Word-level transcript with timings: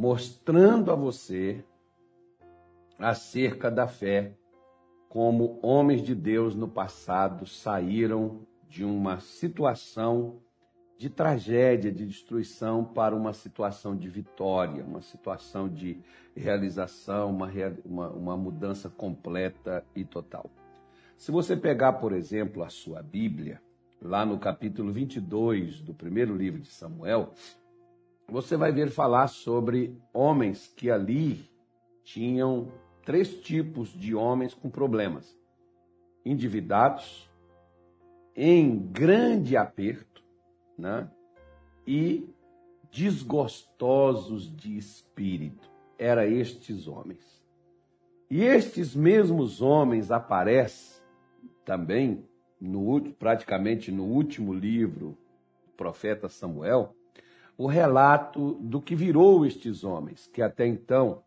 mostrando 0.00 0.90
a 0.90 0.94
você 0.94 1.62
acerca 2.98 3.70
da 3.70 3.86
fé, 3.86 4.32
como 5.10 5.60
homens 5.62 6.02
de 6.02 6.14
Deus 6.14 6.54
no 6.54 6.66
passado 6.66 7.44
saíram 7.44 8.40
de 8.66 8.82
uma 8.82 9.20
situação 9.20 10.40
de 10.96 11.10
tragédia, 11.10 11.92
de 11.92 12.06
destruição, 12.06 12.82
para 12.82 13.14
uma 13.14 13.34
situação 13.34 13.94
de 13.94 14.08
vitória, 14.08 14.82
uma 14.82 15.02
situação 15.02 15.68
de 15.68 16.00
realização, 16.34 17.28
uma, 17.28 17.50
uma, 17.84 18.08
uma 18.08 18.36
mudança 18.38 18.88
completa 18.88 19.84
e 19.94 20.02
total. 20.02 20.50
Se 21.18 21.30
você 21.30 21.54
pegar, 21.54 21.92
por 21.94 22.14
exemplo, 22.14 22.62
a 22.62 22.70
sua 22.70 23.02
Bíblia, 23.02 23.60
lá 24.00 24.24
no 24.24 24.38
capítulo 24.38 24.90
22 24.94 25.82
do 25.82 25.92
primeiro 25.92 26.34
livro 26.34 26.58
de 26.58 26.68
Samuel, 26.68 27.34
você 28.30 28.56
vai 28.56 28.72
ver 28.72 28.90
falar 28.90 29.28
sobre 29.28 29.96
homens 30.12 30.72
que 30.76 30.90
ali 30.90 31.48
tinham 32.04 32.70
três 33.04 33.34
tipos 33.40 33.88
de 33.88 34.14
homens 34.14 34.54
com 34.54 34.70
problemas: 34.70 35.36
endividados, 36.24 37.28
em 38.34 38.78
grande 38.78 39.56
aperto, 39.56 40.22
né? 40.78 41.10
e 41.86 42.28
desgostosos 42.90 44.54
de 44.54 44.76
espírito. 44.76 45.68
Era 45.98 46.26
estes 46.26 46.86
homens. 46.86 47.40
E 48.30 48.42
estes 48.42 48.94
mesmos 48.94 49.60
homens 49.60 50.10
aparecem 50.10 51.02
também 51.64 52.24
no 52.60 53.00
praticamente 53.18 53.90
no 53.90 54.04
último 54.04 54.52
livro 54.52 55.16
do 55.66 55.72
profeta 55.76 56.28
Samuel, 56.28 56.94
o 57.60 57.66
relato 57.66 58.54
do 58.54 58.80
que 58.80 58.96
virou 58.96 59.44
estes 59.44 59.84
homens, 59.84 60.26
que 60.32 60.40
até 60.40 60.66
então 60.66 61.22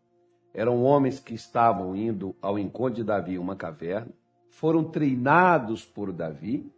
eram 0.52 0.82
homens 0.82 1.20
que 1.20 1.32
estavam 1.32 1.94
indo 1.94 2.34
ao 2.42 2.58
encontro 2.58 2.94
de 2.94 3.04
Davi 3.04 3.34
em 3.34 3.38
uma 3.38 3.54
caverna, 3.54 4.10
foram 4.48 4.82
treinados 4.82 5.84
por 5.84 6.12
Davi 6.12 6.68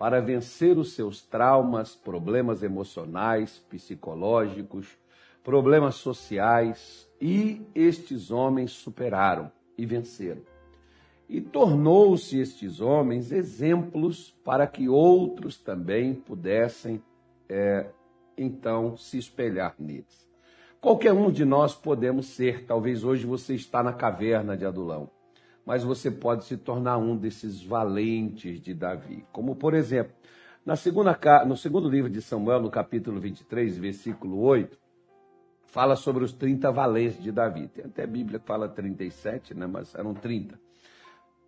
para 0.00 0.20
vencer 0.20 0.76
os 0.76 0.94
seus 0.94 1.22
traumas, 1.22 1.94
problemas 1.94 2.64
emocionais, 2.64 3.64
psicológicos, 3.70 4.98
problemas 5.44 5.94
sociais, 5.94 7.08
e 7.20 7.62
estes 7.72 8.32
homens 8.32 8.72
superaram 8.72 9.48
e 9.78 9.86
venceram. 9.86 10.42
E 11.28 11.40
tornou-se 11.40 12.36
estes 12.36 12.80
homens 12.80 13.30
exemplos 13.30 14.34
para 14.44 14.66
que 14.66 14.88
outros 14.88 15.56
também 15.56 16.14
pudessem, 16.14 17.00
é, 17.48 17.86
então, 18.36 18.96
se 18.96 19.18
espelhar 19.18 19.74
neles. 19.78 20.28
Qualquer 20.80 21.12
um 21.12 21.30
de 21.30 21.44
nós 21.44 21.74
podemos 21.74 22.26
ser, 22.26 22.66
talvez 22.66 23.04
hoje 23.04 23.24
você 23.26 23.54
está 23.54 23.82
na 23.82 23.92
caverna 23.92 24.56
de 24.56 24.66
Adulão, 24.66 25.08
mas 25.64 25.82
você 25.82 26.10
pode 26.10 26.44
se 26.44 26.56
tornar 26.56 26.98
um 26.98 27.16
desses 27.16 27.62
valentes 27.62 28.60
de 28.60 28.74
Davi. 28.74 29.24
Como, 29.32 29.56
por 29.56 29.72
exemplo, 29.72 30.12
na 30.64 30.76
segunda, 30.76 31.18
no 31.46 31.56
segundo 31.56 31.88
livro 31.88 32.10
de 32.10 32.20
Samuel, 32.20 32.60
no 32.60 32.70
capítulo 32.70 33.20
23, 33.20 33.78
versículo 33.78 34.40
8, 34.40 34.78
fala 35.62 35.96
sobre 35.96 36.22
os 36.22 36.32
30 36.32 36.70
valentes 36.70 37.22
de 37.22 37.32
Davi. 37.32 37.68
Tem 37.68 37.84
até 37.84 38.04
a 38.04 38.06
Bíblia 38.06 38.38
que 38.38 38.46
fala 38.46 38.68
37, 38.68 39.54
né, 39.54 39.66
mas 39.66 39.94
eram 39.94 40.14
30. 40.14 40.58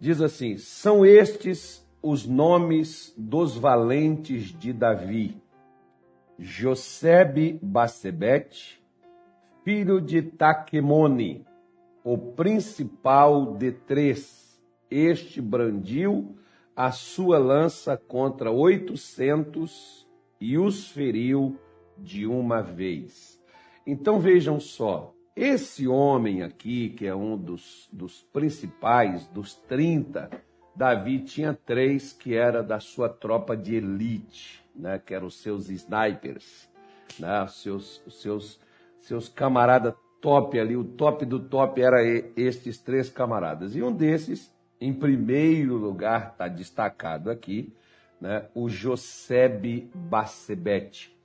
Diz 0.00 0.20
assim: 0.20 0.58
são 0.58 1.04
estes 1.04 1.86
os 2.02 2.26
nomes 2.26 3.14
dos 3.16 3.56
valentes 3.56 4.52
de 4.58 4.72
Davi: 4.72 5.40
Josebe 6.38 7.58
Basebete, 7.62 8.82
filho 9.64 10.00
de 10.00 10.22
Taquemone, 10.22 11.46
o 12.04 12.18
principal 12.18 13.54
de 13.54 13.72
três. 13.72 14.60
Este 14.90 15.40
brandiu 15.40 16.36
a 16.76 16.92
sua 16.92 17.38
lança 17.38 17.96
contra 17.96 18.50
oitocentos 18.50 20.06
e 20.38 20.58
os 20.58 20.88
feriu 20.90 21.58
de 21.96 22.26
uma 22.26 22.60
vez. 22.60 23.40
Então 23.86 24.20
vejam 24.20 24.60
só, 24.60 25.14
esse 25.34 25.88
homem 25.88 26.42
aqui, 26.42 26.90
que 26.90 27.06
é 27.06 27.14
um 27.14 27.36
dos, 27.36 27.88
dos 27.90 28.22
principais, 28.30 29.26
dos 29.28 29.54
30, 29.54 30.30
Davi 30.74 31.20
tinha 31.20 31.54
três 31.54 32.12
que 32.12 32.34
era 32.34 32.62
da 32.62 32.78
sua 32.78 33.08
tropa 33.08 33.56
de 33.56 33.76
elite, 33.76 34.65
né, 34.76 35.00
que 35.04 35.14
eram 35.14 35.26
os 35.26 35.40
seus 35.40 35.68
snipers, 35.68 36.68
né, 37.18 37.42
os 37.44 37.62
seus, 37.62 38.02
os 38.06 38.20
seus 38.20 38.60
seus 39.06 39.28
camaradas 39.28 39.94
top 40.20 40.58
ali, 40.58 40.76
o 40.76 40.82
top 40.82 41.24
do 41.24 41.38
top 41.38 41.80
era 41.80 42.02
estes 42.36 42.78
três 42.78 43.08
camaradas. 43.08 43.76
E 43.76 43.82
um 43.82 43.92
desses, 43.92 44.52
em 44.80 44.92
primeiro 44.92 45.76
lugar, 45.76 46.30
está 46.32 46.48
destacado 46.48 47.30
aqui, 47.30 47.72
né, 48.20 48.46
o 48.54 48.68
Josebe 48.68 49.88
Bacebete, 49.94 51.16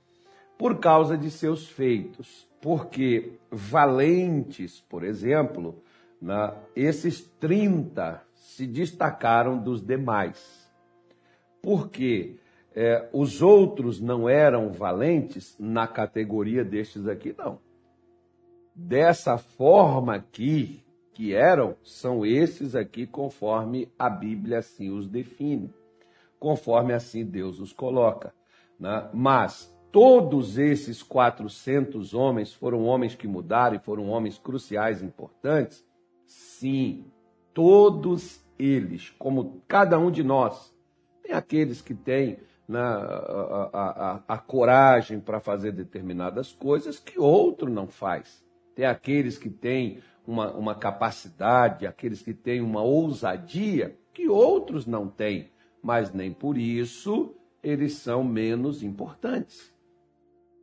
por 0.56 0.78
causa 0.78 1.18
de 1.18 1.30
seus 1.30 1.68
feitos. 1.68 2.46
Porque 2.60 3.32
valentes, 3.50 4.80
por 4.88 5.02
exemplo, 5.02 5.82
né, 6.20 6.54
esses 6.76 7.22
30 7.40 8.22
se 8.34 8.66
destacaram 8.68 9.58
dos 9.58 9.84
demais. 9.84 10.70
Porque 11.60 12.36
é, 12.74 13.08
os 13.12 13.42
outros 13.42 14.00
não 14.00 14.28
eram 14.28 14.72
valentes 14.72 15.56
na 15.58 15.86
categoria 15.86 16.64
destes 16.64 17.06
aqui, 17.06 17.34
não 17.36 17.58
dessa 18.74 19.36
forma 19.38 20.14
aqui, 20.14 20.82
que 21.14 21.34
eram, 21.34 21.76
são 21.82 22.24
esses 22.24 22.74
aqui 22.74 23.06
conforme 23.06 23.90
a 23.98 24.08
Bíblia 24.08 24.58
assim 24.58 24.90
os 24.90 25.06
define, 25.08 25.72
conforme 26.38 26.94
assim 26.94 27.24
Deus 27.24 27.60
os 27.60 27.72
coloca. 27.72 28.34
Né? 28.80 29.10
Mas 29.12 29.70
todos 29.90 30.56
esses 30.56 31.02
400 31.02 32.14
homens 32.14 32.54
foram 32.54 32.84
homens 32.84 33.14
que 33.14 33.28
mudaram 33.28 33.76
e 33.76 33.80
foram 33.80 34.08
homens 34.08 34.38
cruciais, 34.38 35.02
importantes? 35.02 35.84
Sim, 36.24 37.04
todos 37.52 38.42
eles, 38.58 39.10
como 39.18 39.62
cada 39.68 39.98
um 39.98 40.10
de 40.10 40.22
nós. 40.22 40.74
Tem 41.22 41.34
aqueles 41.36 41.82
que 41.82 41.94
têm 41.94 42.38
né, 42.68 42.80
a, 42.80 43.70
a, 43.72 44.12
a, 44.12 44.22
a 44.28 44.38
coragem 44.38 45.20
para 45.20 45.40
fazer 45.40 45.72
determinadas 45.72 46.52
coisas 46.52 46.98
que 46.98 47.18
outro 47.18 47.70
não 47.70 47.86
faz. 47.86 48.44
Tem 48.74 48.86
aqueles 48.86 49.36
que 49.36 49.50
têm 49.50 50.00
uma, 50.26 50.52
uma 50.52 50.74
capacidade, 50.74 51.86
aqueles 51.86 52.22
que 52.22 52.32
têm 52.32 52.60
uma 52.60 52.82
ousadia 52.82 53.96
que 54.12 54.28
outros 54.28 54.86
não 54.86 55.08
têm, 55.08 55.50
mas 55.82 56.12
nem 56.12 56.32
por 56.32 56.56
isso 56.56 57.34
eles 57.62 57.94
são 57.94 58.24
menos 58.24 58.82
importantes. 58.82 59.72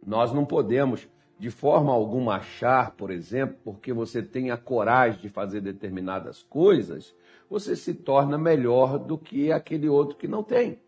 Nós 0.05 0.33
não 0.33 0.45
podemos, 0.45 1.07
de 1.37 1.49
forma 1.49 1.93
alguma, 1.93 2.35
achar, 2.35 2.91
por 2.91 3.11
exemplo, 3.11 3.57
porque 3.63 3.93
você 3.93 4.21
tem 4.21 4.51
a 4.51 4.57
coragem 4.57 5.21
de 5.21 5.29
fazer 5.29 5.61
determinadas 5.61 6.43
coisas, 6.43 7.15
você 7.49 7.75
se 7.75 7.93
torna 7.93 8.37
melhor 8.37 8.97
do 8.97 9.17
que 9.17 9.51
aquele 9.51 9.89
outro 9.89 10.17
que 10.17 10.27
não 10.27 10.43
tem. 10.43 10.79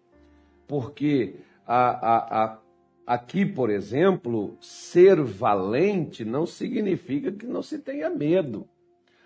Porque 0.72 1.36
a, 1.68 1.90
a, 1.90 2.44
a 2.46 2.62
Aqui, 3.06 3.46
por 3.46 3.70
exemplo, 3.70 4.56
ser 4.62 5.22
valente 5.22 6.24
não 6.24 6.46
significa 6.46 7.30
que 7.30 7.46
não 7.46 7.62
se 7.62 7.80
tenha 7.80 8.10
medo. 8.10 8.66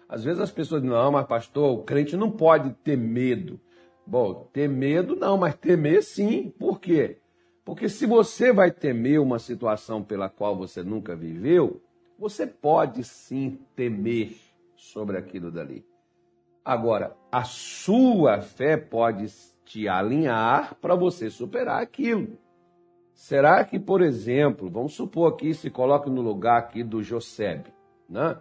Às 0.09 0.23
vezes 0.23 0.41
as 0.41 0.49
pessoas 0.49 0.81
dizem, 0.81 0.97
não, 0.97 1.11
mas 1.11 1.27
pastor, 1.27 1.71
o 1.71 1.83
crente 1.83 2.17
não 2.17 2.31
pode 2.31 2.71
ter 2.83 2.97
medo. 2.97 3.59
Bom, 4.07 4.49
ter 4.51 4.67
medo 4.67 5.15
não, 5.15 5.37
mas 5.37 5.55
temer 5.55 6.01
sim. 6.01 6.51
Por 6.57 6.79
quê? 6.79 7.19
Porque 7.63 7.87
se 7.87 8.07
você 8.07 8.51
vai 8.51 8.71
temer 8.71 9.19
uma 9.19 9.37
situação 9.37 10.01
pela 10.01 10.29
qual 10.29 10.57
você 10.57 10.81
nunca 10.81 11.15
viveu, 11.15 11.79
você 12.17 12.47
pode 12.47 13.03
sim 13.03 13.59
temer 13.75 14.35
sobre 14.75 15.15
aquilo 15.15 15.51
dali. 15.51 15.85
Agora, 16.63 17.15
a 17.31 17.43
sua 17.43 18.41
fé 18.41 18.77
pode 18.77 19.27
te 19.65 19.87
alinhar 19.87 20.75
para 20.75 20.95
você 20.95 21.29
superar 21.29 21.81
aquilo. 21.81 22.37
Será 23.13 23.63
que, 23.63 23.79
por 23.79 24.01
exemplo, 24.01 24.69
vamos 24.69 24.93
supor 24.93 25.33
aqui, 25.33 25.53
se 25.53 25.69
coloque 25.69 26.09
no 26.09 26.21
lugar 26.21 26.59
aqui 26.59 26.83
do 26.83 27.01
Josebe, 27.01 27.73
né? 28.07 28.37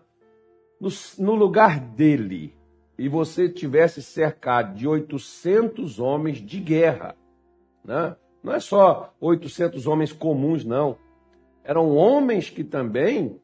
No, 0.80 0.88
no 1.18 1.34
lugar 1.34 1.80
dele, 1.80 2.54
e 2.98 3.08
você 3.08 3.48
tivesse 3.48 4.02
cercado 4.02 4.74
de 4.74 4.86
800 4.86 5.98
homens 5.98 6.38
de 6.38 6.60
guerra, 6.60 7.16
né? 7.84 8.16
Não 8.42 8.52
é 8.52 8.60
só 8.60 9.14
800 9.20 9.86
homens 9.86 10.12
comuns, 10.12 10.64
não. 10.64 10.98
Eram 11.64 11.96
homens 11.96 12.50
que 12.50 12.62
também 12.62 13.40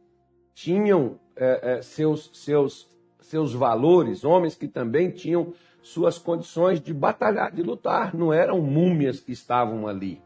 tinham 0.53 1.19
é, 1.35 1.79
é, 1.79 1.83
seus, 1.83 2.31
seus, 2.35 2.87
seus 3.21 3.55
valores, 3.55 4.25
homens 4.25 4.55
que 4.55 4.69
também 4.69 5.11
tinham 5.11 5.55
suas 5.82 6.19
condições 6.19 6.81
de 6.81 6.93
batalhar, 6.93 7.53
de 7.53 7.62
lutar. 7.62 8.15
Não 8.15 8.32
eram 8.32 8.61
múmias 8.61 9.21
que 9.21 9.32
estavam 9.32 9.87
ali. 9.87 10.23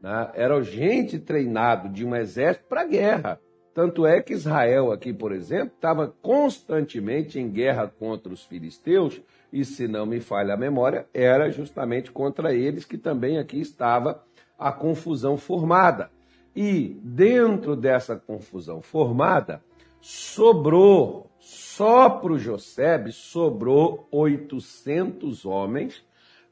Né? 0.00 0.30
Era 0.34 0.60
gente 0.62 1.18
treinado 1.18 1.88
de 1.88 2.04
um 2.04 2.14
exército 2.14 2.66
para 2.68 2.84
guerra. 2.84 3.40
Tanto 3.74 4.04
é 4.04 4.20
que 4.20 4.34
Israel 4.34 4.92
aqui, 4.92 5.14
por 5.14 5.32
exemplo, 5.32 5.72
estava 5.74 6.14
constantemente 6.20 7.38
em 7.38 7.48
guerra 7.48 7.86
contra 7.88 8.32
os 8.32 8.44
filisteus, 8.44 9.22
e 9.50 9.64
se 9.64 9.88
não 9.88 10.04
me 10.04 10.20
falha 10.20 10.52
a 10.52 10.58
memória, 10.58 11.06
era 11.14 11.50
justamente 11.50 12.12
contra 12.12 12.54
eles 12.54 12.84
que 12.84 12.98
também 12.98 13.38
aqui 13.38 13.60
estava 13.60 14.22
a 14.58 14.70
confusão 14.70 15.38
formada. 15.38 16.10
E 16.54 17.00
dentro 17.02 17.74
dessa 17.74 18.14
confusão 18.14 18.82
formada, 18.82 19.62
sobrou, 20.02 21.30
só 21.52 22.08
para 22.08 22.32
o 22.32 22.38
José, 22.38 23.04
sobrou 23.10 24.08
800 24.10 25.44
homens 25.44 26.02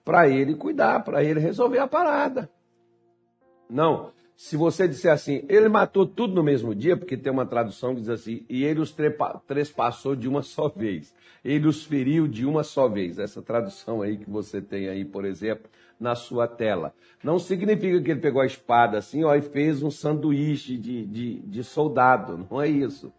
para 0.04 0.28
ele 0.28 0.54
cuidar, 0.54 1.02
para 1.02 1.24
ele 1.24 1.40
resolver 1.40 1.78
a 1.78 1.88
parada. 1.88 2.50
Não, 3.68 4.12
se 4.36 4.58
você 4.58 4.86
disser 4.86 5.10
assim, 5.10 5.42
ele 5.48 5.70
matou 5.70 6.06
tudo 6.06 6.34
no 6.34 6.42
mesmo 6.42 6.74
dia, 6.74 6.98
porque 6.98 7.16
tem 7.16 7.32
uma 7.32 7.46
tradução 7.46 7.94
que 7.94 8.02
diz 8.02 8.10
assim, 8.10 8.44
e 8.46 8.62
ele 8.62 8.80
os 8.80 8.94
trespassou 9.46 10.14
de 10.14 10.28
uma 10.28 10.42
só 10.42 10.68
vez. 10.68 11.14
Ele 11.42 11.66
os 11.66 11.82
feriu 11.82 12.28
de 12.28 12.44
uma 12.44 12.62
só 12.62 12.86
vez. 12.86 13.18
Essa 13.18 13.40
tradução 13.40 14.02
aí 14.02 14.18
que 14.18 14.28
você 14.28 14.60
tem 14.60 14.88
aí, 14.88 15.04
por 15.04 15.24
exemplo, 15.24 15.70
na 15.98 16.14
sua 16.14 16.46
tela. 16.46 16.94
Não 17.24 17.38
significa 17.38 18.02
que 18.02 18.10
ele 18.10 18.20
pegou 18.20 18.42
a 18.42 18.46
espada 18.46 18.98
assim, 18.98 19.24
ó, 19.24 19.34
e 19.34 19.40
fez 19.40 19.82
um 19.82 19.90
sanduíche 19.90 20.76
de, 20.76 21.06
de, 21.06 21.40
de 21.40 21.64
soldado. 21.64 22.46
Não 22.50 22.60
é 22.60 22.68
isso. 22.68 23.10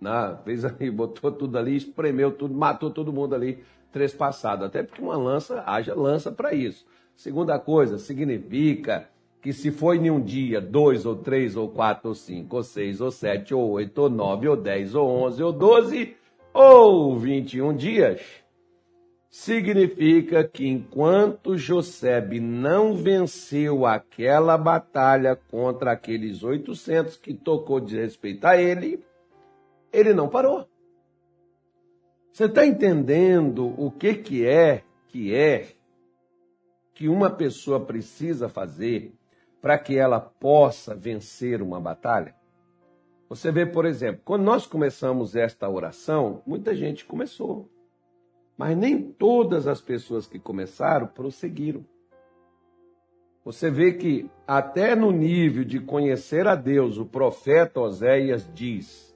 Né? 0.00 0.38
fez 0.44 0.64
ali, 0.64 0.90
botou 0.92 1.32
tudo 1.32 1.58
ali, 1.58 1.76
espremeu 1.76 2.30
tudo, 2.30 2.54
matou 2.54 2.90
todo 2.90 3.12
mundo 3.12 3.34
ali, 3.34 3.62
trespassado. 3.92 4.64
Até 4.64 4.82
porque 4.82 5.02
uma 5.02 5.16
lança, 5.16 5.62
haja 5.66 5.94
lança 5.94 6.30
para 6.30 6.54
isso. 6.54 6.86
Segunda 7.16 7.58
coisa, 7.58 7.98
significa 7.98 9.08
que 9.40 9.52
se 9.52 9.70
foi 9.70 9.98
em 9.98 10.10
um 10.10 10.20
dia, 10.20 10.60
dois, 10.60 11.06
ou 11.06 11.16
três, 11.16 11.56
ou 11.56 11.68
quatro, 11.68 12.08
ou 12.08 12.14
cinco, 12.14 12.56
ou 12.56 12.62
seis, 12.62 13.00
ou 13.00 13.10
sete, 13.10 13.54
ou 13.54 13.70
oito, 13.70 14.02
ou 14.02 14.10
nove, 14.10 14.48
ou 14.48 14.56
dez, 14.56 14.94
ou 14.94 15.08
onze, 15.08 15.42
ou 15.42 15.52
doze, 15.52 16.16
ou 16.52 17.16
vinte 17.18 17.54
e 17.54 17.62
um 17.62 17.74
dias, 17.74 18.20
significa 19.30 20.42
que 20.42 20.66
enquanto 20.66 21.56
Josebe 21.56 22.40
não 22.40 22.96
venceu 22.96 23.86
aquela 23.86 24.56
batalha 24.56 25.36
contra 25.36 25.92
aqueles 25.92 26.42
800 26.42 27.16
que 27.16 27.34
tocou 27.34 27.78
de 27.78 27.96
respeitar 27.96 28.60
ele, 28.60 29.04
ele 29.92 30.12
não 30.12 30.28
parou. 30.28 30.68
Você 32.32 32.44
está 32.44 32.64
entendendo 32.64 33.74
o 33.76 33.90
que, 33.90 34.14
que 34.14 34.46
é 34.46 34.84
que 35.08 35.34
é 35.34 35.74
que 36.94 37.08
uma 37.08 37.30
pessoa 37.30 37.80
precisa 37.80 38.48
fazer 38.48 39.12
para 39.60 39.78
que 39.78 39.96
ela 39.96 40.20
possa 40.20 40.94
vencer 40.94 41.60
uma 41.62 41.80
batalha? 41.80 42.34
Você 43.28 43.52
vê, 43.52 43.66
por 43.66 43.84
exemplo, 43.84 44.22
quando 44.24 44.42
nós 44.42 44.66
começamos 44.66 45.36
esta 45.36 45.68
oração, 45.68 46.42
muita 46.46 46.74
gente 46.74 47.04
começou. 47.04 47.68
Mas 48.56 48.76
nem 48.76 49.02
todas 49.02 49.66
as 49.66 49.80
pessoas 49.80 50.26
que 50.26 50.38
começaram 50.38 51.06
prosseguiram. 51.06 51.84
Você 53.44 53.70
vê 53.70 53.92
que 53.92 54.30
até 54.46 54.94
no 54.94 55.10
nível 55.10 55.64
de 55.64 55.80
conhecer 55.80 56.46
a 56.46 56.54
Deus, 56.54 56.98
o 56.98 57.06
profeta 57.06 57.80
Oséias 57.80 58.48
diz, 58.52 59.07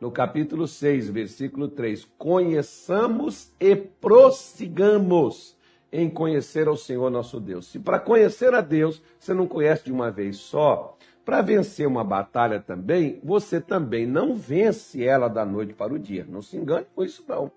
no 0.00 0.10
capítulo 0.10 0.66
6, 0.68 1.08
versículo 1.10 1.68
3, 1.68 2.06
conheçamos 2.18 3.52
e 3.58 3.74
prossigamos 3.74 5.56
em 5.90 6.10
conhecer 6.10 6.68
ao 6.68 6.76
Senhor 6.76 7.10
nosso 7.10 7.40
Deus. 7.40 7.66
Se 7.66 7.78
para 7.78 7.98
conhecer 7.98 8.52
a 8.54 8.60
Deus 8.60 9.02
você 9.18 9.32
não 9.32 9.46
conhece 9.46 9.84
de 9.84 9.92
uma 9.92 10.10
vez 10.10 10.36
só, 10.36 10.96
para 11.24 11.42
vencer 11.42 11.88
uma 11.88 12.04
batalha 12.04 12.60
também, 12.60 13.18
você 13.24 13.60
também 13.60 14.06
não 14.06 14.36
vence 14.36 15.04
ela 15.04 15.28
da 15.28 15.44
noite 15.44 15.74
para 15.74 15.92
o 15.92 15.98
dia. 15.98 16.24
Não 16.28 16.40
se 16.40 16.56
engane 16.56 16.86
com 16.94 17.02
isso 17.02 17.24
não. 17.26 17.50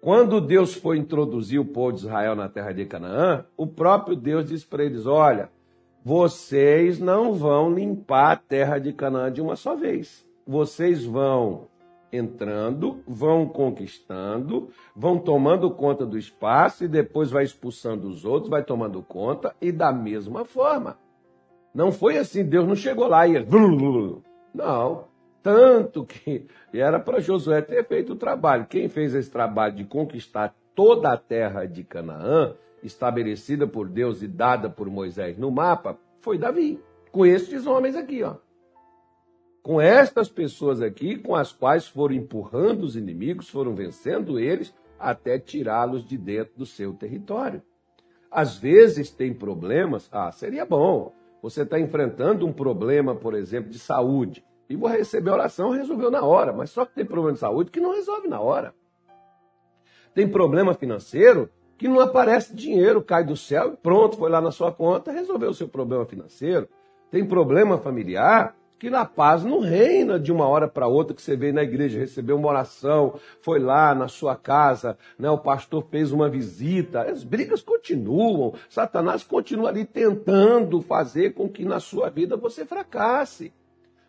Quando 0.00 0.40
Deus 0.40 0.74
foi 0.74 0.98
introduzir 0.98 1.60
o 1.60 1.64
povo 1.64 1.92
de 1.92 2.00
Israel 2.00 2.34
na 2.34 2.48
terra 2.48 2.72
de 2.72 2.84
Canaã, 2.84 3.44
o 3.56 3.64
próprio 3.64 4.16
Deus 4.16 4.48
disse 4.48 4.66
para 4.66 4.84
eles: 4.84 5.06
Olha, 5.06 5.48
vocês 6.04 6.98
não 6.98 7.32
vão 7.32 7.72
limpar 7.72 8.32
a 8.32 8.36
terra 8.36 8.80
de 8.80 8.92
Canaã 8.92 9.30
de 9.30 9.40
uma 9.40 9.54
só 9.54 9.76
vez. 9.76 10.26
Vocês 10.52 11.02
vão 11.02 11.66
entrando, 12.12 13.02
vão 13.08 13.48
conquistando, 13.48 14.68
vão 14.94 15.18
tomando 15.18 15.70
conta 15.70 16.04
do 16.04 16.18
espaço 16.18 16.84
e 16.84 16.88
depois 16.88 17.30
vai 17.30 17.42
expulsando 17.42 18.06
os 18.06 18.26
outros, 18.26 18.50
vai 18.50 18.62
tomando 18.62 19.02
conta 19.02 19.56
e 19.62 19.72
da 19.72 19.90
mesma 19.90 20.44
forma. 20.44 20.98
Não 21.74 21.90
foi 21.90 22.18
assim, 22.18 22.44
Deus 22.44 22.68
não 22.68 22.76
chegou 22.76 23.08
lá 23.08 23.26
e. 23.26 23.42
Não, 24.54 25.04
tanto 25.42 26.04
que 26.04 26.46
era 26.70 27.00
para 27.00 27.18
Josué 27.18 27.62
ter 27.62 27.82
feito 27.86 28.12
o 28.12 28.16
trabalho. 28.16 28.66
Quem 28.66 28.90
fez 28.90 29.14
esse 29.14 29.30
trabalho 29.30 29.74
de 29.74 29.86
conquistar 29.86 30.54
toda 30.74 31.10
a 31.10 31.16
terra 31.16 31.64
de 31.64 31.82
Canaã, 31.82 32.54
estabelecida 32.82 33.66
por 33.66 33.88
Deus 33.88 34.20
e 34.20 34.28
dada 34.28 34.68
por 34.68 34.90
Moisés 34.90 35.38
no 35.38 35.50
mapa, 35.50 35.98
foi 36.20 36.36
Davi. 36.36 36.78
Com 37.10 37.24
estes 37.24 37.66
homens 37.66 37.96
aqui, 37.96 38.22
ó 38.22 38.36
com 39.62 39.80
estas 39.80 40.28
pessoas 40.28 40.82
aqui, 40.82 41.16
com 41.16 41.36
as 41.36 41.52
quais 41.52 41.86
foram 41.86 42.14
empurrando 42.14 42.82
os 42.82 42.96
inimigos, 42.96 43.48
foram 43.48 43.74
vencendo 43.74 44.38
eles 44.38 44.74
até 44.98 45.38
tirá-los 45.38 46.04
de 46.04 46.18
dentro 46.18 46.54
do 46.56 46.66
seu 46.66 46.92
território. 46.92 47.62
Às 48.30 48.56
vezes 48.56 49.10
tem 49.10 49.32
problemas, 49.32 50.08
ah, 50.10 50.32
seria 50.32 50.64
bom. 50.64 51.12
Você 51.42 51.62
está 51.62 51.78
enfrentando 51.78 52.46
um 52.46 52.52
problema, 52.52 53.14
por 53.14 53.34
exemplo, 53.34 53.70
de 53.70 53.78
saúde, 53.78 54.44
e 54.68 54.76
vou 54.76 54.88
receber 54.88 55.30
oração, 55.30 55.70
resolveu 55.70 56.10
na 56.10 56.24
hora, 56.24 56.52
mas 56.52 56.70
só 56.70 56.84
que 56.84 56.94
tem 56.94 57.04
problema 57.04 57.34
de 57.34 57.40
saúde 57.40 57.70
que 57.70 57.80
não 57.80 57.94
resolve 57.94 58.26
na 58.26 58.40
hora. 58.40 58.74
Tem 60.14 60.28
problema 60.28 60.74
financeiro 60.74 61.50
que 61.76 61.88
não 61.88 62.00
aparece 62.00 62.54
dinheiro, 62.54 63.02
cai 63.02 63.24
do 63.24 63.36
céu 63.36 63.72
e 63.72 63.76
pronto, 63.76 64.16
foi 64.16 64.30
lá 64.30 64.40
na 64.40 64.50
sua 64.50 64.72
conta, 64.72 65.10
resolveu 65.10 65.50
o 65.50 65.54
seu 65.54 65.68
problema 65.68 66.06
financeiro. 66.06 66.68
Tem 67.10 67.26
problema 67.26 67.76
familiar 67.76 68.56
que 68.82 68.90
na 68.90 69.04
paz 69.04 69.44
não 69.44 69.60
reina 69.60 70.18
de 70.18 70.32
uma 70.32 70.44
hora 70.44 70.66
para 70.66 70.88
outra 70.88 71.14
que 71.14 71.22
você 71.22 71.36
veio 71.36 71.54
na 71.54 71.62
igreja, 71.62 72.00
recebeu 72.00 72.36
uma 72.36 72.48
oração, 72.48 73.14
foi 73.40 73.60
lá 73.60 73.94
na 73.94 74.08
sua 74.08 74.34
casa, 74.34 74.98
né, 75.16 75.30
o 75.30 75.38
pastor 75.38 75.86
fez 75.88 76.10
uma 76.10 76.28
visita, 76.28 77.02
as 77.02 77.22
brigas 77.22 77.62
continuam, 77.62 78.54
Satanás 78.68 79.22
continua 79.22 79.68
ali 79.68 79.84
tentando 79.84 80.80
fazer 80.80 81.32
com 81.32 81.48
que 81.48 81.64
na 81.64 81.78
sua 81.78 82.10
vida 82.10 82.36
você 82.36 82.66
fracasse, 82.66 83.52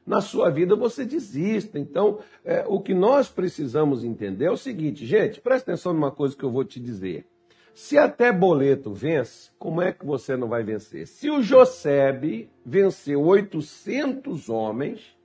na 0.08 0.22
sua 0.22 0.50
vida 0.50 0.76
você 0.76 1.06
desista. 1.06 1.78
Então, 1.78 2.18
é, 2.44 2.66
o 2.68 2.80
que 2.80 2.96
nós 2.96 3.30
precisamos 3.30 4.04
entender 4.04 4.46
é 4.46 4.52
o 4.52 4.58
seguinte, 4.58 5.06
gente, 5.06 5.40
presta 5.40 5.72
atenção 5.72 5.94
numa 5.94 6.10
coisa 6.10 6.36
que 6.36 6.44
eu 6.44 6.50
vou 6.50 6.66
te 6.66 6.80
dizer. 6.80 7.28
Se 7.74 7.98
até 7.98 8.32
boleto 8.32 8.94
vence, 8.94 9.50
como 9.58 9.82
é 9.82 9.92
que 9.92 10.06
você 10.06 10.38
não 10.38 10.48
vai 10.48 10.64
vencer? 10.64 11.08
Se 11.08 11.30
o 11.30 11.42
Josebe 11.42 12.52
venceu 12.64 13.22
800 13.24 14.48
homens, 14.48 15.18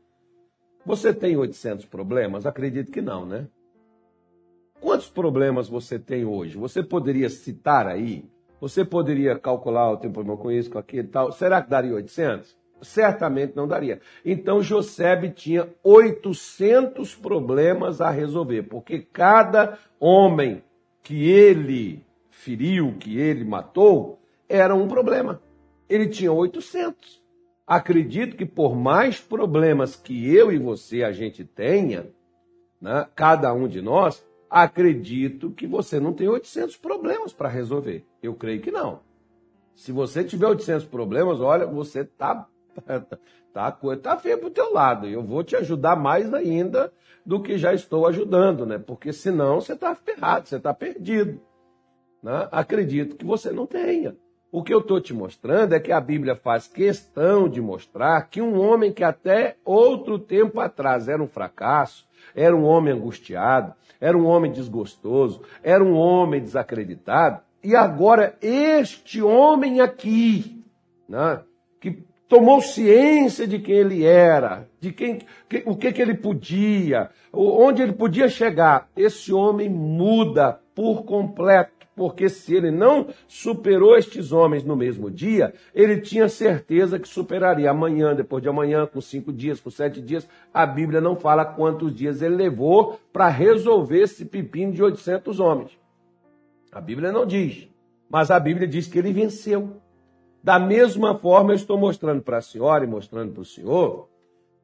você 0.85 1.13
tem 1.13 1.37
800 1.37 1.85
problemas? 1.85 2.47
Acredito 2.47 2.91
que 2.91 3.03
não, 3.03 3.27
né? 3.27 3.47
Quantos 4.81 5.11
problemas 5.11 5.69
você 5.69 5.99
tem 5.99 6.25
hoje? 6.25 6.57
Você 6.57 6.83
poderia 6.83 7.29
citar 7.29 7.87
aí? 7.87 8.25
Você 8.61 8.83
poderia 8.83 9.39
calcular, 9.39 9.93
o 9.93 9.99
tempo 9.99 10.15
problema 10.15 10.39
com 10.39 10.51
isso, 10.51 10.71
com 10.71 10.79
aquilo 10.79 11.07
e 11.07 11.11
tal. 11.11 11.33
Será 11.33 11.61
que 11.61 11.69
daria 11.69 11.95
800? 11.95 12.57
Certamente 12.81 13.55
não 13.55 13.69
daria. 13.69 14.01
Então 14.25 14.63
Josebe 14.63 15.31
tinha 15.31 15.69
800 15.83 17.15
problemas 17.15 18.01
a 18.01 18.09
resolver, 18.09 18.63
porque 18.63 19.01
cada 19.01 19.79
homem 20.01 20.63
que 21.03 21.29
ele 21.29 22.08
feriu, 22.39 22.95
que 22.99 23.19
ele 23.19 23.45
matou, 23.45 24.21
era 24.49 24.75
um 24.75 24.87
problema. 24.87 25.43
Ele 25.89 26.07
tinha 26.07 26.33
800. 26.33 27.21
Acredito 27.67 28.37
que 28.37 28.47
por 28.47 28.77
mais 28.77 29.21
problemas 29.21 29.97
que 29.97 30.35
eu 30.35 30.53
e 30.53 30.59
você 30.59 31.03
a 31.03 31.13
gente 31.13 31.45
tenha, 31.45 32.07
né, 32.81 33.07
cada 33.15 33.53
um 33.53 33.67
de 33.67 33.83
nós, 33.83 34.25
acredito 34.49 35.51
que 35.51 35.67
você 35.67 35.99
não 35.99 36.13
tem 36.13 36.29
800 36.29 36.77
problemas 36.77 37.33
para 37.33 37.49
resolver. 37.49 38.07
Eu 38.23 38.35
creio 38.35 38.61
que 38.61 38.71
não. 38.71 39.01
Se 39.75 39.91
você 39.93 40.23
tiver 40.23 40.47
800 40.47 40.87
problemas, 40.87 41.41
olha, 41.41 41.67
você 41.67 42.05
tá 42.05 42.49
tá 43.53 43.73
coisa 43.73 44.01
tá 44.01 44.17
feia 44.17 44.39
pro 44.39 44.49
teu 44.49 44.73
lado. 44.73 45.07
Eu 45.09 45.23
vou 45.23 45.43
te 45.43 45.57
ajudar 45.57 45.97
mais 45.97 46.33
ainda 46.33 46.93
do 47.27 47.43
que 47.43 47.59
já 47.59 47.75
estou 47.75 48.07
ajudando, 48.07 48.65
né? 48.65 48.79
Porque 48.79 49.13
senão 49.13 49.61
você 49.61 49.75
tá 49.77 49.95
ferrado, 49.95 50.49
você 50.49 50.59
tá 50.59 50.73
perdido 50.73 51.41
né? 52.23 52.49
acredito 52.51 53.17
que 53.17 53.25
você 53.25 53.51
não 53.51 53.67
tenha. 53.67 54.17
O 54.51 54.63
que 54.63 54.73
eu 54.73 54.79
estou 54.79 54.99
te 55.01 55.13
mostrando 55.13 55.75
é 55.75 55.81
que 55.81 55.93
a 55.93 56.01
Bíblia 56.01 56.35
faz 56.35 56.67
questão 56.67 57.49
de 57.49 57.61
mostrar 57.61 58.29
que 58.31 58.41
um 58.41 58.59
homem 58.59 58.93
que 58.93 59.05
até 59.05 59.57
outro 59.63 60.19
tempo 60.19 60.59
atrás 60.59 61.07
era 61.07 61.23
um 61.23 61.29
fracasso, 61.29 62.09
era 62.35 62.57
um 62.57 62.65
homem 62.65 62.95
angustiado, 62.95 63.75
era 64.01 64.17
um 64.17 64.27
homem 64.27 64.51
desgostoso, 64.51 65.43
era 65.63 65.85
um 65.85 65.95
homem 65.95 66.41
desacreditado, 66.41 67.43
e 67.63 67.77
agora 67.77 68.37
este 68.41 69.21
homem 69.21 69.81
aqui, 69.81 70.65
né, 71.09 71.43
que 71.81 72.03
tomou 72.29 72.61
ciência 72.61 73.47
de 73.47 73.59
quem 73.59 73.75
ele 73.75 74.05
era, 74.05 74.69
de 74.81 74.93
quem, 74.93 75.19
que, 75.49 75.63
o 75.67 75.77
que, 75.77 75.93
que 75.93 76.01
ele 76.01 76.15
podia, 76.15 77.11
onde 77.33 77.83
ele 77.83 77.93
podia 77.93 78.29
chegar. 78.29 78.89
Esse 78.97 79.33
homem 79.33 79.69
muda 79.69 80.61
por 80.75 81.05
completo, 81.05 81.78
porque 81.99 82.29
se 82.29 82.55
ele 82.55 82.71
não 82.71 83.09
superou 83.27 83.97
estes 83.97 84.31
homens 84.31 84.63
no 84.63 84.77
mesmo 84.77 85.11
dia, 85.11 85.53
ele 85.75 86.01
tinha 86.01 86.29
certeza 86.29 86.97
que 86.97 87.09
superaria 87.09 87.69
amanhã, 87.69 88.15
depois 88.15 88.41
de 88.41 88.49
amanhã, 88.49 88.87
com 88.87 89.01
cinco 89.01 89.33
dias, 89.33 89.61
com 89.61 89.69
sete 89.69 90.01
dias. 90.01 90.29
A 90.55 90.65
Bíblia 90.65 91.01
não 91.01 91.17
fala 91.17 91.45
quantos 91.45 91.93
dias 91.93 92.23
ele 92.23 92.37
levou 92.37 93.01
para 93.13 93.27
resolver 93.27 94.03
esse 94.03 94.25
pepino 94.25 94.73
de 94.73 94.81
800 94.81 95.41
homens. 95.41 95.77
A 96.71 96.81
Bíblia 96.81 97.11
não 97.11 97.27
diz, 97.27 97.69
mas 98.09 98.31
a 98.31 98.39
Bíblia 98.39 98.69
diz 98.69 98.87
que 98.87 98.97
ele 98.97 99.13
venceu. 99.13 99.73
Da 100.41 100.61
mesma 100.61 101.19
forma, 101.19 101.51
eu 101.51 101.57
estou 101.57 101.77
mostrando 101.77 102.23
para 102.23 102.37
a 102.37 102.43
senhora 102.43 102.85
e 102.85 102.87
mostrando 102.87 103.33
para 103.33 103.43
o 103.43 103.45
senhor 103.45 104.09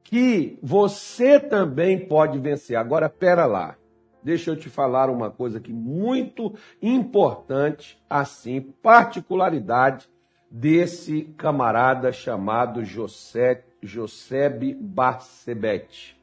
que 0.04 0.56
você 0.62 1.40
também 1.40 2.06
pode 2.06 2.38
vencer. 2.38 2.76
Agora, 2.76 3.08
pera 3.08 3.44
lá. 3.44 3.76
Deixa 4.24 4.50
eu 4.50 4.56
te 4.56 4.70
falar 4.70 5.10
uma 5.10 5.30
coisa 5.30 5.58
aqui 5.58 5.70
muito 5.70 6.54
importante, 6.80 8.02
assim, 8.08 8.58
particularidade 8.60 10.08
desse 10.50 11.24
camarada 11.36 12.10
chamado 12.10 12.82
José, 12.84 13.62
Josebe 13.82 14.72
Barcebete. 14.72 16.18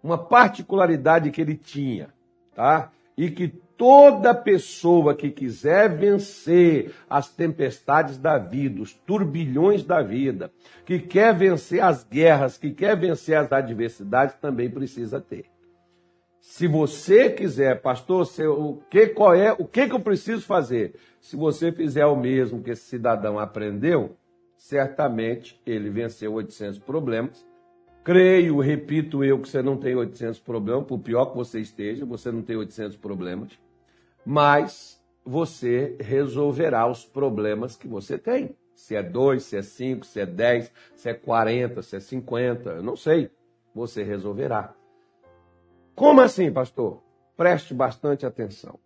Uma 0.00 0.16
particularidade 0.16 1.32
que 1.32 1.40
ele 1.40 1.56
tinha, 1.56 2.14
tá? 2.54 2.92
E 3.16 3.28
que 3.28 3.48
toda 3.48 4.32
pessoa 4.32 5.14
que 5.14 5.30
quiser 5.30 5.88
vencer 5.88 6.94
as 7.08 7.28
tempestades 7.28 8.18
da 8.18 8.38
vida, 8.38 8.80
os 8.80 8.94
turbilhões 8.94 9.82
da 9.82 10.00
vida, 10.00 10.52
que 10.86 11.00
quer 11.00 11.34
vencer 11.34 11.82
as 11.82 12.04
guerras, 12.04 12.56
que 12.56 12.70
quer 12.70 12.96
vencer 12.96 13.36
as 13.36 13.50
adversidades, 13.50 14.36
também 14.36 14.70
precisa 14.70 15.20
ter. 15.20 15.46
Se 16.50 16.66
você 16.66 17.30
quiser, 17.30 17.80
pastor, 17.80 18.28
o 18.48 18.82
que 18.90 19.06
qual 19.06 19.32
é, 19.32 19.52
o 19.52 19.64
que, 19.64 19.86
que 19.86 19.94
eu 19.94 20.00
preciso 20.00 20.44
fazer? 20.44 20.96
Se 21.20 21.36
você 21.36 21.70
fizer 21.70 22.04
o 22.06 22.16
mesmo 22.16 22.60
que 22.60 22.72
esse 22.72 22.82
cidadão 22.82 23.38
aprendeu, 23.38 24.16
certamente 24.56 25.60
ele 25.64 25.88
venceu 25.88 26.32
800 26.32 26.80
problemas 26.80 27.46
Creio, 28.02 28.58
repito 28.58 29.22
eu, 29.22 29.38
que 29.38 29.48
você 29.48 29.62
não 29.62 29.76
tem 29.76 29.94
800 29.94 30.40
problemas, 30.40 30.86
por 30.86 30.98
pior 30.98 31.26
que 31.26 31.36
você 31.36 31.60
esteja, 31.60 32.04
você 32.04 32.32
não 32.32 32.42
tem 32.42 32.56
800 32.56 32.96
problemas 32.96 33.56
mas 34.26 35.00
você 35.24 35.96
resolverá 36.00 36.90
os 36.90 37.04
problemas 37.04 37.76
que 37.76 37.86
você 37.86 38.18
tem. 38.18 38.56
Se 38.74 38.96
é 38.96 39.02
2, 39.04 39.40
se 39.40 39.56
é 39.56 39.62
5, 39.62 40.04
se 40.04 40.20
é 40.20 40.26
10, 40.26 40.72
se 40.96 41.08
é 41.08 41.14
40, 41.14 41.80
se 41.80 41.96
é 41.96 42.00
50, 42.00 42.70
eu 42.70 42.82
não 42.82 42.96
sei. 42.96 43.30
Você 43.72 44.02
resolverá. 44.02 44.74
Como 46.00 46.22
assim, 46.22 46.50
pastor? 46.50 47.02
Preste 47.36 47.74
bastante 47.74 48.24
atenção. 48.24 48.80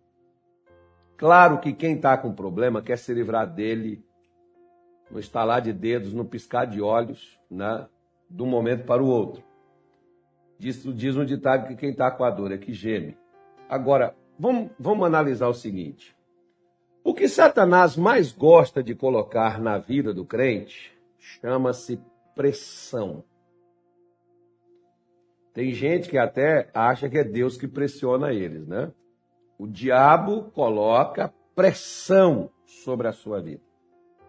Claro 1.15 1.61
que 1.61 1.71
quem 1.71 1.95
está 1.95 2.17
com 2.17 2.33
problema 2.33 2.81
quer 2.81 2.97
se 2.97 3.13
livrar 3.13 3.47
dele 3.47 4.03
no 5.09 5.17
estalar 5.17 5.61
de 5.61 5.71
dedos, 5.71 6.11
no 6.11 6.25
piscar 6.25 6.65
de 6.65 6.81
olhos, 6.81 7.39
né? 7.49 7.87
de 8.29 8.43
um 8.43 8.45
momento 8.45 8.83
para 8.83 9.01
o 9.01 9.07
outro. 9.07 9.41
Diz, 10.59 10.83
diz 10.83 11.15
um 11.15 11.23
ditado 11.23 11.69
que 11.69 11.77
quem 11.77 11.91
está 11.91 12.11
com 12.11 12.25
a 12.25 12.29
dor 12.29 12.51
é 12.51 12.57
que 12.57 12.73
geme. 12.73 13.17
Agora, 13.69 14.13
Vamos, 14.37 14.71
vamos 14.77 15.07
analisar 15.07 15.47
o 15.47 15.53
seguinte. 15.53 16.13
O 17.01 17.13
que 17.13 17.29
Satanás 17.29 17.95
mais 17.95 18.33
gosta 18.33 18.83
de 18.83 18.93
colocar 18.93 19.61
na 19.61 19.77
vida 19.77 20.13
do 20.13 20.25
crente 20.25 20.91
chama-se 21.17 21.97
pressão. 22.35 23.23
Tem 25.55 25.71
gente 25.71 26.09
que 26.09 26.17
até 26.17 26.69
acha 26.73 27.09
que 27.09 27.17
é 27.17 27.23
Deus 27.23 27.57
que 27.57 27.65
pressiona 27.65 28.33
eles, 28.33 28.67
né? 28.67 28.91
O 29.57 29.65
diabo 29.65 30.51
coloca 30.53 31.33
pressão 31.55 32.49
sobre 32.65 33.07
a 33.07 33.13
sua 33.13 33.41
vida, 33.41 33.61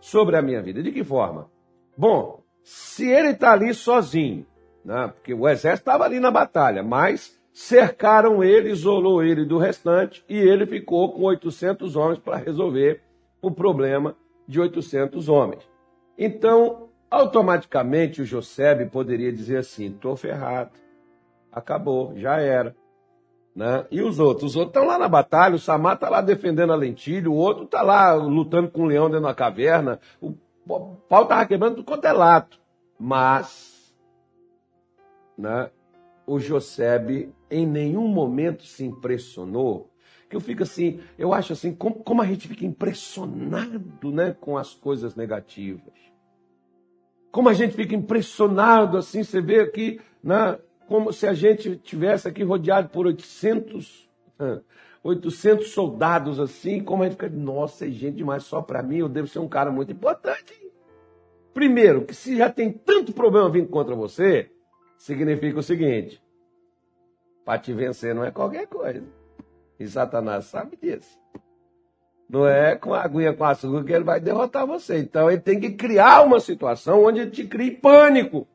sobre 0.01 0.37
a 0.37 0.43
minha 0.43 0.63
vida. 0.63 0.81
De 0.81 0.93
que 0.93 1.03
forma? 1.03 1.51
Bom, 1.99 2.45
se 2.63 3.11
ele 3.11 3.31
está 3.31 3.53
ali 3.53 3.75
sozinho, 3.75 4.47
né? 4.85 5.09
porque 5.09 5.35
o 5.35 5.49
exército 5.49 5.91
estava 5.91 6.05
ali 6.05 6.21
na 6.21 6.31
batalha, 6.31 6.85
mas 6.85 7.37
cercaram 7.53 8.45
ele, 8.45 8.71
isolou 8.71 9.21
ele 9.21 9.45
do 9.45 9.59
restante 9.59 10.25
e 10.29 10.39
ele 10.39 10.65
ficou 10.65 11.13
com 11.13 11.23
800 11.23 11.97
homens 11.97 12.21
para 12.21 12.37
resolver 12.37 13.03
o 13.43 13.51
problema 13.51 14.17
de 14.47 14.61
800 14.61 15.29
homens. 15.29 15.69
Então, 16.17 16.89
automaticamente 17.11 18.23
o 18.23 18.25
Josebe 18.25 18.87
poderia 18.87 19.33
dizer 19.33 19.57
assim: 19.57 19.87
estou 19.87 20.15
ferrado, 20.15 20.86
acabou, 21.57 22.13
já 22.17 22.39
era. 22.39 22.77
Né? 23.55 23.87
E 23.91 24.03
os 24.03 24.19
outros? 24.19 24.51
Os 24.51 24.57
outros 24.57 24.77
estão 24.77 24.87
lá 24.87 24.99
na 24.99 25.09
batalha, 25.09 25.57
o 25.57 25.59
Samar 25.59 25.95
está 25.95 26.11
lá 26.11 26.21
defendendo 26.21 26.75
a 26.75 26.77
lentilha, 26.77 27.31
o 27.31 27.35
outro 27.35 27.65
está 27.65 27.81
lá 27.81 28.13
lutando 28.13 28.71
com 28.71 28.83
o 28.83 28.87
leão 28.87 29.09
dentro 29.09 29.25
da 29.25 29.35
caverna, 29.35 29.99
o 30.21 30.35
pau 31.09 31.23
estava 31.23 31.47
quebrando 31.47 31.77
tudo 31.77 31.87
quanto 31.87 32.05
é 32.05 32.13
lato. 32.13 32.61
Mas, 32.99 33.95
né, 35.39 35.71
o 36.27 36.39
Josebe 36.39 37.33
em 37.51 37.67
nenhum 37.67 38.07
momento 38.07 38.65
se 38.65 38.85
impressionou. 38.85 39.91
Que 40.29 40.37
eu 40.37 40.41
fico 40.41 40.65
assim, 40.65 41.01
eu 41.17 41.33
acho 41.33 41.55
assim, 41.55 41.73
como, 41.75 41.95
como 41.97 42.21
a 42.21 42.27
gente 42.27 42.49
fica 42.49 42.67
impressionado 42.67 44.11
né, 44.11 44.37
com 44.39 44.59
as 44.59 44.75
coisas 44.75 45.15
negativas. 45.15 45.95
Como 47.31 47.49
a 47.49 47.55
gente 47.55 47.75
fica 47.75 47.95
impressionado 47.95 48.99
assim, 48.99 49.23
você 49.23 49.41
vê 49.41 49.61
aqui, 49.61 50.01
né, 50.23 50.59
como 50.87 51.13
se 51.13 51.27
a 51.27 51.33
gente 51.33 51.77
tivesse 51.77 52.29
aqui 52.29 52.43
rodeado 52.43 52.89
por 52.89 53.07
800, 53.07 54.09
800 55.03 55.69
soldados 55.69 56.39
assim, 56.41 56.83
como 56.83 57.03
a 57.03 57.07
gente 57.07 57.15
fica, 57.15 57.29
nossa, 57.29 57.87
é 57.87 57.91
gente 57.91 58.17
demais 58.17 58.45
só 58.45 58.63
para 58.63 58.83
mim, 58.83 58.99
eu 58.99 59.09
devo 59.09 59.27
ser 59.27 59.39
um 59.39 59.49
cara 59.49 59.71
muito 59.71 59.93
importante. 59.93 60.55
Primeiro, 61.53 62.05
que 62.05 62.15
se 62.15 62.37
já 62.37 62.51
tem 62.51 62.71
tanto 62.71 63.13
problema 63.13 63.49
vindo 63.49 63.69
contra 63.69 63.95
você, 63.95 64.51
significa 64.99 65.59
o 65.59 65.63
seguinte: 65.63 66.23
para 67.45 67.59
te 67.59 67.73
vencer 67.73 68.15
não 68.15 68.25
é 68.25 68.31
qualquer 68.31 68.67
coisa. 68.67 69.05
E 69.79 69.87
Satanás 69.87 70.47
sabe 70.47 70.77
disso. 70.77 71.19
Não 72.29 72.47
é 72.47 72.75
com 72.75 72.93
a 72.93 73.03
aguinha 73.03 73.33
com 73.33 73.45
açúcar 73.45 73.85
que 73.85 73.93
ele 73.93 74.05
vai 74.05 74.21
derrotar 74.21 74.67
você. 74.67 74.99
Então 74.99 75.31
ele 75.31 75.41
tem 75.41 75.61
que 75.61 75.71
criar 75.71 76.23
uma 76.23 76.41
situação 76.41 77.05
onde 77.05 77.21
ele 77.21 77.31
te 77.31 77.47
crie 77.47 77.71
pânico. 77.71 78.49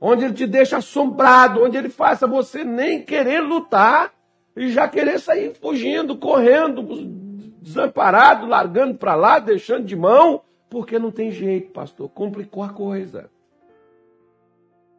Onde 0.00 0.24
ele 0.24 0.34
te 0.34 0.46
deixa 0.46 0.76
assombrado, 0.76 1.62
onde 1.62 1.76
ele 1.76 1.88
faça 1.88 2.26
você 2.26 2.62
nem 2.62 3.02
querer 3.02 3.40
lutar 3.40 4.12
e 4.56 4.68
já 4.70 4.88
querer 4.88 5.18
sair 5.18 5.54
fugindo, 5.54 6.16
correndo, 6.16 6.82
desamparado, 7.60 8.46
largando 8.46 8.94
para 8.94 9.14
lá, 9.14 9.38
deixando 9.38 9.84
de 9.84 9.96
mão, 9.96 10.42
porque 10.70 10.98
não 10.98 11.10
tem 11.10 11.30
jeito, 11.30 11.72
pastor. 11.72 12.08
Complicou 12.10 12.62
a 12.62 12.68
coisa. 12.68 13.30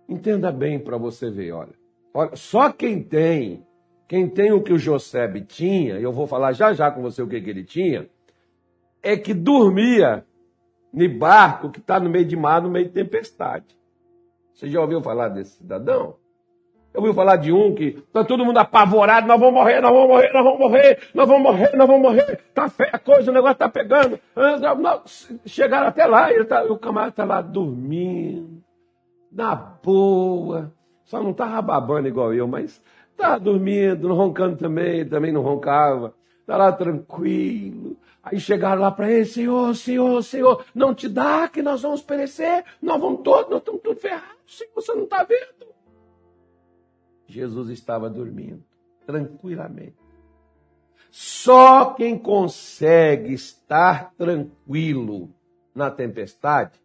Entenda 0.08 0.52
bem 0.52 0.80
para 0.80 0.98
você 0.98 1.30
ver, 1.30 1.52
olha. 1.52 1.74
olha. 2.14 2.36
Só 2.36 2.72
quem 2.72 3.02
tem, 3.02 3.66
quem 4.08 4.28
tem 4.28 4.52
o 4.52 4.62
que 4.62 4.74
o 4.74 4.80
Josebe 4.80 5.42
tinha, 5.42 6.00
e 6.00 6.04
eu 6.04 6.12
vou 6.12 6.28
falar 6.28 6.52
já 6.52 6.74
já 6.74 6.92
com 6.92 7.02
você 7.02 7.22
o 7.22 7.28
que, 7.28 7.40
que 7.40 7.50
ele 7.50 7.64
tinha, 7.64 8.10
é 9.02 9.16
que 9.16 9.34
dormia 9.34 10.26
no 10.92 11.08
barco 11.18 11.70
que 11.70 11.80
está 11.80 12.00
no 12.00 12.10
meio 12.10 12.26
de 12.26 12.36
mar, 12.36 12.62
no 12.62 12.70
meio 12.70 12.86
de 12.86 12.92
tempestade. 12.92 13.79
Você 14.60 14.68
já 14.68 14.82
ouviu 14.82 15.02
falar 15.02 15.30
desse 15.30 15.52
cidadão? 15.52 16.18
Eu 16.94 17.02
ouvi 17.02 17.14
falar 17.14 17.38
de 17.38 17.50
um 17.50 17.74
que 17.74 18.04
está 18.06 18.26
todo 18.26 18.44
mundo 18.44 18.58
apavorado, 18.58 19.26
nós 19.26 19.40
vamos 19.40 19.54
morrer, 19.54 19.80
nós 19.80 19.90
vamos 19.90 20.10
morrer, 20.10 20.34
nós 20.34 20.44
vamos 20.44 20.60
morrer, 20.60 21.00
nós 21.14 21.28
vamos 21.30 21.44
morrer, 21.44 21.78
nós 21.78 21.88
vamos 21.88 22.02
morrer, 22.02 22.40
está 22.50 22.68
feia 22.68 22.90
a 22.92 23.00
coisa, 23.00 23.32
o 23.32 23.34
negócio 23.34 23.54
está 23.54 23.70
pegando. 23.70 24.20
Chegaram 25.46 25.88
até 25.88 26.06
lá, 26.06 26.30
ele 26.34 26.44
tá, 26.44 26.62
o 26.66 26.78
camarada 26.78 27.12
está 27.12 27.24
lá 27.24 27.42
dormindo 27.42 28.62
na 29.32 29.56
boa. 29.56 30.74
Só 31.06 31.24
não 31.24 31.32
estava 31.32 31.62
babando 31.62 32.10
igual 32.10 32.34
eu, 32.34 32.46
mas 32.46 32.82
estava 33.12 33.40
dormindo, 33.40 34.14
roncando 34.14 34.58
também, 34.58 35.08
também 35.08 35.32
não 35.32 35.42
roncava. 35.42 36.14
Estava 36.42 36.66
lá 36.66 36.72
tranquilo. 36.74 37.96
Aí 38.22 38.38
chegaram 38.42 38.82
lá 38.82 38.92
para 38.92 39.10
ele, 39.10 39.24
Senhor, 39.24 39.74
Senhor, 39.74 40.22
Senhor, 40.22 40.66
não 40.76 40.94
te 40.94 41.08
dá 41.08 41.48
que 41.48 41.62
nós 41.62 41.82
vamos 41.82 42.02
perecer, 42.02 42.66
nós 42.82 43.00
vamos 43.00 43.22
todos, 43.22 43.50
nós 43.50 43.60
estamos 43.60 43.82
todos 43.82 44.02
ferrados, 44.02 44.39
Senhor, 44.50 44.72
você 44.74 44.94
não 44.94 45.04
está 45.04 45.24
vendo. 45.24 45.68
Jesus 47.28 47.70
estava 47.70 48.10
dormindo, 48.10 48.64
tranquilamente. 49.06 49.96
Só 51.12 51.94
quem 51.94 52.18
consegue 52.18 53.34
estar 53.34 54.14
tranquilo 54.16 55.30
na 55.74 55.92
tempestade 55.92 56.80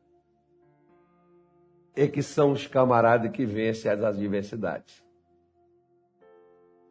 é 1.97 2.07
que 2.07 2.23
são 2.23 2.53
os 2.53 2.67
camaradas 2.67 3.31
que 3.31 3.47
vencem 3.47 3.91
as 3.91 4.03
adversidades. 4.03 5.03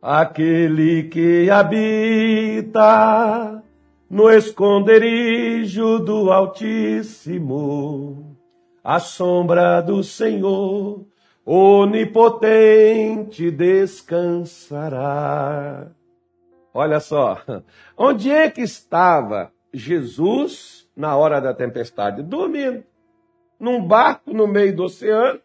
Aquele 0.01 1.03
que 1.03 1.49
habita 1.49 3.63
no 4.09 4.29
esconderijo 4.29 5.99
do 5.99 6.31
Altíssimo, 6.31 8.32
a 8.83 8.99
sombra 8.99 9.81
do 9.81 10.03
Senhor 10.03 11.05
onipotente 11.45 13.51
descansará. 13.51 15.91
Olha 16.73 16.99
só, 16.99 17.37
onde 17.97 18.29
é 18.31 18.49
que 18.49 18.61
estava 18.61 19.53
Jesus 19.73 20.89
na 20.95 21.15
hora 21.15 21.39
da 21.39 21.53
tempestade? 21.53 22.21
Dormindo. 22.21 22.83
Num 23.59 23.87
barco 23.87 24.33
no 24.33 24.47
meio 24.47 24.75
do 24.75 24.83
oceano, 24.83 25.39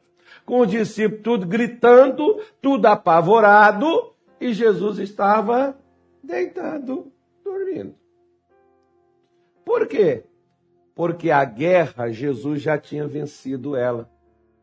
com 0.44 0.60
os 0.60 0.70
discípulos 0.70 1.22
tudo 1.22 1.46
gritando, 1.46 2.42
tudo 2.60 2.86
apavorado, 2.86 4.12
e 4.40 4.52
Jesus 4.52 4.98
estava 4.98 5.78
deitado, 6.22 7.12
dormindo. 7.44 7.94
Por 9.64 9.86
quê? 9.86 10.24
Porque 10.98 11.30
a 11.30 11.44
guerra, 11.44 12.10
Jesus 12.10 12.60
já 12.60 12.76
tinha 12.76 13.06
vencido 13.06 13.76
ela. 13.76 14.10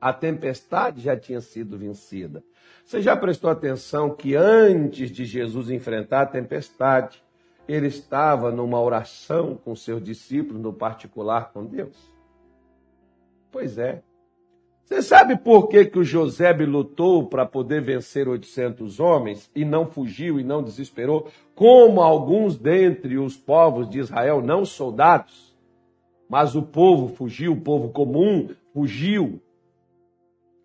A 0.01 0.11
tempestade 0.11 0.99
já 0.99 1.15
tinha 1.15 1.39
sido 1.39 1.77
vencida. 1.77 2.43
Você 2.83 3.01
já 3.01 3.15
prestou 3.15 3.49
atenção 3.49 4.13
que 4.13 4.35
antes 4.35 5.09
de 5.09 5.23
Jesus 5.23 5.69
enfrentar 5.69 6.23
a 6.23 6.25
tempestade, 6.25 7.23
ele 7.69 7.87
estava 7.87 8.51
numa 8.51 8.81
oração 8.81 9.55
com 9.55 9.73
seus 9.77 10.03
discípulos, 10.03 10.61
no 10.61 10.73
particular 10.73 11.53
com 11.53 11.65
Deus? 11.65 11.95
Pois 13.49 13.77
é. 13.77 14.01
Você 14.83 15.01
sabe 15.01 15.37
por 15.37 15.69
que, 15.69 15.85
que 15.85 15.99
o 15.99 16.03
José 16.03 16.51
lutou 16.51 17.29
para 17.29 17.45
poder 17.45 17.81
vencer 17.81 18.27
800 18.27 18.99
homens 18.99 19.49
e 19.55 19.63
não 19.63 19.85
fugiu 19.85 20.37
e 20.37 20.43
não 20.43 20.61
desesperou, 20.61 21.29
como 21.55 22.01
alguns 22.01 22.57
dentre 22.57 23.17
os 23.17 23.37
povos 23.37 23.89
de 23.89 23.99
Israel, 23.99 24.41
não 24.41 24.65
soldados, 24.65 25.44
mas 26.29 26.55
o 26.55 26.61
povo 26.61 27.15
fugiu, 27.15 27.53
o 27.53 27.61
povo 27.61 27.89
comum 27.89 28.49
fugiu. 28.73 29.41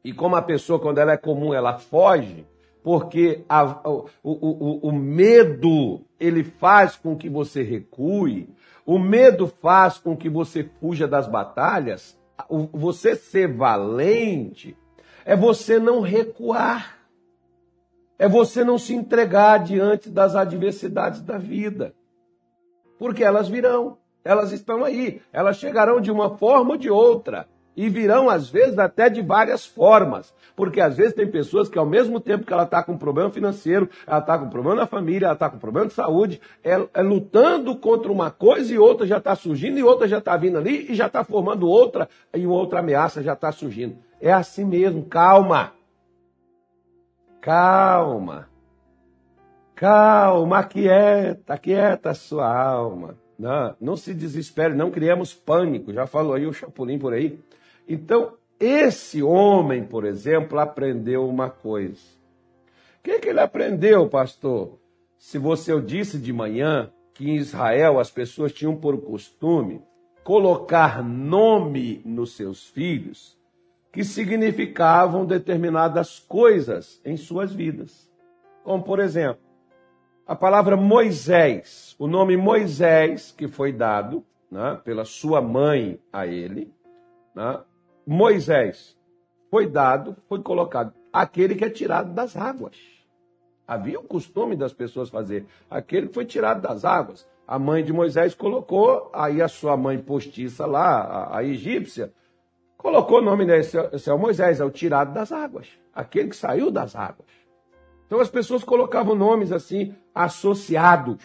E 0.02 0.12
como 0.12 0.36
a 0.36 0.42
pessoa, 0.42 0.78
quando 0.78 0.98
ela 0.98 1.12
é 1.12 1.16
comum, 1.16 1.52
ela 1.52 1.78
foge, 1.78 2.46
porque 2.82 3.44
a, 3.48 3.88
o, 3.88 4.08
o, 4.22 4.88
o 4.88 4.92
medo 4.92 6.00
ele 6.18 6.42
faz 6.42 6.96
com 6.96 7.16
que 7.16 7.28
você 7.28 7.62
recue, 7.62 8.48
o 8.86 8.98
medo 8.98 9.46
faz 9.46 9.98
com 9.98 10.16
que 10.16 10.28
você 10.28 10.64
fuja 10.80 11.06
das 11.06 11.26
batalhas. 11.28 12.18
Você 12.72 13.14
ser 13.14 13.54
valente 13.54 14.76
é 15.24 15.36
você 15.36 15.78
não 15.78 16.00
recuar, 16.00 16.98
é 18.18 18.26
você 18.26 18.64
não 18.64 18.78
se 18.78 18.94
entregar 18.94 19.58
diante 19.58 20.08
das 20.08 20.34
adversidades 20.34 21.20
da 21.20 21.36
vida, 21.36 21.94
porque 22.98 23.22
elas 23.22 23.48
virão, 23.48 23.98
elas 24.24 24.52
estão 24.52 24.84
aí, 24.84 25.20
elas 25.32 25.56
chegarão 25.56 26.00
de 26.00 26.10
uma 26.10 26.36
forma 26.36 26.72
ou 26.72 26.76
de 26.76 26.90
outra. 26.90 27.46
E 27.76 27.88
virão, 27.88 28.28
às 28.28 28.50
vezes, 28.50 28.78
até 28.78 29.08
de 29.08 29.22
várias 29.22 29.64
formas. 29.64 30.34
Porque 30.56 30.80
às 30.80 30.96
vezes 30.96 31.14
tem 31.14 31.30
pessoas 31.30 31.68
que, 31.68 31.78
ao 31.78 31.86
mesmo 31.86 32.20
tempo 32.20 32.44
que 32.44 32.52
ela 32.52 32.64
está 32.64 32.82
com 32.82 32.92
um 32.92 32.98
problema 32.98 33.30
financeiro, 33.30 33.88
ela 34.06 34.18
está 34.18 34.36
com 34.36 34.46
um 34.46 34.50
problema 34.50 34.82
na 34.82 34.86
família, 34.86 35.26
ela 35.26 35.34
está 35.34 35.48
com 35.48 35.56
um 35.56 35.60
problema 35.60 35.86
de 35.86 35.94
saúde, 35.94 36.40
é, 36.62 36.72
é 36.92 37.00
lutando 37.00 37.74
contra 37.76 38.10
uma 38.12 38.30
coisa 38.30 38.74
e 38.74 38.78
outra 38.78 39.06
já 39.06 39.18
está 39.18 39.34
surgindo, 39.34 39.78
e 39.78 39.82
outra 39.82 40.06
já 40.08 40.18
está 40.18 40.36
vindo 40.36 40.58
ali, 40.58 40.90
e 40.90 40.94
já 40.94 41.06
está 41.06 41.24
formando 41.24 41.66
outra, 41.66 42.08
e 42.34 42.46
outra 42.46 42.80
ameaça 42.80 43.22
já 43.22 43.32
está 43.32 43.50
surgindo. 43.52 43.96
É 44.20 44.32
assim 44.32 44.64
mesmo, 44.64 45.04
calma. 45.06 45.72
Calma. 47.40 48.48
Calma, 49.74 50.62
quieta, 50.64 51.56
quieta 51.56 52.10
a 52.10 52.14
sua 52.14 52.46
alma. 52.46 53.19
Não, 53.40 53.74
não 53.80 53.96
se 53.96 54.12
desespere, 54.12 54.74
não 54.74 54.90
criemos 54.90 55.32
pânico. 55.32 55.94
Já 55.94 56.06
falou 56.06 56.34
aí 56.34 56.46
o 56.46 56.52
Chapolin 56.52 56.98
por 56.98 57.14
aí. 57.14 57.38
Então, 57.88 58.34
esse 58.60 59.22
homem, 59.22 59.82
por 59.82 60.04
exemplo, 60.04 60.58
aprendeu 60.58 61.26
uma 61.26 61.48
coisa. 61.48 62.02
O 62.98 63.02
que, 63.02 63.18
que 63.18 63.30
ele 63.30 63.40
aprendeu, 63.40 64.06
pastor? 64.10 64.78
Se 65.16 65.38
você 65.38 65.72
eu 65.72 65.80
disse 65.80 66.18
de 66.18 66.34
manhã 66.34 66.92
que 67.14 67.30
em 67.30 67.36
Israel 67.36 67.98
as 67.98 68.10
pessoas 68.10 68.52
tinham 68.52 68.76
por 68.76 69.00
costume 69.00 69.82
colocar 70.22 71.02
nome 71.02 72.02
nos 72.04 72.36
seus 72.36 72.66
filhos 72.66 73.38
que 73.90 74.04
significavam 74.04 75.24
determinadas 75.24 76.18
coisas 76.18 77.00
em 77.06 77.16
suas 77.16 77.54
vidas. 77.54 78.06
Como, 78.62 78.84
por 78.84 79.00
exemplo, 79.00 79.40
a 80.30 80.36
palavra 80.36 80.76
Moisés, 80.76 81.96
o 81.98 82.06
nome 82.06 82.36
Moisés 82.36 83.34
que 83.36 83.48
foi 83.48 83.72
dado 83.72 84.24
né, 84.48 84.80
pela 84.84 85.04
sua 85.04 85.42
mãe 85.42 85.98
a 86.12 86.24
ele, 86.24 86.72
né, 87.34 87.58
Moisés 88.06 88.96
foi 89.50 89.66
dado, 89.66 90.16
foi 90.28 90.40
colocado 90.40 90.94
aquele 91.12 91.56
que 91.56 91.64
é 91.64 91.68
tirado 91.68 92.12
das 92.12 92.36
águas. 92.36 92.76
Havia 93.66 93.98
o 93.98 94.04
costume 94.04 94.54
das 94.54 94.72
pessoas 94.72 95.10
fazer 95.10 95.46
aquele 95.68 96.06
que 96.06 96.14
foi 96.14 96.24
tirado 96.24 96.62
das 96.62 96.84
águas. 96.84 97.26
A 97.44 97.58
mãe 97.58 97.82
de 97.82 97.92
Moisés 97.92 98.32
colocou, 98.32 99.10
aí 99.12 99.42
a 99.42 99.48
sua 99.48 99.76
mãe 99.76 99.98
postiça 99.98 100.64
lá, 100.64 101.00
a, 101.00 101.38
a 101.38 101.44
egípcia, 101.44 102.12
colocou 102.78 103.18
o 103.18 103.24
nome 103.24 103.44
desse, 103.44 103.76
esse 103.92 104.08
é 104.08 104.14
o 104.14 104.18
Moisés, 104.18 104.60
é 104.60 104.64
o 104.64 104.70
tirado 104.70 105.12
das 105.12 105.32
águas, 105.32 105.66
aquele 105.92 106.28
que 106.28 106.36
saiu 106.36 106.70
das 106.70 106.94
águas. 106.94 107.39
Então 108.10 108.18
as 108.18 108.28
pessoas 108.28 108.64
colocavam 108.64 109.14
nomes 109.14 109.52
assim 109.52 109.94
associados 110.12 111.22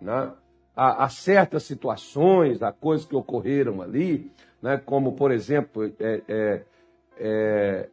né, 0.00 0.32
a, 0.74 1.04
a 1.04 1.08
certas 1.08 1.62
situações, 1.62 2.64
a 2.64 2.72
coisas 2.72 3.06
que 3.06 3.14
ocorreram 3.14 3.80
ali 3.80 4.28
né, 4.60 4.76
como, 4.76 5.12
por 5.12 5.30
exemplo, 5.30 5.84
é, 6.00 6.22
é, 6.28 6.62
é, 7.16 7.88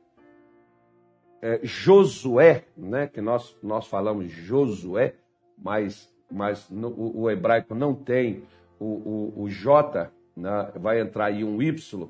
é, 1.43 1.60
Josué, 1.62 2.65
né, 2.75 3.06
que 3.06 3.21
nós, 3.21 3.56
nós 3.62 3.86
falamos 3.86 4.32
Josué, 4.32 5.13
mas, 5.56 6.12
mas 6.27 6.67
no, 6.71 6.88
o, 6.89 7.21
o, 7.21 7.30
hebraico 7.30 7.75
não 7.75 7.93
tem 7.93 8.43
o, 8.80 8.86
o, 9.38 9.43
o 9.43 9.47
J, 9.47 10.12
né, 10.36 10.71
vai 10.75 10.99
entrar 10.99 11.25
aí 11.25 11.43
um 11.43 11.62
Y. 11.62 12.10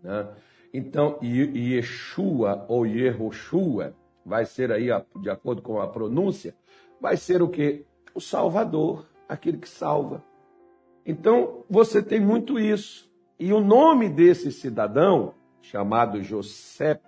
Né? 0.00 0.28
Então, 0.72 1.18
Yeshua 1.20 2.64
ou 2.68 2.86
Yehoshua, 2.86 3.92
vai 4.24 4.46
ser 4.46 4.72
aí, 4.72 4.88
de 5.20 5.30
acordo 5.30 5.62
com 5.62 5.80
a 5.80 5.86
pronúncia, 5.86 6.54
vai 7.00 7.16
ser 7.16 7.42
o 7.42 7.48
que? 7.48 7.84
O 8.14 8.20
Salvador, 8.20 9.06
aquele 9.28 9.58
que 9.58 9.68
salva. 9.68 10.22
Então, 11.04 11.64
você 11.68 12.02
tem 12.02 12.20
muito 12.20 12.58
isso. 12.58 13.10
E 13.38 13.52
o 13.52 13.60
nome 13.60 14.08
desse 14.08 14.50
cidadão, 14.52 15.34
chamado 15.60 16.22
José, 16.22 17.00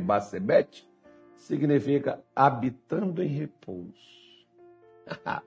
Bacebete, 0.00 0.88
significa 1.34 2.22
habitando 2.34 3.22
em 3.22 3.28
repouso. 3.28 4.16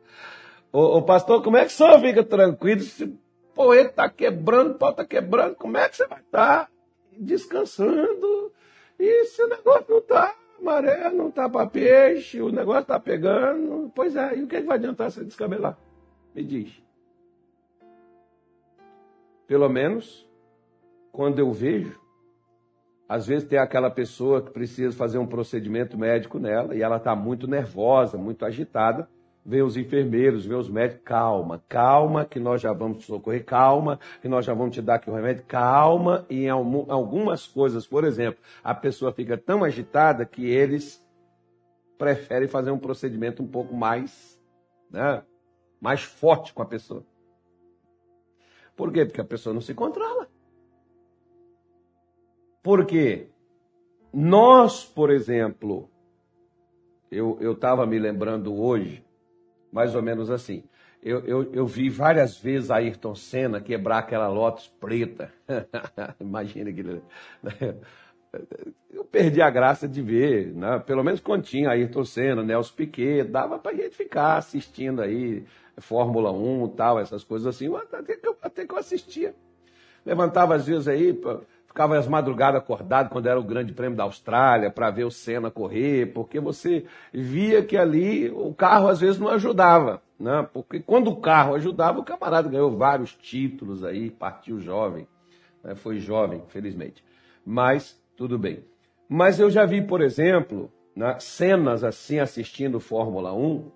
ô, 0.71 1.01
pastor, 1.01 1.41
como 1.43 1.57
é 1.57 1.61
que 1.61 1.71
o 1.71 1.75
senhor 1.75 1.99
fica 1.99 2.23
tranquilo 2.23 2.81
se 2.81 3.17
o 3.55 3.73
ele 3.73 3.89
está 3.89 4.09
quebrando, 4.09 4.71
o 4.71 4.75
pau 4.75 4.91
está 4.91 5.05
quebrando, 5.05 5.55
como 5.55 5.77
é 5.77 5.89
que 5.89 5.97
você 5.97 6.07
vai 6.07 6.21
estar 6.21 6.65
tá 6.65 6.71
descansando? 7.17 8.53
E 8.97 9.25
se 9.25 9.43
o 9.43 9.49
negócio 9.49 9.85
não 9.89 9.97
está, 9.97 10.33
maré 10.61 11.09
não 11.11 11.29
está 11.29 11.49
para 11.49 11.69
peixe, 11.69 12.41
o 12.41 12.51
negócio 12.51 12.81
está 12.81 12.99
pegando, 12.99 13.91
pois 13.95 14.15
é, 14.15 14.37
e 14.37 14.43
o 14.43 14.47
que, 14.47 14.57
é 14.57 14.61
que 14.61 14.67
vai 14.67 14.77
adiantar 14.77 15.11
você 15.11 15.23
descabelar? 15.23 15.77
Me 16.35 16.43
diz. 16.43 16.81
Pelo 19.47 19.67
menos, 19.67 20.29
quando 21.11 21.39
eu 21.39 21.51
vejo, 21.51 21.99
às 23.07 23.25
vezes 23.25 23.47
tem 23.47 23.57
aquela 23.57 23.89
pessoa 23.89 24.41
que 24.41 24.51
precisa 24.51 24.95
fazer 24.95 25.17
um 25.17 25.25
procedimento 25.25 25.97
médico 25.97 26.37
nela 26.37 26.75
e 26.75 26.83
ela 26.83 26.97
está 26.97 27.15
muito 27.15 27.47
nervosa, 27.47 28.17
muito 28.17 28.45
agitada. 28.45 29.09
Vem 29.45 29.61
os 29.61 29.77
enfermeiros, 29.77 30.45
vem 30.45 30.57
os 30.57 30.69
médicos, 30.69 31.03
calma, 31.03 31.63
calma, 31.67 32.25
que 32.25 32.39
nós 32.39 32.61
já 32.61 32.73
vamos 32.73 32.99
te 32.99 33.05
socorrer, 33.05 33.43
calma, 33.43 33.99
que 34.21 34.27
nós 34.27 34.45
já 34.45 34.53
vamos 34.53 34.75
te 34.75 34.81
dar 34.81 34.95
aqui 34.95 35.09
o 35.09 35.13
remédio, 35.13 35.43
calma. 35.47 36.25
E 36.29 36.43
em 36.43 36.49
algumas 36.49 37.47
coisas, 37.47 37.87
por 37.87 38.03
exemplo, 38.03 38.39
a 38.63 38.75
pessoa 38.75 39.11
fica 39.11 39.37
tão 39.37 39.63
agitada 39.63 40.25
que 40.25 40.45
eles 40.45 41.03
preferem 41.97 42.47
fazer 42.47 42.71
um 42.71 42.77
procedimento 42.77 43.41
um 43.41 43.47
pouco 43.47 43.73
mais, 43.73 44.39
né, 44.89 45.23
mais 45.81 46.01
forte 46.03 46.53
com 46.53 46.61
a 46.61 46.65
pessoa. 46.65 47.03
Por 48.75 48.93
quê? 48.93 49.05
Porque 49.05 49.21
a 49.21 49.25
pessoa 49.25 49.53
não 49.53 49.61
se 49.61 49.73
controla. 49.73 50.27
Porque 52.61 53.29
nós, 54.13 54.85
por 54.85 55.09
exemplo, 55.09 55.89
eu 57.09 57.53
estava 57.53 57.85
me 57.85 57.97
lembrando 57.97 58.53
hoje, 58.55 59.05
mais 59.71 59.95
ou 59.95 60.01
menos 60.01 60.29
assim. 60.29 60.63
Eu, 61.01 61.19
eu, 61.25 61.53
eu, 61.53 61.65
vi 61.65 61.89
várias 61.89 62.37
vezes 62.37 62.69
a 62.69 62.75
Ayrton 62.75 63.15
Senna 63.15 63.61
quebrar 63.61 63.99
aquela 63.99 64.27
Lotus 64.27 64.67
preta. 64.67 65.31
Imagina 66.19 66.69
aquilo. 66.69 67.01
Eu 68.91 69.03
perdi 69.05 69.41
a 69.41 69.49
graça 69.49 69.87
de 69.87 70.03
ver, 70.03 70.53
né? 70.53 70.77
pelo 70.85 71.03
menos 71.03 71.19
quando 71.19 71.43
tinha 71.43 71.71
Ayrton 71.71 72.03
Senna, 72.03 72.43
Nelson 72.43 72.75
Piquet, 72.75 73.23
dava 73.23 73.57
para 73.57 73.71
a 73.71 73.75
gente 73.75 73.95
ficar 73.95 74.37
assistindo 74.37 75.01
aí 75.01 75.45
Fórmula 75.79 76.31
1 76.31 76.67
tal, 76.75 76.99
essas 76.99 77.23
coisas 77.23 77.47
assim, 77.47 77.73
até 77.75 78.15
que 78.15 78.27
eu, 78.27 78.37
até 78.41 78.67
que 78.67 78.73
eu 78.73 78.77
assistia. 78.77 79.33
Levantava 80.05 80.55
às 80.55 80.67
vezes 80.67 80.87
aí, 80.87 81.19
ficava 81.69 81.97
as 81.97 82.07
madrugadas 82.07 82.59
acordado 82.59 83.09
quando 83.09 83.27
era 83.27 83.39
o 83.39 83.43
Grande 83.43 83.73
Prêmio 83.73 83.95
da 83.95 84.03
Austrália 84.03 84.71
para 84.71 84.89
ver 84.89 85.05
o 85.05 85.11
Senna 85.11 85.51
correr, 85.51 86.11
porque 86.13 86.39
você 86.39 86.83
via 87.13 87.63
que 87.63 87.77
ali 87.77 88.29
o 88.31 88.53
carro 88.53 88.87
às 88.87 88.99
vezes 88.99 89.19
não 89.19 89.29
ajudava, 89.29 90.01
né? 90.19 90.47
Porque 90.51 90.79
quando 90.79 91.11
o 91.11 91.17
carro 91.21 91.53
ajudava, 91.53 91.99
o 91.99 92.03
camarada 92.03 92.49
ganhou 92.49 92.75
vários 92.75 93.15
títulos 93.15 93.83
aí, 93.83 94.09
partiu 94.09 94.59
jovem, 94.59 95.07
né? 95.63 95.75
foi 95.75 95.99
jovem, 95.99 96.41
felizmente. 96.47 97.03
Mas 97.45 98.01
tudo 98.17 98.37
bem. 98.37 98.63
Mas 99.07 99.39
eu 99.39 99.49
já 99.49 99.63
vi, 99.63 99.81
por 99.81 100.01
exemplo, 100.01 100.71
né, 100.95 101.17
cenas 101.19 101.83
assim 101.83 102.19
assistindo 102.19 102.79
Fórmula 102.79 103.31
1, 103.31 103.71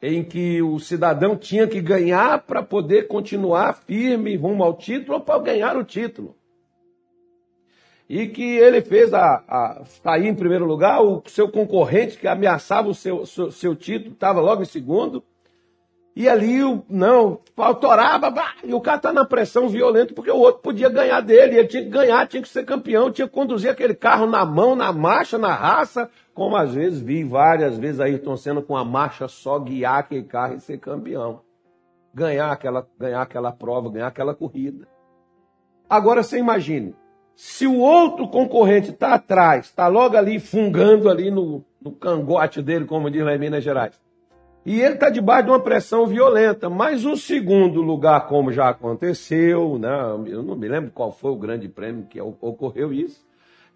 em 0.00 0.24
que 0.24 0.62
o 0.62 0.78
cidadão 0.78 1.36
tinha 1.36 1.66
que 1.66 1.80
ganhar 1.80 2.42
para 2.42 2.62
poder 2.62 3.06
continuar 3.06 3.74
firme 3.74 4.34
rumo 4.34 4.64
ao 4.64 4.74
título 4.76 5.18
ou 5.18 5.20
para 5.20 5.42
ganhar 5.42 5.76
o 5.76 5.84
título. 5.84 6.34
E 8.08 8.26
que 8.28 8.42
ele 8.42 8.82
fez 8.82 9.14
a, 9.14 9.42
a 9.48 9.82
sair 10.02 10.26
em 10.26 10.34
primeiro 10.34 10.66
lugar, 10.66 11.02
o 11.02 11.22
seu 11.26 11.50
concorrente 11.50 12.18
que 12.18 12.28
ameaçava 12.28 12.88
o 12.88 12.94
seu, 12.94 13.24
seu, 13.24 13.50
seu 13.50 13.74
título 13.74 14.12
estava 14.12 14.40
logo 14.40 14.62
em 14.62 14.66
segundo. 14.66 15.22
E 16.16 16.28
ali, 16.28 16.60
não, 16.88 17.40
autorava, 17.56 18.32
e 18.62 18.72
o 18.72 18.80
cara 18.80 18.98
está 18.98 19.12
na 19.12 19.24
pressão 19.24 19.68
violenta, 19.68 20.14
porque 20.14 20.30
o 20.30 20.36
outro 20.36 20.62
podia 20.62 20.88
ganhar 20.88 21.20
dele, 21.20 21.58
ele 21.58 21.66
tinha 21.66 21.82
que 21.82 21.88
ganhar, 21.88 22.28
tinha 22.28 22.40
que 22.40 22.48
ser 22.48 22.64
campeão, 22.64 23.10
tinha 23.10 23.26
que 23.26 23.34
conduzir 23.34 23.68
aquele 23.68 23.94
carro 23.94 24.24
na 24.24 24.44
mão, 24.44 24.76
na 24.76 24.92
marcha, 24.92 25.36
na 25.36 25.52
raça, 25.52 26.08
como 26.32 26.56
às 26.56 26.72
vezes 26.72 27.00
vi 27.00 27.24
várias 27.24 27.76
vezes 27.76 27.98
Ayrton 27.98 28.36
Senna 28.36 28.62
com 28.62 28.76
a 28.76 28.84
marcha 28.84 29.26
só 29.26 29.58
guiar 29.58 29.98
aquele 29.98 30.22
carro 30.22 30.54
e 30.54 30.60
ser 30.60 30.78
campeão. 30.78 31.40
Ganhar 32.14 32.52
aquela, 32.52 32.86
ganhar 32.96 33.22
aquela 33.22 33.50
prova, 33.50 33.90
ganhar 33.90 34.06
aquela 34.06 34.36
corrida. 34.36 34.86
Agora 35.90 36.22
você 36.22 36.38
imagine, 36.38 36.94
se 37.36 37.66
o 37.66 37.78
outro 37.78 38.28
concorrente 38.28 38.90
está 38.90 39.14
atrás, 39.14 39.66
está 39.66 39.88
logo 39.88 40.16
ali 40.16 40.38
fungando 40.38 41.08
ali 41.10 41.30
no, 41.30 41.64
no 41.80 41.92
cangote 41.92 42.62
dele, 42.62 42.84
como 42.84 43.10
diz 43.10 43.24
lá 43.24 43.34
em 43.34 43.38
Minas 43.38 43.64
Gerais, 43.64 44.00
e 44.64 44.80
ele 44.80 44.94
está 44.94 45.10
debaixo 45.10 45.44
de 45.44 45.50
uma 45.50 45.60
pressão 45.60 46.06
violenta. 46.06 46.70
Mas 46.70 47.04
o 47.04 47.16
segundo 47.16 47.82
lugar, 47.82 48.26
como 48.26 48.50
já 48.50 48.70
aconteceu, 48.70 49.78
né? 49.78 49.90
eu 50.26 50.42
não 50.42 50.56
me 50.56 50.66
lembro 50.66 50.90
qual 50.90 51.12
foi 51.12 51.30
o 51.32 51.36
grande 51.36 51.68
prêmio 51.68 52.06
que 52.06 52.20
ocorreu 52.20 52.92
isso, 52.92 53.26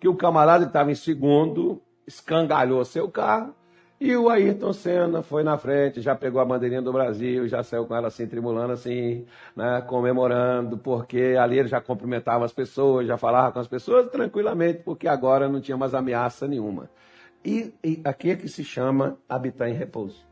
que 0.00 0.08
o 0.08 0.14
camarada 0.14 0.64
estava 0.64 0.90
em 0.90 0.94
segundo, 0.94 1.82
escangalhou 2.06 2.82
seu 2.84 3.08
carro, 3.08 3.54
e 4.00 4.14
o 4.14 4.28
Ayrton 4.28 4.72
Senna 4.72 5.22
foi 5.22 5.42
na 5.42 5.58
frente, 5.58 6.00
já 6.00 6.14
pegou 6.14 6.40
a 6.40 6.44
bandeirinha 6.44 6.80
do 6.80 6.92
Brasil, 6.92 7.48
já 7.48 7.64
saiu 7.64 7.84
com 7.84 7.96
ela 7.96 8.06
assim, 8.06 8.28
tribulando 8.28 8.72
assim, 8.72 9.26
né, 9.56 9.82
comemorando, 9.88 10.78
porque 10.78 11.36
ali 11.38 11.58
ele 11.58 11.68
já 11.68 11.80
cumprimentava 11.80 12.44
as 12.44 12.52
pessoas, 12.52 13.08
já 13.08 13.16
falava 13.16 13.52
com 13.52 13.58
as 13.58 13.66
pessoas 13.66 14.08
tranquilamente, 14.08 14.84
porque 14.84 15.08
agora 15.08 15.48
não 15.48 15.60
tinha 15.60 15.76
mais 15.76 15.94
ameaça 15.94 16.46
nenhuma. 16.46 16.88
E, 17.44 17.74
e 17.82 18.00
aqui 18.04 18.30
é 18.30 18.36
que 18.36 18.48
se 18.48 18.62
chama 18.62 19.18
habitar 19.28 19.68
em 19.68 19.74
repouso. 19.74 20.26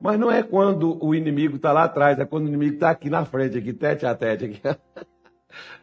Mas 0.00 0.18
não 0.18 0.32
é 0.32 0.42
quando 0.42 0.98
o 1.04 1.14
inimigo 1.14 1.56
está 1.56 1.72
lá 1.72 1.84
atrás, 1.84 2.18
é 2.18 2.24
quando 2.24 2.46
o 2.46 2.48
inimigo 2.48 2.74
está 2.74 2.90
aqui 2.90 3.08
na 3.08 3.24
frente, 3.24 3.58
aqui, 3.58 3.72
tete 3.72 4.04
a 4.04 4.14
tete. 4.14 4.46
Aqui. 4.46 4.60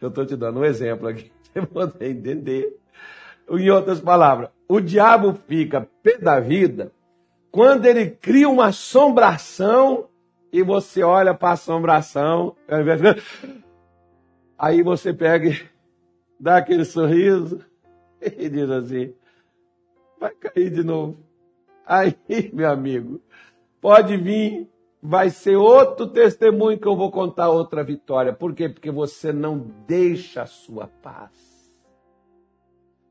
Eu 0.02 0.08
estou 0.08 0.26
te 0.26 0.36
dando 0.36 0.60
um 0.60 0.64
exemplo 0.64 1.08
aqui, 1.08 1.32
você 1.54 1.66
poder 1.66 2.10
entender. 2.10 2.79
Em 3.50 3.68
outras 3.70 4.00
palavras, 4.00 4.50
o 4.68 4.80
diabo 4.80 5.34
fica 5.48 5.88
pé 6.02 6.18
da 6.18 6.38
vida 6.38 6.92
quando 7.50 7.86
ele 7.86 8.10
cria 8.10 8.48
uma 8.48 8.66
assombração 8.66 10.08
e 10.52 10.62
você 10.62 11.02
olha 11.02 11.34
para 11.34 11.50
a 11.50 11.52
assombração, 11.52 12.54
aí 14.56 14.82
você 14.82 15.12
pega 15.12 15.50
dá 16.38 16.58
aquele 16.58 16.84
sorriso 16.84 17.64
e 18.22 18.48
diz 18.48 18.70
assim: 18.70 19.12
vai 20.18 20.32
cair 20.34 20.70
de 20.70 20.84
novo. 20.84 21.18
Aí, 21.84 22.14
meu 22.52 22.70
amigo, 22.70 23.20
Pode 23.80 24.14
vir, 24.18 24.68
vai 25.02 25.30
ser 25.30 25.56
outro 25.56 26.06
testemunho 26.06 26.78
que 26.78 26.86
eu 26.86 26.94
vou 26.94 27.10
contar 27.10 27.48
outra 27.48 27.82
vitória. 27.82 28.32
Por 28.32 28.54
quê? 28.54 28.68
Porque 28.68 28.90
você 28.90 29.32
não 29.32 29.58
deixa 29.86 30.42
a 30.42 30.46
sua 30.46 30.86
paz. 30.86 31.49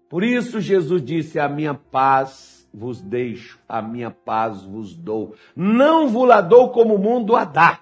Por 0.10 0.24
isso 0.24 0.60
Jesus 0.60 1.02
disse: 1.04 1.40
A 1.40 1.48
minha 1.48 1.74
paz 1.74 2.68
vos 2.74 3.02
deixo, 3.02 3.60
a 3.70 3.82
minha 3.82 4.10
paz 4.10 4.64
vos 4.64 4.96
dou. 4.96 5.36
Não 5.56 6.10
vos 6.10 6.28
la 6.28 6.42
dou 6.42 6.72
como 6.72 6.96
o 6.96 7.00
mundo 7.00 7.36
a 7.36 7.46
dá. 7.46 7.80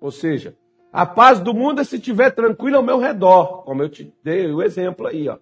Ou 0.00 0.10
seja, 0.10 0.54
a 0.92 1.06
paz 1.06 1.40
do 1.40 1.54
mundo 1.54 1.80
é 1.80 1.84
se 1.84 1.96
estiver 1.96 2.30
tranquilo 2.30 2.76
ao 2.76 2.82
meu 2.82 2.98
redor, 2.98 3.64
como 3.64 3.82
eu 3.82 3.88
te 3.88 4.14
dei 4.22 4.52
o 4.52 4.62
exemplo 4.62 5.06
aí, 5.06 5.28
ó. 5.28 5.38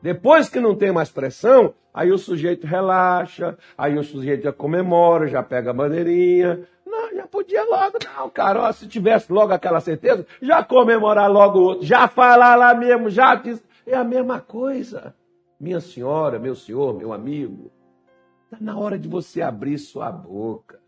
Depois 0.00 0.48
que 0.48 0.60
não 0.60 0.74
tem 0.74 0.92
mais 0.92 1.10
pressão, 1.10 1.74
aí 1.92 2.12
o 2.12 2.18
sujeito 2.18 2.66
relaxa, 2.66 3.56
aí 3.76 3.98
o 3.98 4.04
sujeito 4.04 4.44
já 4.44 4.52
comemora, 4.52 5.26
já 5.26 5.42
pega 5.42 5.70
a 5.70 5.74
bandeirinha. 5.74 6.60
Não, 6.86 7.14
já 7.14 7.26
podia 7.26 7.64
logo, 7.64 7.98
não, 8.16 8.28
cara. 8.28 8.62
Ó, 8.62 8.72
se 8.72 8.86
tivesse 8.86 9.32
logo 9.32 9.52
aquela 9.52 9.80
certeza, 9.80 10.26
já 10.40 10.62
comemorar 10.62 11.30
logo 11.30 11.58
o 11.58 11.62
outro, 11.62 11.86
já 11.86 12.06
falar 12.06 12.54
lá 12.54 12.74
mesmo, 12.74 13.08
já 13.10 13.34
diz. 13.34 13.62
É 13.86 13.94
a 13.94 14.04
mesma 14.04 14.40
coisa. 14.40 15.14
Minha 15.60 15.80
senhora, 15.80 16.38
meu 16.38 16.54
senhor, 16.54 16.94
meu 16.96 17.12
amigo, 17.12 17.70
está 18.44 18.58
na 18.60 18.78
hora 18.78 18.98
de 18.98 19.08
você 19.08 19.42
abrir 19.42 19.78
sua 19.78 20.10
boca. 20.10 20.80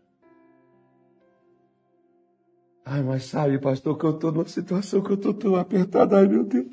Ai, 2.83 3.03
mas 3.03 3.25
sabe, 3.25 3.59
pastor, 3.59 3.97
que 3.97 4.05
eu 4.05 4.11
estou 4.11 4.31
numa 4.31 4.47
situação 4.47 5.01
que 5.01 5.11
eu 5.11 5.15
estou 5.15 5.33
tão 5.33 5.55
apertado, 5.55 6.15
ai 6.15 6.27
meu 6.27 6.43
Deus. 6.43 6.67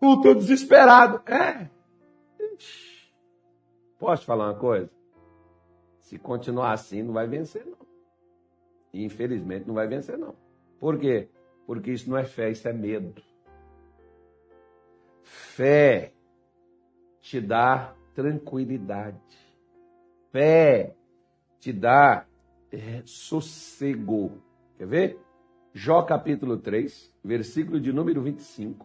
Eu 0.00 0.14
estou 0.14 0.34
desesperado. 0.34 1.22
É. 1.30 1.70
Posso 3.98 4.24
falar 4.24 4.48
uma 4.48 4.58
coisa? 4.58 4.90
Se 5.98 6.18
continuar 6.18 6.72
assim, 6.72 7.02
não 7.02 7.12
vai 7.12 7.26
vencer, 7.26 7.64
não. 7.64 7.86
E, 8.92 9.04
infelizmente, 9.04 9.66
não 9.66 9.74
vai 9.74 9.86
vencer, 9.86 10.18
não. 10.18 10.34
Por 10.78 10.98
quê? 10.98 11.28
Porque 11.66 11.92
isso 11.92 12.10
não 12.10 12.16
é 12.16 12.24
fé, 12.24 12.50
isso 12.50 12.66
é 12.66 12.72
medo. 12.72 13.22
Fé 15.32 16.12
te 17.20 17.40
dá 17.40 17.94
tranquilidade. 18.16 19.16
Fé 20.32 20.96
te 21.60 21.72
dá 21.72 22.26
é, 22.72 23.02
sossego. 23.04 24.42
Quer 24.76 24.86
ver? 24.88 25.18
Jó 25.72 26.02
capítulo 26.02 26.58
3, 26.58 27.14
versículo 27.22 27.78
de 27.78 27.92
número 27.92 28.20
25. 28.22 28.84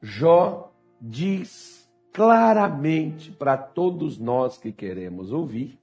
Jó 0.00 0.72
diz 0.98 1.86
claramente 2.14 3.30
para 3.30 3.58
todos 3.58 4.18
nós 4.18 4.56
que 4.56 4.72
queremos 4.72 5.32
ouvir. 5.32 5.78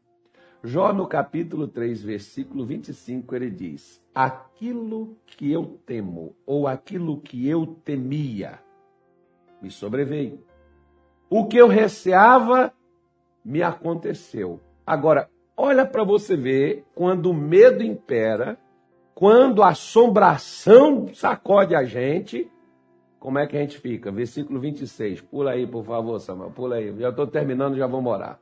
Jó, 0.63 0.91
no 0.91 1.06
capítulo 1.06 1.67
3, 1.67 2.02
versículo 2.02 2.65
25, 2.65 3.36
ele 3.36 3.52
diz: 3.52 4.04
Aquilo 4.15 5.15
que 5.28 5.52
eu 5.52 5.80
temo, 5.86 6.36
ou 6.43 6.67
aquilo 6.67 7.21
que 7.21 7.47
eu 7.47 7.67
temia, 7.86 8.60
me 9.62 9.72
sobreveio. 9.72 10.43
O 11.30 11.46
que 11.46 11.58
eu 11.58 11.67
receava, 11.67 12.74
me 13.43 13.62
aconteceu. 13.62 14.60
Agora, 14.86 15.30
olha 15.56 15.86
para 15.86 16.04
você 16.04 16.36
ver 16.36 16.86
quando 16.93 17.32
o 17.32 17.34
medo 17.34 17.84
impera, 17.84 18.58
quando 19.13 19.63
a 19.63 19.70
assombração 19.70 21.13
sacode 21.13 21.76
a 21.76 21.84
gente, 21.84 22.50
como 23.20 23.39
é 23.39 23.48
que 23.48 23.58
a 23.58 23.62
gente 23.62 23.80
fica? 23.80 24.12
Versículo 24.12 24.60
26. 24.60 25.22
Pula 25.22 25.52
aí, 25.52 25.65
por 25.65 25.84
favor, 25.84 26.20
Samuel. 26.20 26.52
Pula 26.52 26.76
aí. 26.76 26.96
Já 26.98 27.10
estou 27.10 27.28
terminando, 27.28 27.76
já 27.76 27.88
vou 27.88 28.02
morar. 28.02 28.39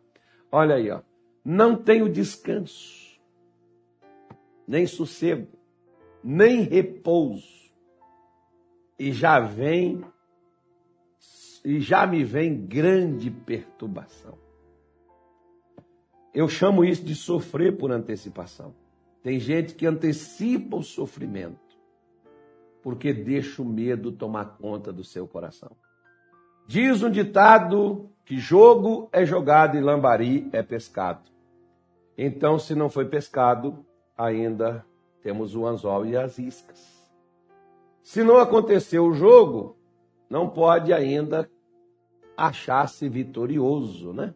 Olha 0.51 0.75
aí, 0.75 0.91
ó. 0.91 1.01
Não 1.43 1.75
tenho 1.75 2.09
descanso, 2.09 3.19
nem 4.67 4.87
sossego, 4.87 5.47
nem 6.23 6.61
repouso. 6.61 7.71
E 8.97 9.11
já 9.11 9.39
vem, 9.39 10.03
e 11.65 11.81
já 11.81 12.05
me 12.05 12.23
vem 12.23 12.55
grande 12.55 13.31
perturbação. 13.31 14.37
Eu 16.33 16.47
chamo 16.47 16.85
isso 16.85 17.03
de 17.03 17.15
sofrer 17.15 17.75
por 17.75 17.91
antecipação. 17.91 18.73
Tem 19.23 19.39
gente 19.39 19.73
que 19.73 19.87
antecipa 19.87 20.77
o 20.77 20.83
sofrimento 20.83 21.65
porque 22.85 23.11
deixa 23.11 23.63
o 23.63 23.65
medo 23.65 24.11
tomar 24.11 24.57
conta 24.59 24.93
do 24.93 25.03
seu 25.03 25.27
coração. 25.27 25.71
Diz 26.67 27.01
um 27.01 27.09
ditado 27.09 28.11
que 28.23 28.37
jogo 28.37 29.09
é 29.11 29.25
jogado 29.25 29.75
e 29.75 29.81
lambari 29.81 30.47
é 30.53 30.61
pescado. 30.61 31.31
Então, 32.15 32.59
se 32.59 32.75
não 32.75 32.87
foi 32.87 33.05
pescado, 33.05 33.83
ainda 34.15 34.85
temos 35.23 35.55
o 35.55 35.65
anzol 35.65 36.05
e 36.05 36.15
as 36.15 36.37
iscas. 36.37 37.09
Se 38.03 38.23
não 38.23 38.37
aconteceu 38.37 39.05
o 39.05 39.13
jogo, 39.15 39.75
não 40.29 40.47
pode 40.47 40.93
ainda 40.93 41.49
achar-se 42.37 43.07
vitorioso, 43.09 44.13
né? 44.13 44.33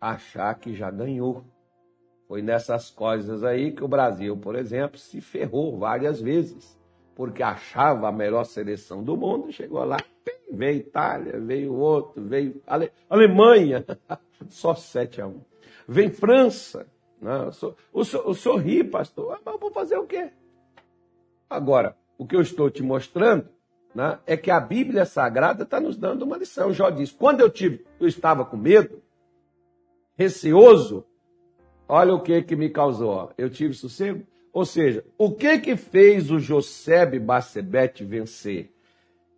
Achar 0.00 0.54
que 0.54 0.74
já 0.74 0.90
ganhou. 0.90 1.44
Foi 2.26 2.42
nessas 2.42 2.90
coisas 2.90 3.44
aí 3.44 3.72
que 3.72 3.84
o 3.84 3.88
Brasil, 3.88 4.36
por 4.36 4.56
exemplo, 4.56 4.98
se 4.98 5.20
ferrou 5.20 5.78
várias 5.78 6.20
vezes 6.20 6.80
porque 7.14 7.42
achava 7.42 8.08
a 8.08 8.12
melhor 8.12 8.44
seleção 8.44 9.02
do 9.02 9.16
mundo, 9.16 9.52
chegou 9.52 9.84
lá, 9.84 9.98
veio 10.50 10.78
Itália, 10.78 11.38
veio 11.38 11.74
outro, 11.74 12.22
veio 12.22 12.60
Ale... 12.66 12.90
Alemanha, 13.08 13.84
só 14.48 14.74
7 14.74 15.20
a 15.20 15.26
1. 15.26 15.40
Vem 15.86 16.10
França, 16.10 16.86
não, 17.20 17.50
o, 17.92 18.04
senhor, 18.04 18.28
o 18.28 18.34
senhor 18.34 18.56
ri, 18.56 18.82
pastor, 18.82 19.34
ah, 19.34 19.40
mas 19.44 19.54
eu 19.54 19.60
vou 19.60 19.70
fazer 19.70 19.96
o 19.96 20.06
quê? 20.06 20.30
Agora, 21.48 21.96
o 22.16 22.26
que 22.26 22.34
eu 22.34 22.40
estou 22.40 22.70
te 22.70 22.82
mostrando 22.82 23.48
né, 23.94 24.18
é 24.26 24.36
que 24.36 24.50
a 24.50 24.58
Bíblia 24.58 25.04
Sagrada 25.04 25.64
está 25.64 25.80
nos 25.80 25.96
dando 25.96 26.22
uma 26.22 26.36
lição. 26.36 26.72
Jó 26.72 26.90
diz: 26.90 27.10
quando 27.10 27.40
eu, 27.40 27.50
tive, 27.50 27.84
eu 28.00 28.08
estava 28.08 28.44
com 28.44 28.56
medo, 28.56 29.02
receoso, 30.16 31.04
olha 31.88 32.14
o 32.14 32.22
que 32.22 32.42
que 32.42 32.56
me 32.56 32.70
causou. 32.70 33.30
Eu 33.36 33.50
tive 33.50 33.74
sossego. 33.74 34.26
Ou 34.52 34.66
seja, 34.66 35.04
o 35.16 35.32
que 35.32 35.58
que 35.58 35.76
fez 35.76 36.30
o 36.30 36.38
Josebe 36.38 37.18
Bacebete 37.18 38.04
vencer? 38.04 38.70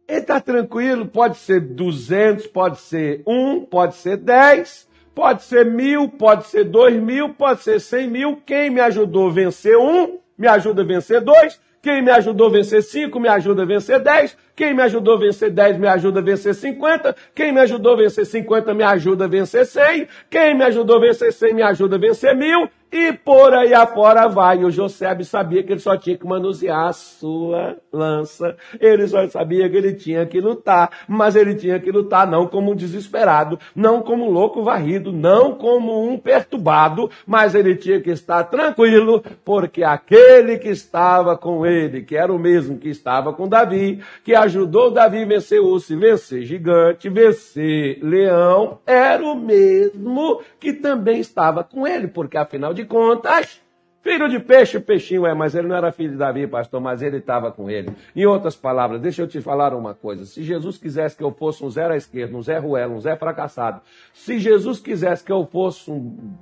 Ele 0.07 0.19
está 0.19 0.41
tranquilo, 0.41 1.07
pode 1.07 1.37
ser 1.39 1.61
200, 1.61 2.49
pode 2.49 2.79
ser 2.79 3.23
um, 3.27 3.65
pode 3.65 3.95
ser 3.95 4.17
10, 4.17 4.89
pode 5.15 5.45
ser 5.45 5.65
mil, 5.65 6.09
pode 6.09 6.47
ser 6.47 6.65
dois 6.65 7.01
mil, 7.01 7.33
pode 7.33 7.63
ser 7.63 7.81
cem 7.81 8.11
mil. 8.11 8.43
Quem 8.45 8.69
me 8.69 8.81
ajudou 8.81 9.29
a 9.29 9.33
vencer 9.33 9.79
um, 9.79 10.19
me 10.37 10.47
ajuda 10.49 10.83
a 10.83 10.85
vencer 10.85 11.21
dois. 11.21 11.61
Quem 11.85 12.01
me 12.01 12.11
ajudou 12.11 12.47
a 12.47 12.51
vencer 12.51 12.83
cinco, 12.83 13.21
me 13.21 13.29
ajuda 13.29 13.63
a 13.63 13.67
vencer 13.67 14.01
dez. 14.01 14.35
Quem 14.57 14.73
me 14.73 14.83
ajudou 14.83 15.17
a 15.17 15.19
vencer 15.19 15.51
10 15.51 15.77
me 15.77 15.87
ajuda 15.87 16.21
a 16.21 16.23
vencer 16.23 16.55
50. 16.55 17.15
Quem 17.35 17.53
me 17.53 17.61
ajudou 17.61 17.93
a 17.93 17.97
vencer 17.97 18.25
50 18.25 18.73
me 18.73 18.83
ajuda 18.83 19.27
a 19.27 19.29
vencer 19.29 19.67
100. 19.67 20.09
Quem 20.31 20.55
me 20.55 20.65
ajudou 20.65 20.97
a 20.97 21.01
vencer 21.01 21.31
100 21.31 21.53
me 21.53 21.63
ajuda 21.63 21.97
a 21.97 21.99
vencer 21.99 22.35
mil. 22.35 22.71
E 22.97 23.13
por 23.13 23.53
aí 23.53 23.75
afora 23.75 24.29
vai. 24.29 24.63
O 24.63 24.71
José 24.71 25.21
sabia 25.25 25.65
que 25.65 25.73
ele 25.73 25.81
só 25.81 25.97
tinha 25.97 26.17
que 26.17 26.25
manusear 26.25 26.87
a 26.87 26.93
sua 26.93 27.77
lança. 27.93 28.57
Ele 28.79 29.09
só 29.09 29.27
sabia 29.27 29.69
que 29.69 29.77
ele 29.77 29.95
tinha 29.95 30.25
que 30.25 30.41
lutar. 30.41 30.89
Mas 31.09 31.35
ele 31.35 31.57
tinha 31.57 31.81
que 31.81 31.91
lutar 31.91 32.25
não 32.25 32.47
como 32.47 32.71
um 32.71 32.77
desesperado, 32.77 33.59
não 33.75 34.01
como 34.01 34.27
um 34.27 34.31
louco 34.31 34.63
varrido, 34.63 35.11
não 35.11 35.57
como 35.57 36.09
um 36.09 36.17
perturbado, 36.17 37.11
mas 37.27 37.57
ele 37.57 37.75
tinha 37.75 38.01
que 38.01 38.11
estar 38.11 38.45
tranquilo, 38.45 39.25
porque 39.45 39.83
aquele 39.83 40.57
que 40.59 40.69
estava 40.69 41.37
com 41.37 41.67
ele, 41.67 42.03
que 42.03 42.17
era 42.17 42.33
o 42.33 42.39
mesmo 42.39 42.79
que 42.79 42.89
estava 42.89 43.33
com 43.33 43.49
Davi, 43.49 44.01
que 44.23 44.37
ajudou 44.37 44.93
Davi 44.93 45.23
a 45.23 45.27
vencer 45.27 45.61
urso, 45.61 45.99
vencer 45.99 46.43
gigante, 46.43 47.09
vencer 47.09 47.99
leão, 48.03 48.79
era 48.87 49.25
o 49.25 49.35
mesmo 49.35 50.41
que 50.61 50.73
também 50.73 51.19
estava 51.19 51.65
com 51.65 51.87
ele, 51.87 52.07
porque 52.07 52.37
afinal 52.37 52.73
de 52.73 52.84
contas, 52.85 53.61
filho 54.05 54.29
de 54.29 54.39
peixe, 54.39 54.79
peixinho 54.79 55.27
é, 55.27 55.35
mas 55.35 55.55
ele 55.55 55.67
não 55.67 55.77
era 55.77 55.91
filho 55.91 56.11
de 56.11 56.17
Davi, 56.17 56.47
pastor, 56.47 56.81
mas 56.81 57.01
ele 57.01 57.17
estava 57.17 57.51
com 57.51 57.71
ele. 57.71 57.91
Em 58.15 58.27
outras 58.27 58.55
palavras, 58.55 59.01
deixa 59.01 59.23
eu 59.23 59.27
te 59.27 59.41
falar 59.41 59.75
uma 59.75 59.95
coisa. 59.95 60.27
Se 60.27 60.43
Jesus 60.43 60.77
quisesse 60.77 61.17
que 61.17 61.25
eu 61.25 61.33
fosse 61.33 61.65
um 61.65 61.71
Zé 61.71 61.85
à 61.85 61.97
esquerda, 61.97 62.37
um 62.37 62.43
Zé 62.43 62.59
Ruelo, 62.59 62.95
um 62.95 63.01
Zé 63.01 63.17
fracassado, 63.17 63.81
se 64.13 64.39
Jesus 64.39 64.79
quisesse 64.79 65.25
que 65.25 65.33
eu 65.33 65.47
fosse 65.47 65.91
um. 65.91 66.35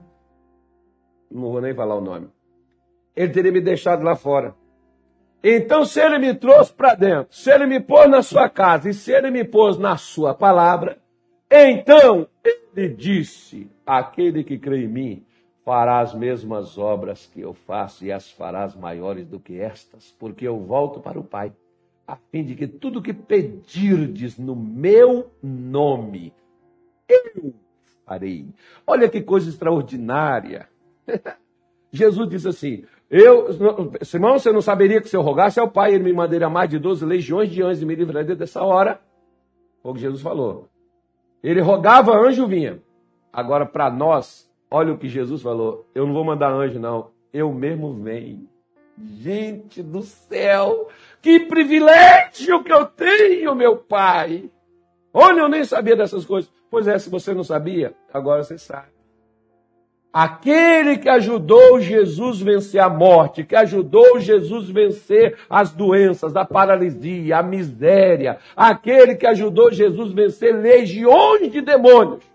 Não 1.31 1.53
vou 1.53 1.61
nem 1.61 1.73
falar 1.73 1.95
o 1.95 2.01
nome. 2.01 2.29
Ele 3.15 3.33
teria 3.33 3.53
me 3.53 3.61
deixado 3.61 4.03
lá 4.03 4.17
fora. 4.17 4.55
Então, 5.45 5.85
se 5.85 6.01
ele 6.01 6.19
me 6.19 6.35
trouxe 6.35 6.73
para 6.73 6.95
dentro, 6.95 7.35
se 7.35 7.51
ele 7.51 7.67
me 7.67 7.81
pôs 7.81 8.09
na 8.09 8.23
sua 8.23 8.49
casa 8.49 8.91
e 8.91 8.95
se 8.95 9.13
ele 9.13 9.31
me 9.31 9.45
pôs 9.45 9.77
na 9.79 9.97
sua 9.97 10.35
palavra, 10.35 10.99
então 11.51 12.29
ele 12.75 12.89
disse: 12.89 13.71
aquele 13.85 14.45
que 14.45 14.59
crê 14.59 14.85
em 14.85 14.89
mim 14.89 15.27
fará 15.65 16.01
as 16.01 16.15
mesmas 16.15 16.77
obras 16.77 17.27
que 17.27 17.41
eu 17.41 17.55
faço 17.55 18.05
e 18.05 18.13
as 18.13 18.31
farás 18.31 18.75
maiores 18.75 19.27
do 19.27 19.39
que 19.39 19.61
estas, 19.61 20.15
porque 20.19 20.47
eu 20.47 20.59
volto 20.59 21.01
para 21.01 21.19
o 21.19 21.25
Pai, 21.25 21.53
a 22.07 22.17
fim 22.17 22.45
de 22.45 22.55
que 22.55 22.67
tudo 22.67 23.03
que 23.03 23.13
pedirdes 23.13 24.39
no 24.39 24.57
meu 24.57 25.31
nome, 25.43 26.33
eu 27.09 27.55
farei. 28.05 28.49
Olha 28.87 29.09
que 29.09 29.23
coisa 29.23 29.49
extraordinária. 29.49 30.69
Jesus 31.93 32.29
disse 32.29 32.49
assim: 32.49 32.85
eu, 33.13 33.47
Simão, 34.03 34.39
você 34.39 34.51
não 34.51 34.63
saberia 34.63 34.99
que 34.99 35.09
se 35.09 35.15
eu 35.15 35.21
rogasse 35.21 35.61
ao 35.61 35.71
Pai, 35.71 35.93
ele 35.93 36.05
me 36.05 36.15
mandaria 36.15 36.49
mais 36.49 36.71
de 36.71 36.79
12 36.79 37.05
legiões 37.05 37.51
de 37.51 37.63
anjos 37.63 37.83
e 37.83 37.85
me 37.85 37.95
livraria 37.95 38.35
dessa 38.35 38.63
hora. 38.63 39.03
Foi 39.83 39.93
o 39.93 39.95
que 39.95 40.01
Jesus 40.01 40.23
falou. 40.23 40.71
Ele 41.43 41.61
rogava, 41.61 42.17
anjo 42.17 42.47
vinha. 42.47 42.81
Agora, 43.31 43.67
para 43.67 43.91
nós, 43.91 44.51
olha 44.73 44.93
o 44.93 44.99
que 44.99 45.09
Jesus 45.09 45.43
falou. 45.43 45.87
Eu 45.95 46.07
não 46.07 46.15
vou 46.15 46.25
mandar 46.25 46.51
anjo, 46.51 46.81
não. 46.81 47.11
Eu 47.33 47.53
mesmo 47.53 47.93
venho. 47.93 48.49
Gente 48.99 49.83
do 49.83 50.03
céu, 50.03 50.89
que 51.21 51.41
privilégio 51.41 52.63
que 52.63 52.73
eu 52.73 52.87
tenho, 52.87 53.55
meu 53.55 53.77
Pai. 53.77 54.51
Olha, 55.13 55.41
eu 55.41 55.49
nem 55.49 55.65
sabia 55.65 55.97
dessas 55.97 56.25
coisas. 56.25 56.51
Pois 56.71 56.89
é, 56.89 56.99
se 56.99 57.11
você 57.11 57.35
não 57.35 57.45
sabia, 57.45 57.95
agora 58.13 58.43
você 58.43 58.57
sabe. 58.57 58.93
Aquele 60.13 60.99
que 60.99 61.09
ajudou 61.09 61.81
Jesus 61.81 62.41
vencer 62.41 62.81
a 62.81 62.89
morte, 62.89 63.45
que 63.45 63.57
ajudou 63.57 64.21
Jesus 64.21 64.69
vencer 64.69 65.39
as 65.49 65.73
doenças, 65.73 66.37
a 66.37 66.45
paralisia, 66.45 67.39
a 67.39 67.43
miséria, 67.43 68.39
aquele 68.55 69.15
que 69.15 69.27
ajudou 69.27 69.73
Jesus 69.73 70.13
vencer 70.13 70.55
legiões 70.55 71.51
de 71.51 71.63
demônios. 71.63 72.32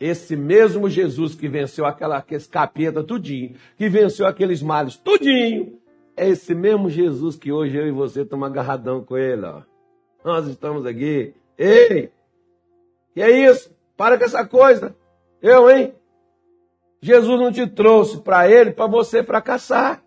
Esse 0.00 0.34
mesmo 0.34 0.88
Jesus 0.88 1.34
que 1.34 1.46
venceu 1.46 1.84
aquela, 1.84 2.24
capeta 2.50 3.04
tudinho, 3.04 3.54
que 3.76 3.86
venceu 3.86 4.26
aqueles 4.26 4.62
males 4.62 4.96
tudinho, 4.96 5.78
é 6.16 6.28
esse 6.28 6.54
mesmo 6.54 6.88
Jesus 6.88 7.36
que 7.36 7.52
hoje 7.52 7.76
eu 7.76 7.86
e 7.86 7.90
você 7.90 8.22
estamos 8.22 8.48
agarradão 8.48 9.04
com 9.04 9.18
ele. 9.18 9.44
Ó. 9.44 9.60
Nós 10.24 10.46
estamos 10.46 10.86
aqui. 10.86 11.34
Ei! 11.58 12.10
Que 13.12 13.20
é 13.20 13.30
isso? 13.30 13.70
Para 13.96 14.16
com 14.16 14.24
essa 14.24 14.46
coisa. 14.46 14.96
Eu, 15.42 15.70
hein? 15.70 15.92
Jesus 17.02 17.38
não 17.38 17.52
te 17.52 17.66
trouxe 17.66 18.18
para 18.18 18.48
ele 18.48 18.70
para 18.70 18.86
você 18.86 19.22
fracassar. 19.22 20.02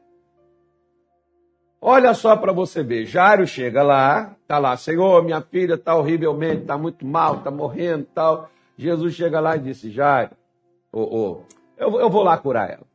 Olha 1.82 2.14
só 2.14 2.36
para 2.36 2.52
você 2.52 2.82
ver. 2.82 3.06
Jairo 3.06 3.46
chega 3.46 3.84
lá, 3.84 4.36
tá 4.48 4.58
lá, 4.58 4.78
Senhor, 4.78 5.24
minha 5.24 5.42
filha 5.42 5.74
está 5.74 5.96
horrivelmente, 5.96 6.62
está 6.62 6.78
muito 6.78 7.06
mal, 7.06 7.38
está 7.38 7.52
morrendo 7.52 8.08
tal. 8.14 8.50
Jesus 8.78 9.14
chega 9.14 9.40
lá 9.40 9.56
e 9.56 9.60
disse, 9.60 9.92
Jairo, 9.92 10.32
oh, 10.92 11.02
oh, 11.02 11.42
eu, 11.78 12.00
eu 12.00 12.10
vou 12.10 12.24
lá 12.24 12.38
curar 12.38 12.70
ela. 12.70 12.86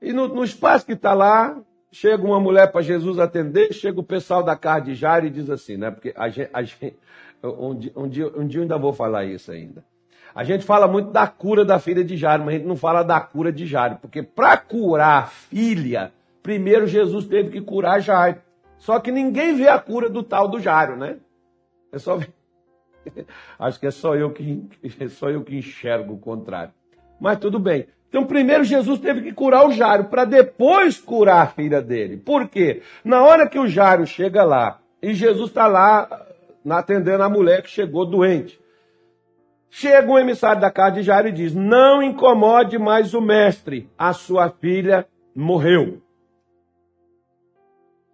E 0.00 0.12
no, 0.12 0.28
no 0.28 0.44
espaço 0.44 0.86
que 0.86 0.92
está 0.92 1.12
lá, 1.12 1.60
chega 1.92 2.24
uma 2.24 2.40
mulher 2.40 2.70
para 2.70 2.82
Jesus 2.82 3.18
atender, 3.18 3.72
chega 3.72 4.00
o 4.00 4.04
pessoal 4.04 4.42
da 4.42 4.56
casa 4.56 4.86
de 4.86 4.94
Jairo 4.94 5.26
e 5.26 5.30
diz 5.30 5.50
assim, 5.50 5.76
né? 5.76 5.90
Porque 5.90 6.12
a 6.16 6.28
gente, 6.28 6.50
a 6.52 6.62
gente 6.62 6.96
um, 7.42 7.74
dia, 7.74 7.92
um, 7.96 8.08
dia, 8.08 8.28
um 8.36 8.46
dia 8.46 8.58
eu 8.58 8.62
ainda 8.62 8.78
vou 8.78 8.92
falar 8.92 9.24
isso 9.24 9.50
ainda. 9.50 9.84
A 10.34 10.44
gente 10.44 10.64
fala 10.64 10.86
muito 10.86 11.10
da 11.10 11.26
cura 11.26 11.64
da 11.64 11.78
filha 11.78 12.04
de 12.04 12.16
Jairo, 12.16 12.44
mas 12.44 12.54
a 12.54 12.58
gente 12.58 12.66
não 12.66 12.76
fala 12.76 13.02
da 13.02 13.20
cura 13.20 13.52
de 13.52 13.66
Jairo, 13.66 13.96
porque 14.00 14.22
para 14.22 14.56
curar 14.56 15.24
a 15.24 15.26
filha, 15.26 16.12
primeiro 16.42 16.86
Jesus 16.86 17.26
teve 17.26 17.50
que 17.50 17.60
curar 17.60 18.00
Jairo. 18.00 18.38
Só 18.78 18.98
que 19.00 19.10
ninguém 19.10 19.54
vê 19.56 19.68
a 19.68 19.78
cura 19.78 20.08
do 20.08 20.22
tal 20.22 20.48
do 20.48 20.60
Jairo, 20.60 20.96
né? 20.96 21.16
É 21.92 21.98
só 21.98 22.18
Acho 23.58 23.80
que 23.80 23.86
é 23.86 23.90
só 23.90 24.14
eu 24.14 24.30
que 24.30 24.68
é 25.00 25.08
só 25.08 25.30
eu 25.30 25.42
que 25.42 25.56
enxergo 25.56 26.14
o 26.14 26.18
contrário. 26.18 26.72
Mas 27.20 27.38
tudo 27.38 27.58
bem. 27.58 27.86
Então, 28.08 28.26
primeiro 28.26 28.64
Jesus 28.64 28.98
teve 28.98 29.22
que 29.22 29.32
curar 29.32 29.66
o 29.66 29.72
Jairo 29.72 30.04
para 30.04 30.24
depois 30.24 30.98
curar 30.98 31.42
a 31.42 31.46
filha 31.46 31.80
dele. 31.80 32.16
Por 32.16 32.48
quê? 32.48 32.82
Na 33.04 33.22
hora 33.22 33.48
que 33.48 33.58
o 33.58 33.68
Jairo 33.68 34.04
chega 34.04 34.42
lá 34.42 34.80
e 35.00 35.14
Jesus 35.14 35.50
está 35.50 35.66
lá 35.66 36.26
atendendo 36.68 37.22
a 37.22 37.28
mulher 37.28 37.62
que 37.62 37.70
chegou 37.70 38.04
doente. 38.04 38.60
Chega 39.70 40.10
um 40.10 40.18
emissário 40.18 40.60
da 40.60 40.70
casa 40.72 40.96
de 40.96 41.02
Jairo 41.02 41.28
e 41.28 41.32
diz: 41.32 41.54
Não 41.54 42.02
incomode 42.02 42.76
mais 42.76 43.14
o 43.14 43.20
mestre, 43.20 43.88
a 43.96 44.12
sua 44.12 44.50
filha 44.50 45.06
morreu. 45.34 46.02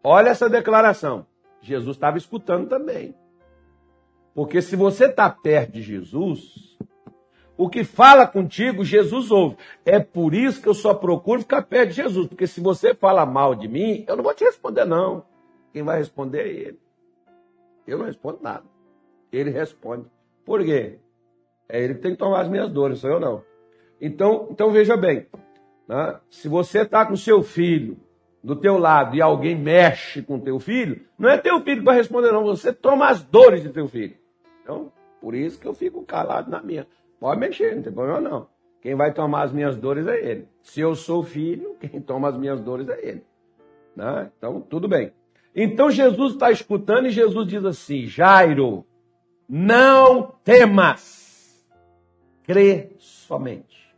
Olha 0.05 0.29
essa 0.29 0.49
declaração. 0.49 1.27
Jesus 1.62 1.96
estava 1.96 2.18
escutando 2.18 2.68
também. 2.68 3.14
Porque 4.37 4.61
se 4.61 4.77
você 4.77 5.07
está 5.07 5.31
perto 5.31 5.72
de 5.72 5.81
Jesus, 5.81 6.77
o 7.57 7.70
que 7.70 7.83
fala 7.83 8.27
contigo, 8.27 8.85
Jesus 8.85 9.31
ouve. 9.31 9.57
É 9.83 9.99
por 9.99 10.35
isso 10.35 10.61
que 10.61 10.68
eu 10.68 10.75
só 10.75 10.92
procuro 10.92 11.40
ficar 11.40 11.62
perto 11.62 11.88
de 11.88 11.96
Jesus. 11.96 12.27
Porque 12.27 12.46
se 12.46 12.61
você 12.61 12.94
fala 12.94 13.25
mal 13.25 13.55
de 13.55 13.66
mim, 13.66 14.05
eu 14.07 14.14
não 14.14 14.22
vou 14.22 14.35
te 14.35 14.44
responder, 14.44 14.85
não. 14.85 15.25
Quem 15.72 15.83
vai 15.83 15.96
responder 15.96 16.40
é 16.40 16.49
ele. 16.49 16.79
Eu 17.87 17.96
não 17.96 18.05
respondo 18.05 18.40
nada. 18.42 18.64
Ele 19.33 19.49
responde. 19.49 20.05
Por 20.44 20.62
quê? 20.62 20.99
É 21.66 21.83
ele 21.83 21.94
que 21.94 22.03
tem 22.03 22.12
que 22.12 22.18
tomar 22.18 22.42
as 22.42 22.49
minhas 22.49 22.70
dores, 22.70 22.99
sou 22.99 23.09
eu 23.09 23.18
não. 23.18 23.42
Então, 23.99 24.49
então 24.51 24.70
veja 24.70 24.99
bem, 24.99 25.27
né? 25.88 26.20
se 26.29 26.46
você 26.46 26.83
está 26.83 27.07
com 27.07 27.16
seu 27.16 27.42
filho 27.42 27.96
do 28.44 28.55
teu 28.55 28.77
lado 28.77 29.16
e 29.16 29.22
alguém 29.22 29.57
mexe 29.57 30.20
com 30.20 30.38
teu 30.38 30.61
filho, 30.61 31.07
não 31.18 31.31
é 31.31 31.38
teu 31.38 31.59
filho 31.62 31.79
que 31.79 31.87
vai 31.87 31.96
responder 31.96 32.31
não, 32.33 32.44
você 32.44 32.70
toma 32.70 33.09
as 33.09 33.22
dores 33.22 33.62
de 33.62 33.70
teu 33.70 33.88
filho. 33.88 34.25
Então, 34.66 34.90
por 35.20 35.33
isso 35.37 35.61
que 35.61 35.68
eu 35.68 35.72
fico 35.72 36.05
calado 36.05 36.50
na 36.50 36.61
minha. 36.61 36.88
Pode 37.20 37.38
mexer, 37.38 37.76
não 37.76 37.83
tem 37.85 37.92
problema 37.92 38.20
não. 38.20 38.48
Quem 38.83 38.96
vai 38.96 39.14
tomar 39.14 39.44
as 39.44 39.52
minhas 39.52 39.76
dores 39.76 40.09
é 40.09 40.18
ele. 40.18 40.48
Se 40.61 40.81
eu 40.81 40.96
sou 40.96 41.22
filho, 41.22 41.76
quem 41.79 42.00
toma 42.00 42.29
as 42.29 42.37
minhas 42.37 42.61
dores 42.61 42.88
é 42.88 43.09
ele. 43.09 43.24
Né? 43.94 44.29
Então, 44.37 44.61
tudo 44.61 44.88
bem. 44.88 45.12
Então 45.55 45.88
Jesus 45.88 46.33
está 46.33 46.50
escutando 46.50 47.07
e 47.07 47.11
Jesus 47.11 47.46
diz 47.46 47.64
assim: 47.64 48.07
Jairo, 48.07 48.85
não 49.48 50.35
temas, 50.42 51.64
crê 52.42 52.90
somente. 52.98 53.94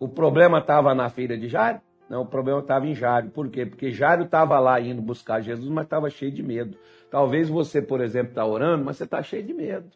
O 0.00 0.08
problema 0.08 0.58
estava 0.58 0.94
na 0.94 1.10
filha 1.10 1.36
de 1.36 1.48
Jairo? 1.48 1.80
Não, 2.08 2.22
o 2.22 2.26
problema 2.26 2.60
estava 2.60 2.86
em 2.86 2.94
Jairo. 2.94 3.30
Por 3.30 3.48
quê? 3.48 3.64
Porque 3.64 3.90
Jairo 3.90 4.24
estava 4.24 4.58
lá 4.58 4.80
indo 4.80 5.00
buscar 5.00 5.40
Jesus, 5.40 5.68
mas 5.68 5.84
estava 5.84 6.10
cheio 6.10 6.32
de 6.32 6.42
medo. 6.42 6.76
Talvez 7.14 7.48
você, 7.48 7.80
por 7.80 8.00
exemplo, 8.00 8.30
está 8.30 8.44
orando, 8.44 8.84
mas 8.84 8.96
você 8.96 9.04
está 9.04 9.22
cheio 9.22 9.44
de 9.44 9.54
medo. 9.54 9.88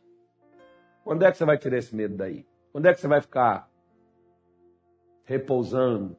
Quando 1.03 1.25
é 1.25 1.33
que 1.33 1.37
você 1.37 1.45
vai 1.45 1.59
tirar 1.59 1.79
esse 1.79 1.93
medo 1.93 2.17
daí? 2.17 2.47
Quando 2.71 2.87
é 2.87 2.95
que 2.95 3.01
você 3.01 3.09
vai 3.09 3.21
ficar 3.21 3.69
repousando, 5.25 6.17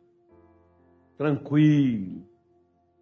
tranquilo, 1.17 2.21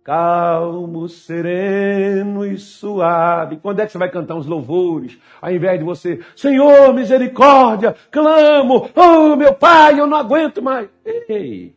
calmo, 0.03 1.09
sereno 1.09 2.45
e 2.45 2.59
suave. 2.59 3.57
Quando 3.57 3.79
é 3.79 3.87
que 3.87 3.91
você 3.91 3.97
vai 3.97 4.11
cantar 4.11 4.35
uns 4.35 4.45
louvores? 4.45 5.19
Ao 5.41 5.51
invés 5.51 5.79
de 5.79 5.83
você, 5.83 6.23
Senhor, 6.35 6.93
misericórdia, 6.93 7.95
clamo, 8.11 8.91
oh 8.95 9.35
meu 9.35 9.55
pai, 9.55 9.99
eu 9.99 10.05
não 10.05 10.17
aguento 10.17 10.61
mais. 10.61 10.87
Ei, 11.03 11.75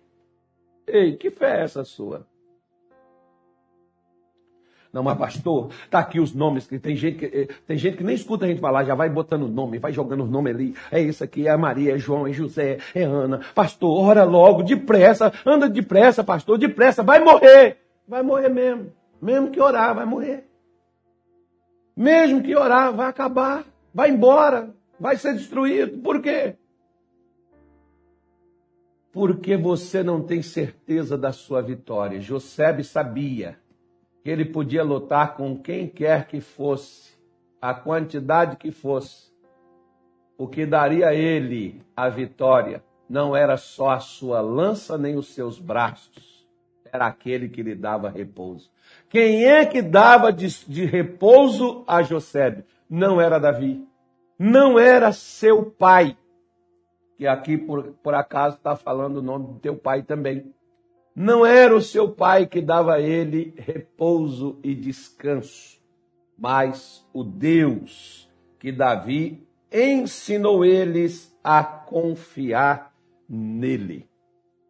ei, 0.87 1.17
que 1.17 1.31
fé 1.31 1.61
é 1.61 1.63
essa 1.63 1.83
sua? 1.83 2.27
Não, 4.93 5.05
mas 5.05 5.17
pastor, 5.17 5.71
tá 5.89 6.01
aqui 6.01 6.19
os 6.19 6.35
nomes, 6.35 6.67
que 6.67 6.77
tem 6.77 6.97
gente 6.97 7.19
que, 7.19 7.27
eh, 7.27 7.49
tem 7.65 7.79
gente 7.79 7.97
que 7.97 8.03
nem 8.03 8.15
escuta 8.15 8.45
a 8.45 8.49
gente 8.49 8.61
falar, 8.61 8.83
já 8.83 8.95
vai 8.95 9.09
botando 9.09 9.45
o 9.45 9.49
nome, 9.49 9.79
vai 9.79 9.93
jogando 9.93 10.25
os 10.25 10.31
nomes 10.31 10.53
ali. 10.53 10.75
É 10.91 11.01
isso 11.01 11.23
aqui, 11.23 11.47
é 11.47 11.57
Maria, 11.57 11.95
é 11.95 11.99
João, 11.99 12.27
é 12.27 12.33
José, 12.33 12.79
é 12.93 13.05
Ana. 13.05 13.41
Pastor, 13.55 14.05
ora 14.05 14.25
logo, 14.25 14.65
depressa, 14.65 15.33
anda 15.47 15.69
depressa, 15.69 16.25
pastor, 16.25 16.59
depressa, 16.59 17.05
vai 17.05 17.23
morrer. 17.23 17.79
Vai 18.07 18.23
morrer 18.23 18.49
mesmo. 18.49 18.93
Mesmo 19.23 19.51
que 19.51 19.61
orar, 19.61 19.95
vai 19.95 20.05
morrer. 20.05 20.45
Mesmo 21.97 22.43
que 22.43 22.57
orar, 22.57 22.93
vai 22.93 23.07
acabar, 23.07 23.65
vai 23.95 24.11
embora, 24.11 24.75
vai 24.99 25.17
ser 25.17 25.35
destruído. 25.35 25.99
Por 25.99 26.21
quê? 26.21 26.57
Porque 29.13 29.57
você 29.57 30.03
não 30.03 30.21
tem 30.21 30.43
certeza 30.43 31.17
da 31.17 31.31
sua 31.31 31.63
vitória. 31.63 32.21
José 32.21 32.83
sabia 32.83 33.57
que 34.23 34.31
ele 34.31 34.45
podia 34.45 34.83
lutar 34.83 35.37
com 35.37 35.57
quem 35.57 35.89
quer 35.89 36.27
que 36.27 36.41
fosse, 36.41 37.19
a 37.61 37.75
quantidade 37.75 38.57
que 38.57 38.71
fosse. 38.71 39.31
O 40.37 40.49
que 40.49 40.65
daria 40.65 41.09
a 41.09 41.15
ele 41.15 41.83
a 41.95 42.09
vitória 42.09 42.83
não 43.09 43.37
era 43.37 43.57
só 43.57 43.91
a 43.91 44.01
sua 44.01 44.41
lança 44.41 44.97
nem 44.97 45.17
os 45.17 45.35
seus 45.35 45.59
braços, 45.59 46.49
era 46.93 47.07
aquele 47.07 47.49
que 47.49 47.63
lhe 47.63 47.75
dava 47.75 48.09
repouso. 48.09 48.71
Quem 49.09 49.45
é 49.45 49.67
que 49.67 49.83
dava 49.83 50.33
de, 50.33 50.47
de 50.67 50.85
repouso 50.85 51.85
a 51.87 52.03
José? 52.03 52.65
Não 52.89 53.21
era 53.21 53.39
Davi, 53.39 53.85
não 54.39 54.79
era 54.79 55.13
seu 55.13 55.71
pai, 55.71 56.17
que 57.17 57.27
aqui 57.27 57.59
por, 57.59 57.93
por 58.03 58.15
acaso 58.15 58.57
está 58.57 58.75
falando 58.75 59.19
o 59.19 59.23
nome 59.23 59.49
do 59.49 59.59
teu 59.59 59.77
pai 59.77 60.03
também. 60.03 60.55
Não 61.21 61.45
era 61.45 61.77
o 61.77 61.83
seu 61.83 62.11
pai 62.11 62.47
que 62.47 62.63
dava 62.63 62.95
a 62.95 63.01
ele 63.03 63.53
repouso 63.59 64.59
e 64.65 64.75
descanso, 64.75 65.79
mas 66.39 67.07
o 67.13 67.23
Deus 67.23 68.27
que 68.59 68.73
Davi 68.73 69.47
ensinou 69.71 70.65
eles 70.65 71.39
a 71.45 71.63
confiar 71.63 72.95
nele. 73.29 74.09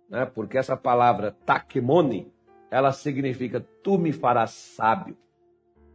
Né? 0.09 0.27
Porque 0.27 0.59
essa 0.59 0.77
palavra 0.77 1.37
takemone, 1.47 2.33
ela 2.69 2.91
significa 2.91 3.65
tu 3.85 3.97
me 3.97 4.13
farás 4.13 4.51
sábio. 4.51 5.17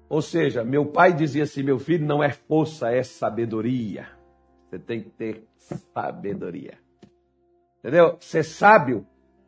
Ou 0.08 0.22
seja, 0.22 0.64
meu 0.64 0.86
pai 0.86 1.12
dizia 1.12 1.44
assim: 1.44 1.64
meu 1.64 1.80
filho 1.80 2.06
não 2.06 2.24
é 2.24 2.32
força, 2.32 2.90
é 2.90 3.04
sabedoria. 3.04 4.08
Você 4.70 4.80
tem 4.80 5.02
que 5.02 5.10
ter 5.10 5.44
sabedoria. 5.58 6.76
Entendeu? 7.80 8.16
Ser 8.22 8.44
sábio 8.44 9.06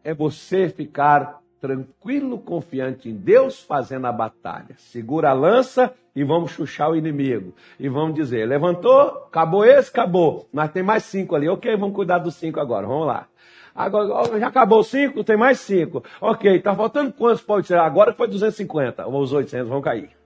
é 0.07 0.13
você 0.13 0.69
ficar 0.69 1.41
tranquilo, 1.59 2.39
confiante 2.39 3.09
em 3.09 3.13
Deus, 3.13 3.61
fazendo 3.61 4.07
a 4.07 4.11
batalha. 4.13 4.73
Segura 4.77 5.31
a 5.31 5.33
lança 5.33 5.93
e 6.15 6.23
vamos 6.23 6.51
chuchar 6.51 6.91
o 6.91 6.95
inimigo. 6.95 7.53
E 7.77 7.89
vamos 7.89 8.15
dizer: 8.15 8.47
levantou, 8.47 9.25
acabou 9.27 9.65
esse, 9.65 9.89
acabou. 9.89 10.47
Mas 10.53 10.71
tem 10.71 10.81
mais 10.81 11.03
cinco 11.03 11.35
ali. 11.35 11.49
Ok, 11.49 11.75
vamos 11.75 11.93
cuidar 11.93 12.19
dos 12.19 12.35
cinco 12.35 12.57
agora. 12.57 12.87
Vamos 12.87 13.05
lá. 13.05 13.27
Agora, 13.75 14.39
já 14.39 14.47
acabou 14.47 14.81
cinco, 14.81 15.25
tem 15.25 15.35
mais 15.35 15.59
cinco. 15.59 16.01
Ok, 16.21 16.57
tá 16.61 16.73
faltando 16.73 17.11
quantos 17.11 17.41
pode 17.41 17.67
ser? 17.67 17.77
Agora 17.77 18.13
foi 18.13 18.29
250. 18.29 19.05
Ou 19.07 19.21
os 19.21 19.33
800 19.33 19.67
vão 19.67 19.81
cair. 19.81 20.16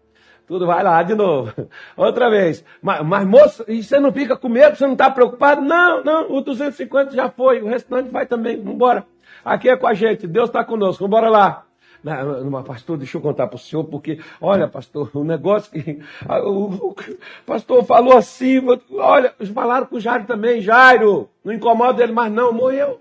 Tudo 0.51 0.67
vai 0.67 0.83
lá 0.83 1.01
de 1.01 1.15
novo. 1.15 1.49
Outra 1.95 2.29
vez. 2.29 2.61
Mas, 2.81 3.01
mas 3.05 3.25
moço, 3.25 3.63
e 3.69 3.81
você 3.81 4.01
não 4.01 4.11
fica 4.11 4.35
com 4.35 4.49
medo? 4.49 4.75
Você 4.75 4.83
não 4.83 4.91
está 4.91 5.09
preocupado? 5.09 5.61
Não, 5.61 6.03
não, 6.03 6.29
o 6.29 6.41
250 6.41 7.15
já 7.15 7.29
foi. 7.29 7.61
O 7.61 7.69
restante 7.69 8.09
vai 8.09 8.25
também. 8.25 8.57
Vamos 8.57 8.73
embora. 8.73 9.05
Aqui 9.45 9.69
é 9.69 9.77
com 9.77 9.87
a 9.87 9.93
gente, 9.93 10.27
Deus 10.27 10.49
está 10.49 10.61
conosco, 10.65 11.07
bora 11.07 11.29
lá. 11.29 11.65
Não, 12.03 12.63
pastor, 12.63 12.97
deixa 12.97 13.17
eu 13.17 13.21
contar 13.21 13.47
para 13.47 13.55
o 13.55 13.59
senhor, 13.59 13.85
porque, 13.85 14.19
olha, 14.41 14.67
pastor, 14.67 15.09
o 15.13 15.23
negócio 15.23 15.71
que. 15.71 16.01
O, 16.43 16.89
o 16.89 16.95
pastor 17.45 17.85
falou 17.85 18.17
assim, 18.17 18.59
olha, 18.91 19.33
falaram 19.53 19.85
com 19.85 19.95
o 19.95 20.01
Jairo 20.01 20.25
também, 20.25 20.59
Jairo, 20.59 21.29
não 21.45 21.53
incomoda 21.53 22.03
ele 22.03 22.11
mais, 22.11 22.29
não, 22.29 22.51
morreu. 22.51 22.99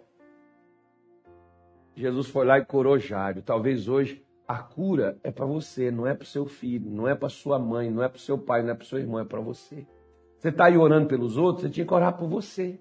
Jesus 1.96 2.28
foi 2.28 2.46
lá 2.46 2.58
e 2.58 2.64
curou 2.64 2.96
Jairo. 2.96 3.42
Talvez 3.42 3.88
hoje 3.88 4.22
a 4.50 4.58
cura 4.58 5.16
é 5.22 5.30
para 5.30 5.46
você, 5.46 5.92
não 5.92 6.08
é 6.08 6.12
para 6.12 6.26
seu 6.26 6.44
filho, 6.44 6.90
não 6.90 7.06
é 7.06 7.14
para 7.14 7.28
sua 7.28 7.56
mãe, 7.56 7.88
não 7.88 8.02
é 8.02 8.08
para 8.08 8.18
seu 8.18 8.36
pai, 8.36 8.64
não 8.64 8.70
é 8.70 8.74
para 8.74 8.84
seu 8.84 8.98
irmão, 8.98 9.20
é 9.20 9.24
para 9.24 9.40
você. 9.40 9.86
Você 10.36 10.48
está 10.48 10.64
aí 10.64 10.76
orando 10.76 11.06
pelos 11.06 11.36
outros, 11.36 11.62
você 11.62 11.70
tinha 11.70 11.86
que 11.86 11.94
orar 11.94 12.18
por 12.18 12.28
você. 12.28 12.80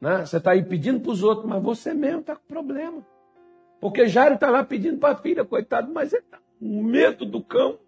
Né? 0.00 0.26
Você 0.26 0.38
está 0.38 0.50
aí 0.50 0.64
pedindo 0.64 0.98
para 0.98 1.12
os 1.12 1.22
outros, 1.22 1.46
mas 1.48 1.62
você 1.62 1.94
mesmo 1.94 2.18
está 2.18 2.34
com 2.34 2.44
problema. 2.48 3.06
Porque 3.80 4.08
Jairo 4.08 4.34
está 4.34 4.50
lá 4.50 4.64
pedindo 4.64 4.98
para 4.98 5.14
a 5.14 5.16
filha, 5.16 5.44
coitado, 5.44 5.92
mas 5.92 6.12
ele 6.12 6.24
está 6.24 6.40
com 6.58 6.82
medo 6.82 7.24
do 7.24 7.40
cão. 7.40 7.78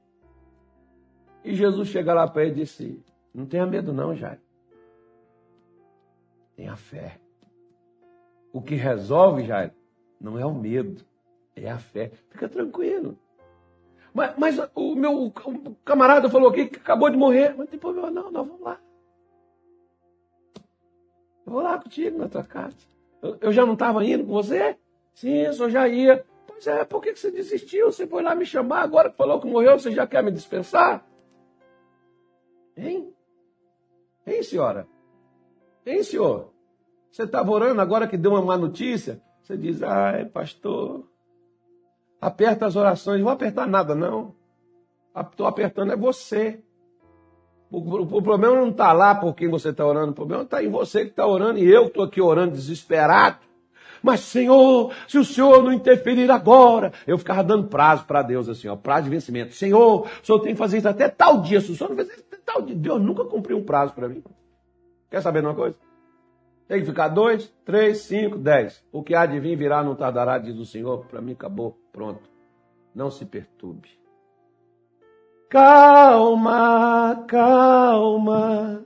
E 1.43 1.53
Jesus 1.53 1.89
chega 1.89 2.15
lá 2.15 2.29
para 2.29 2.43
ele 2.43 2.53
e 2.53 2.55
disse: 2.63 3.03
Não 3.35 3.45
tenha 3.45 3.67
medo, 3.67 3.93
não, 3.93 4.15
Jairo. 4.15 4.41
Tenha 6.55 6.77
fé. 6.77 7.19
O 8.53 8.63
que 8.63 8.77
resolve, 8.77 9.45
Jairo, 9.45 9.73
não 10.21 10.39
é 10.39 10.47
o 10.47 10.55
medo, 10.55 11.05
é 11.57 11.71
a 11.71 11.79
fé. 11.79 12.11
Fica 12.31 12.49
tranquilo. 12.49 13.19
Mas, 14.13 14.35
mas 14.39 14.71
o 14.75 14.95
meu 14.95 15.33
camarada 15.85 16.31
falou 16.31 16.51
aqui 16.51 16.67
que 16.67 16.79
acabou 16.79 17.11
de 17.11 17.17
morrer. 17.17 17.55
Mas 17.57 17.69
não, 17.83 18.31
não, 18.31 18.45
vamos 18.45 18.61
lá. 18.61 18.81
Eu 21.47 21.53
vou 21.53 21.63
lá 21.63 21.79
contigo 21.79 22.19
na 22.19 22.29
tua 22.29 22.45
casa. 22.45 22.77
Eu, 23.21 23.37
eu 23.41 23.53
já 23.53 23.67
não 23.67 23.75
estava 23.75 24.05
indo 24.05 24.25
com 24.25 24.33
você? 24.33 24.77
Sim, 25.15 25.39
eu 25.39 25.53
só 25.53 25.69
já 25.69 25.89
ia. 25.89 26.25
Pois 26.47 26.67
é, 26.67 26.85
por 26.85 27.01
que 27.01 27.15
você 27.15 27.31
desistiu? 27.31 27.91
Você 27.91 28.07
foi 28.07 28.23
lá 28.23 28.35
me 28.35 28.47
chamar, 28.47 28.83
agora 28.83 29.11
que 29.11 29.17
falou 29.17 29.41
que 29.41 29.47
morreu, 29.47 29.79
você 29.79 29.91
já 29.91 30.07
quer 30.07 30.23
me 30.23 30.31
dispensar? 30.31 31.05
Hein? 32.77 33.13
Hein, 34.27 34.43
senhora? 34.43 34.87
Hein, 35.85 36.03
senhor? 36.03 36.53
Você 37.11 37.25
estava 37.25 37.51
orando 37.51 37.81
agora 37.81 38.09
que 38.09 38.17
deu 38.17 38.33
uma 38.33 38.43
má 38.43 38.57
notícia? 38.57 39.23
Você 39.43 39.57
diz, 39.57 39.83
ai, 39.83 40.25
pastor, 40.25 41.07
aperta 42.25 42.67
as 42.67 42.75
orações. 42.75 43.19
Não 43.19 43.25
vou 43.25 43.33
apertar 43.33 43.67
nada, 43.67 43.95
não. 43.95 44.35
Estou 45.17 45.47
apertando 45.47 45.93
é 45.93 45.97
você. 45.97 46.61
O, 47.71 47.79
o, 47.79 48.23
problema 48.23 48.57
não 48.57 48.71
está 48.71 48.93
lá 48.93 49.15
por 49.15 49.35
quem 49.35 49.49
você 49.49 49.71
está 49.71 49.85
orando, 49.85 50.13
o 50.13 50.15
problema 50.15 50.45
está 50.45 50.63
em 50.63 50.71
você 50.71 51.05
que 51.05 51.11
está 51.11 51.27
orando 51.27 51.59
e 51.59 51.69
eu 51.69 51.87
estou 51.87 52.05
aqui 52.05 52.21
orando 52.21 52.53
desesperado. 52.53 53.39
Mas, 54.03 54.21
Senhor, 54.21 54.93
se 55.09 55.19
o 55.19 55.25
Senhor 55.25 55.63
não 55.63 55.73
interferir 55.73 56.31
agora, 56.31 56.93
eu 57.07 57.19
ficava 57.19 57.43
dando 57.43 57.69
prazo 57.69 58.05
para 58.05 58.23
Deus, 58.23 58.49
assim, 58.49 58.69
ó, 58.69 58.77
prazo 58.77 59.05
de 59.05 59.11
vencimento. 59.11 59.55
Senhor, 59.55 60.03
o 60.03 60.27
Senhor 60.27 60.39
tem 60.41 60.53
que 60.53 60.59
fazer 60.59 60.79
isso 60.79 60.89
até 60.89 61.09
tal 61.09 61.41
dia. 61.41 61.61
Se 61.61 61.73
o 61.73 61.77
Senhor 61.77 61.91
não 61.91 61.97
fizer 61.97 62.13
isso 62.13 62.25
até 62.31 62.41
tal 62.45 62.63
dia, 62.63 62.77
Deus 62.77 63.01
nunca 63.01 63.25
cumpriu 63.25 63.57
um 63.57 63.65
prazo 63.65 63.93
para 63.95 64.09
mim. 64.09 64.23
Quer 65.11 65.23
saber 65.23 65.41
de 65.41 65.47
uma 65.47 65.55
coisa? 65.55 65.77
Tem 66.67 66.81
que 66.81 66.87
ficar 66.87 67.09
dois, 67.09 67.49
três, 67.65 67.99
cinco, 67.99 68.39
dez. 68.39 68.85
O 68.91 69.03
que 69.03 69.15
há 69.15 69.27
de 69.27 69.39
vir 69.39 69.57
virá, 69.57 69.83
não 69.83 69.95
tardará, 69.95 70.39
diz 70.39 70.57
o 70.57 70.65
Senhor. 70.65 71.05
Para 71.07 71.21
mim 71.21 71.33
acabou, 71.33 71.79
pronto. 71.93 72.29
Não 72.95 73.11
se 73.11 73.27
perturbe. 73.27 73.89
Calma, 75.51 77.25
calma. 77.29 78.85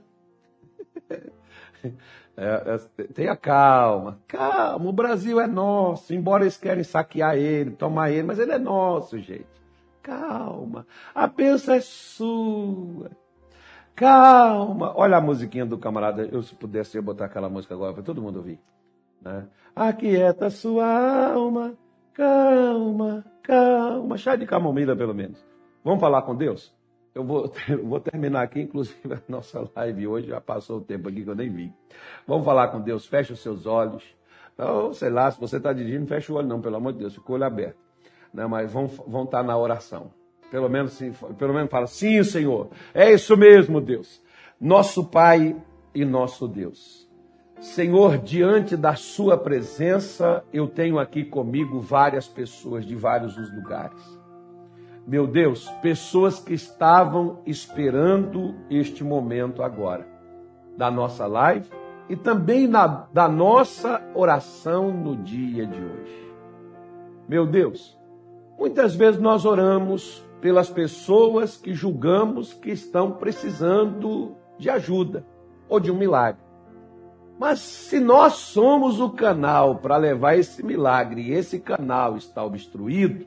É, 2.41 2.75
é, 2.75 3.03
tenha 3.07 3.35
calma, 3.35 4.17
calma. 4.25 4.89
O 4.89 4.93
Brasil 4.93 5.41
é 5.41 5.45
nosso, 5.45 6.13
embora 6.13 6.45
eles 6.45 6.55
querem 6.55 6.85
saquear 6.85 7.35
ele, 7.35 7.71
tomar 7.71 8.11
ele, 8.11 8.23
mas 8.23 8.39
ele 8.39 8.53
é 8.53 8.57
nosso, 8.57 9.19
gente. 9.19 9.45
Calma, 10.01 10.87
a 11.13 11.27
bênção 11.27 11.73
é 11.73 11.81
sua. 11.81 13.11
Calma. 13.99 14.93
Olha 14.95 15.17
a 15.17 15.21
musiquinha 15.21 15.65
do 15.65 15.77
camarada. 15.77 16.23
Eu, 16.31 16.41
se 16.41 16.55
pudesse, 16.55 16.97
eu 16.97 17.03
botar 17.03 17.25
aquela 17.25 17.49
música 17.49 17.73
agora 17.73 17.93
para 17.93 18.01
todo 18.01 18.21
mundo 18.21 18.37
ouvir. 18.37 18.57
Né? 19.21 19.45
Aquieta 19.75 20.49
sua 20.49 21.33
alma, 21.33 21.77
Calma, 22.13 23.23
calma, 23.43 24.17
chá 24.17 24.35
de 24.35 24.45
camomila 24.45 24.95
pelo 24.95 25.13
menos. 25.13 25.41
Vamos 25.83 25.99
falar 25.99 26.21
com 26.21 26.35
Deus? 26.35 26.73
Eu 27.13 27.25
vou, 27.25 27.51
eu 27.67 27.85
vou 27.85 27.99
terminar 27.99 28.41
aqui, 28.41 28.61
inclusive 28.61 29.13
a 29.13 29.21
nossa 29.27 29.69
live 29.75 30.07
hoje 30.07 30.27
já 30.27 30.39
passou 30.39 30.77
o 30.77 30.81
tempo 30.81 31.09
aqui 31.09 31.23
que 31.23 31.29
eu 31.29 31.35
nem 31.35 31.49
vi. 31.49 31.73
Vamos 32.25 32.45
falar 32.45 32.69
com 32.69 32.79
Deus, 32.79 33.05
feche 33.05 33.33
os 33.33 33.41
seus 33.41 33.65
olhos. 33.65 34.03
Ou 34.57 34.93
sei 34.93 35.09
lá, 35.09 35.29
se 35.29 35.39
você 35.39 35.57
está 35.57 35.73
dirigindo, 35.73 36.07
feche 36.07 36.31
o 36.31 36.35
olho 36.35 36.47
não, 36.47 36.61
pelo 36.61 36.77
amor 36.77 36.93
de 36.93 36.99
Deus, 36.99 37.15
fica 37.15 37.31
o 37.31 37.35
olho 37.35 37.45
aberto. 37.45 37.77
Não, 38.33 38.47
mas 38.47 38.71
vão 38.71 38.85
estar 38.85 39.25
tá 39.39 39.43
na 39.43 39.57
oração. 39.57 40.11
Pelo 40.51 40.69
menos, 40.69 40.99
pelo 41.37 41.53
menos 41.53 41.69
fala, 41.69 41.87
sim, 41.87 42.23
Senhor. 42.23 42.69
É 42.93 43.11
isso 43.11 43.37
mesmo, 43.37 43.79
Deus. 43.79 44.21
Nosso 44.59 45.05
Pai 45.05 45.55
e 45.93 46.03
nosso 46.03 46.47
Deus. 46.47 47.07
Senhor, 47.59 48.17
diante 48.17 48.77
da 48.77 48.95
Sua 48.95 49.37
presença, 49.37 50.43
eu 50.51 50.67
tenho 50.67 50.97
aqui 50.97 51.25
comigo 51.25 51.79
várias 51.79 52.27
pessoas 52.27 52.85
de 52.85 52.95
vários 52.95 53.35
lugares. 53.53 54.19
Meu 55.05 55.27
Deus, 55.27 55.67
pessoas 55.81 56.39
que 56.39 56.53
estavam 56.53 57.41
esperando 57.45 58.55
este 58.69 59.03
momento 59.03 59.61
agora, 59.61 60.07
da 60.77 60.89
nossa 60.89 61.25
live 61.25 61.69
e 62.07 62.15
também 62.15 62.67
na, 62.67 62.87
da 63.11 63.27
nossa 63.27 64.01
oração 64.13 64.91
no 64.91 65.15
dia 65.15 65.65
de 65.65 65.83
hoje. 65.83 66.33
Meu 67.27 67.45
Deus, 67.45 67.97
muitas 68.57 68.95
vezes 68.95 69.19
nós 69.19 69.45
oramos 69.45 70.25
pelas 70.41 70.69
pessoas 70.69 71.57
que 71.57 71.73
julgamos 71.73 72.53
que 72.53 72.71
estão 72.71 73.11
precisando 73.11 74.35
de 74.57 74.69
ajuda 74.69 75.25
ou 75.67 75.79
de 75.79 75.91
um 75.91 75.97
milagre. 75.97 76.41
Mas 77.39 77.59
se 77.59 77.99
nós 77.99 78.33
somos 78.33 78.99
o 78.99 79.09
canal 79.09 79.77
para 79.77 79.95
levar 79.95 80.37
esse 80.37 80.63
milagre 80.63 81.21
e 81.21 81.31
esse 81.31 81.59
canal 81.59 82.17
está 82.17 82.43
obstruído, 82.43 83.25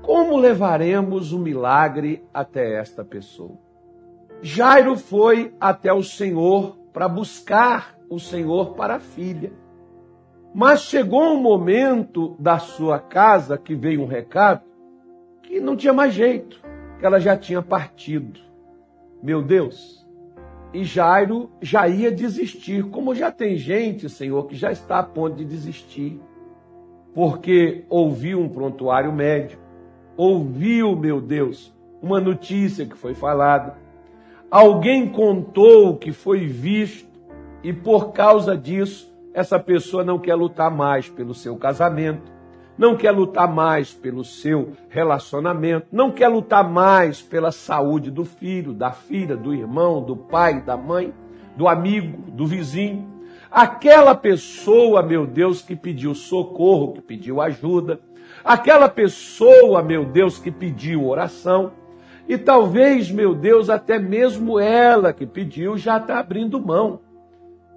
como 0.00 0.36
levaremos 0.36 1.32
o 1.32 1.38
milagre 1.38 2.24
até 2.32 2.78
esta 2.78 3.04
pessoa? 3.04 3.58
Jairo 4.40 4.96
foi 4.96 5.54
até 5.60 5.92
o 5.92 6.02
Senhor 6.02 6.76
para 6.92 7.08
buscar 7.08 7.96
o 8.08 8.18
Senhor 8.18 8.74
para 8.74 8.96
a 8.96 9.00
filha. 9.00 9.52
Mas 10.54 10.82
chegou 10.82 11.22
um 11.22 11.40
momento 11.40 12.36
da 12.38 12.58
sua 12.58 12.98
casa 12.98 13.56
que 13.56 13.74
veio 13.74 14.02
um 14.02 14.06
recado 14.06 14.62
que 15.52 15.60
não 15.60 15.76
tinha 15.76 15.92
mais 15.92 16.14
jeito, 16.14 16.62
que 16.98 17.04
ela 17.04 17.20
já 17.20 17.36
tinha 17.36 17.60
partido. 17.60 18.40
Meu 19.22 19.42
Deus, 19.42 20.02
e 20.72 20.82
Jairo 20.82 21.50
já 21.60 21.86
ia 21.86 22.10
desistir, 22.10 22.84
como 22.84 23.14
já 23.14 23.30
tem 23.30 23.58
gente, 23.58 24.08
Senhor, 24.08 24.46
que 24.46 24.56
já 24.56 24.72
está 24.72 25.00
a 25.00 25.02
ponto 25.02 25.36
de 25.36 25.44
desistir, 25.44 26.18
porque 27.12 27.84
ouviu 27.90 28.40
um 28.40 28.48
prontuário 28.48 29.12
médico, 29.12 29.62
ouviu, 30.16 30.96
meu 30.96 31.20
Deus, 31.20 31.70
uma 32.00 32.18
notícia 32.18 32.86
que 32.86 32.96
foi 32.96 33.12
falada, 33.12 33.76
alguém 34.50 35.06
contou 35.06 35.90
o 35.90 35.98
que 35.98 36.12
foi 36.12 36.46
visto, 36.46 37.12
e 37.62 37.74
por 37.74 38.12
causa 38.12 38.56
disso, 38.56 39.14
essa 39.34 39.58
pessoa 39.58 40.02
não 40.02 40.18
quer 40.18 40.34
lutar 40.34 40.70
mais 40.70 41.10
pelo 41.10 41.34
seu 41.34 41.56
casamento, 41.56 42.32
não 42.82 42.96
quer 42.96 43.12
lutar 43.12 43.46
mais 43.46 43.92
pelo 43.94 44.24
seu 44.24 44.72
relacionamento, 44.88 45.86
não 45.92 46.10
quer 46.10 46.26
lutar 46.26 46.68
mais 46.68 47.22
pela 47.22 47.52
saúde 47.52 48.10
do 48.10 48.24
filho, 48.24 48.72
da 48.72 48.90
filha, 48.90 49.36
do 49.36 49.54
irmão, 49.54 50.02
do 50.02 50.16
pai, 50.16 50.60
da 50.60 50.76
mãe, 50.76 51.14
do 51.56 51.68
amigo, 51.68 52.32
do 52.32 52.44
vizinho. 52.44 53.08
Aquela 53.48 54.16
pessoa, 54.16 55.00
meu 55.00 55.24
Deus, 55.24 55.62
que 55.62 55.76
pediu 55.76 56.12
socorro, 56.12 56.94
que 56.94 57.00
pediu 57.00 57.40
ajuda, 57.40 58.00
aquela 58.44 58.88
pessoa, 58.88 59.80
meu 59.80 60.04
Deus, 60.04 60.40
que 60.40 60.50
pediu 60.50 61.06
oração, 61.06 61.74
e 62.28 62.36
talvez, 62.36 63.12
meu 63.12 63.32
Deus, 63.32 63.70
até 63.70 63.96
mesmo 63.96 64.58
ela 64.58 65.12
que 65.12 65.24
pediu 65.24 65.78
já 65.78 65.98
está 65.98 66.18
abrindo 66.18 66.60
mão, 66.60 66.98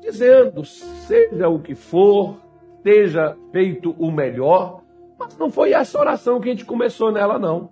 dizendo: 0.01 0.65
seja 0.65 1.47
o 1.47 1.59
que 1.59 1.75
for, 1.75 2.37
esteja 2.77 3.37
feito 3.51 3.95
o 3.99 4.11
melhor, 4.11 4.84
mas 5.18 5.38
não 5.38 5.49
foi 5.49 5.74
essa 5.74 5.99
oração 5.99 6.39
que 6.39 6.49
a 6.49 6.51
gente 6.51 6.66
começou 6.66 7.11
nela, 7.11 7.39
não. 7.39 7.70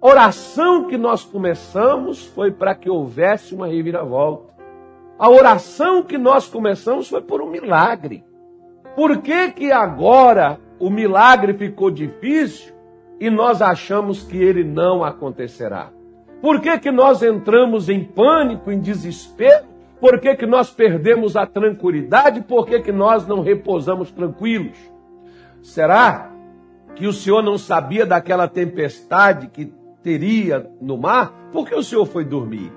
A 0.00 0.06
oração 0.06 0.86
que 0.86 0.96
nós 0.96 1.24
começamos 1.24 2.24
foi 2.26 2.52
para 2.52 2.74
que 2.74 2.88
houvesse 2.88 3.54
uma 3.54 3.66
reviravolta. 3.66 4.54
A 5.18 5.28
oração 5.28 6.02
que 6.02 6.16
nós 6.16 6.46
começamos 6.46 7.08
foi 7.08 7.20
por 7.20 7.42
um 7.42 7.50
milagre. 7.50 8.24
Por 8.94 9.18
que, 9.18 9.50
que 9.50 9.72
agora 9.72 10.60
o 10.78 10.88
milagre 10.88 11.54
ficou 11.54 11.90
difícil 11.90 12.72
e 13.18 13.28
nós 13.28 13.60
achamos 13.60 14.22
que 14.22 14.36
ele 14.36 14.62
não 14.62 15.02
acontecerá? 15.02 15.90
Por 16.40 16.60
que, 16.60 16.78
que 16.78 16.92
nós 16.92 17.20
entramos 17.20 17.88
em 17.88 18.04
pânico, 18.04 18.70
em 18.70 18.78
desespero? 18.80 19.66
Por 20.00 20.20
que, 20.20 20.36
que 20.36 20.46
nós 20.46 20.70
perdemos 20.70 21.36
a 21.36 21.44
tranquilidade? 21.44 22.42
Por 22.42 22.64
que, 22.64 22.78
que 22.80 22.92
nós 22.92 23.26
não 23.26 23.40
repousamos 23.40 24.12
tranquilos? 24.12 24.78
Será 25.60 26.30
que 26.94 27.06
o 27.06 27.12
Senhor 27.12 27.42
não 27.42 27.56
sabia 27.56 28.04
daquela 28.04 28.48
tempestade 28.48 29.48
que 29.48 29.72
teria 30.02 30.70
no 30.80 30.96
mar, 30.96 31.50
por 31.52 31.66
que 31.66 31.74
o 31.74 31.82
Senhor 31.82 32.06
foi 32.06 32.24
dormir? 32.24 32.72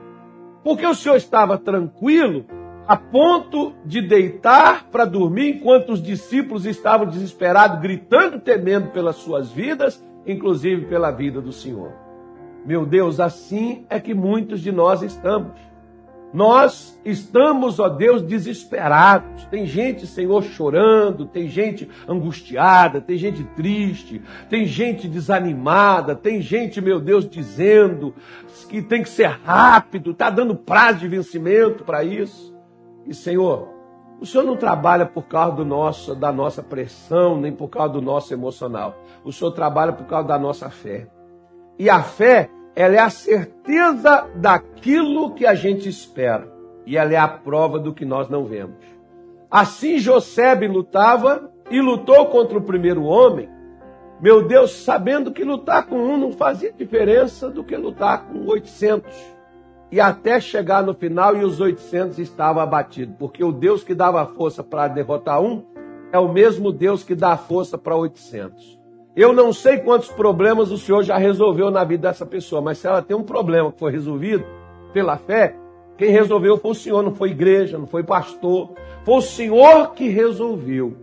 Porque 0.63 0.85
o 0.85 0.93
Senhor 0.93 1.15
estava 1.15 1.57
tranquilo 1.57 2.45
a 2.87 2.97
ponto 2.97 3.73
de 3.85 4.01
deitar 4.01 4.89
para 4.91 5.05
dormir 5.05 5.55
enquanto 5.55 5.93
os 5.93 6.01
discípulos 6.01 6.65
estavam 6.65 7.07
desesperados, 7.07 7.79
gritando, 7.79 8.39
temendo 8.39 8.89
pelas 8.89 9.15
suas 9.15 9.51
vidas, 9.51 10.03
inclusive 10.25 10.85
pela 10.85 11.11
vida 11.11 11.39
do 11.39 11.51
Senhor. 11.51 11.91
Meu 12.65 12.85
Deus, 12.85 13.19
assim 13.19 13.85
é 13.89 13.99
que 13.99 14.13
muitos 14.13 14.61
de 14.61 14.71
nós 14.71 15.01
estamos. 15.01 15.51
Nós 16.33 16.97
estamos, 17.03 17.79
ó 17.79 17.89
Deus, 17.89 18.21
desesperados. 18.21 19.45
Tem 19.45 19.65
gente, 19.65 20.07
Senhor, 20.07 20.41
chorando, 20.43 21.25
tem 21.25 21.47
gente 21.49 21.89
angustiada, 22.07 23.01
tem 23.01 23.17
gente 23.17 23.43
triste, 23.43 24.21
tem 24.49 24.65
gente 24.65 25.07
desanimada, 25.07 26.15
tem 26.15 26.41
gente, 26.41 26.79
meu 26.79 26.99
Deus, 26.99 27.29
dizendo 27.29 28.13
que 28.69 28.81
tem 28.81 29.03
que 29.03 29.09
ser 29.09 29.27
rápido, 29.27 30.11
está 30.11 30.29
dando 30.29 30.55
prazo 30.55 30.99
de 30.99 31.07
vencimento 31.09 31.83
para 31.83 32.03
isso. 32.03 32.55
E, 33.05 33.13
Senhor, 33.13 33.67
o 34.21 34.25
Senhor 34.25 34.45
não 34.45 34.55
trabalha 34.55 35.05
por 35.05 35.23
causa 35.23 35.57
do 35.57 35.65
nosso, 35.65 36.15
da 36.15 36.31
nossa 36.31 36.63
pressão, 36.63 37.41
nem 37.41 37.51
por 37.51 37.67
causa 37.67 37.93
do 37.93 38.01
nosso 38.01 38.33
emocional. 38.33 38.95
O 39.25 39.33
Senhor 39.33 39.51
trabalha 39.51 39.91
por 39.91 40.05
causa 40.05 40.29
da 40.29 40.39
nossa 40.39 40.69
fé. 40.69 41.07
E 41.77 41.89
a 41.89 42.01
fé 42.03 42.49
ela 42.75 42.95
é 42.95 42.99
a 42.99 43.09
certeza 43.09 44.27
daquilo 44.35 45.33
que 45.33 45.45
a 45.45 45.53
gente 45.53 45.89
espera. 45.89 46.51
E 46.85 46.97
ela 46.97 47.13
é 47.13 47.17
a 47.17 47.27
prova 47.27 47.79
do 47.79 47.93
que 47.93 48.05
nós 48.05 48.29
não 48.29 48.45
vemos. 48.45 48.77
Assim 49.49 49.97
José 49.97 50.55
lutava 50.55 51.51
e 51.69 51.81
lutou 51.81 52.27
contra 52.27 52.57
o 52.57 52.63
primeiro 52.63 53.03
homem. 53.03 53.49
Meu 54.21 54.47
Deus, 54.47 54.71
sabendo 54.71 55.31
que 55.31 55.43
lutar 55.43 55.87
com 55.87 55.97
um 55.97 56.17
não 56.17 56.31
fazia 56.31 56.71
diferença 56.71 57.49
do 57.49 57.63
que 57.63 57.75
lutar 57.75 58.27
com 58.27 58.45
800. 58.45 59.11
E 59.91 59.99
até 59.99 60.39
chegar 60.39 60.83
no 60.83 60.93
final 60.93 61.35
e 61.35 61.43
os 61.43 61.59
800 61.59 62.17
estavam 62.19 62.61
abatidos. 62.61 63.15
Porque 63.17 63.43
o 63.43 63.51
Deus 63.51 63.83
que 63.83 63.93
dava 63.93 64.25
força 64.25 64.63
para 64.63 64.87
derrotar 64.87 65.41
um 65.41 65.65
é 66.11 66.19
o 66.19 66.31
mesmo 66.31 66.71
Deus 66.71 67.03
que 67.03 67.15
dá 67.15 67.35
força 67.35 67.77
para 67.77 67.95
800. 67.95 68.80
Eu 69.15 69.33
não 69.33 69.51
sei 69.51 69.77
quantos 69.79 70.09
problemas 70.09 70.71
o 70.71 70.77
Senhor 70.77 71.03
já 71.03 71.17
resolveu 71.17 71.69
na 71.69 71.83
vida 71.83 72.07
dessa 72.07 72.25
pessoa, 72.25 72.61
mas 72.61 72.77
se 72.77 72.87
ela 72.87 73.01
tem 73.01 73.15
um 73.15 73.23
problema 73.23 73.71
que 73.71 73.79
foi 73.79 73.91
resolvido 73.91 74.45
pela 74.93 75.17
fé, 75.17 75.55
quem 75.97 76.11
resolveu 76.11 76.57
foi 76.57 76.71
o 76.71 76.75
Senhor, 76.75 77.03
não 77.03 77.13
foi 77.13 77.31
igreja, 77.31 77.77
não 77.77 77.87
foi 77.87 78.03
pastor, 78.03 78.71
foi 79.03 79.15
o 79.15 79.21
Senhor 79.21 79.93
que 79.93 80.07
resolveu. 80.07 80.97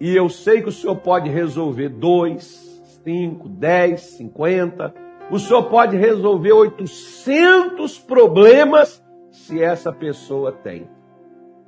E 0.00 0.14
eu 0.16 0.28
sei 0.28 0.62
que 0.62 0.68
o 0.68 0.72
Senhor 0.72 0.96
pode 0.96 1.28
resolver 1.28 1.88
dois, 1.88 2.68
cinco, 3.04 3.48
dez, 3.48 4.00
cinquenta. 4.00 4.94
O 5.30 5.38
Senhor 5.38 5.64
pode 5.64 5.96
resolver 5.96 6.52
800 6.52 7.98
problemas 7.98 9.02
se 9.30 9.62
essa 9.62 9.92
pessoa 9.92 10.52
tem. 10.52 10.88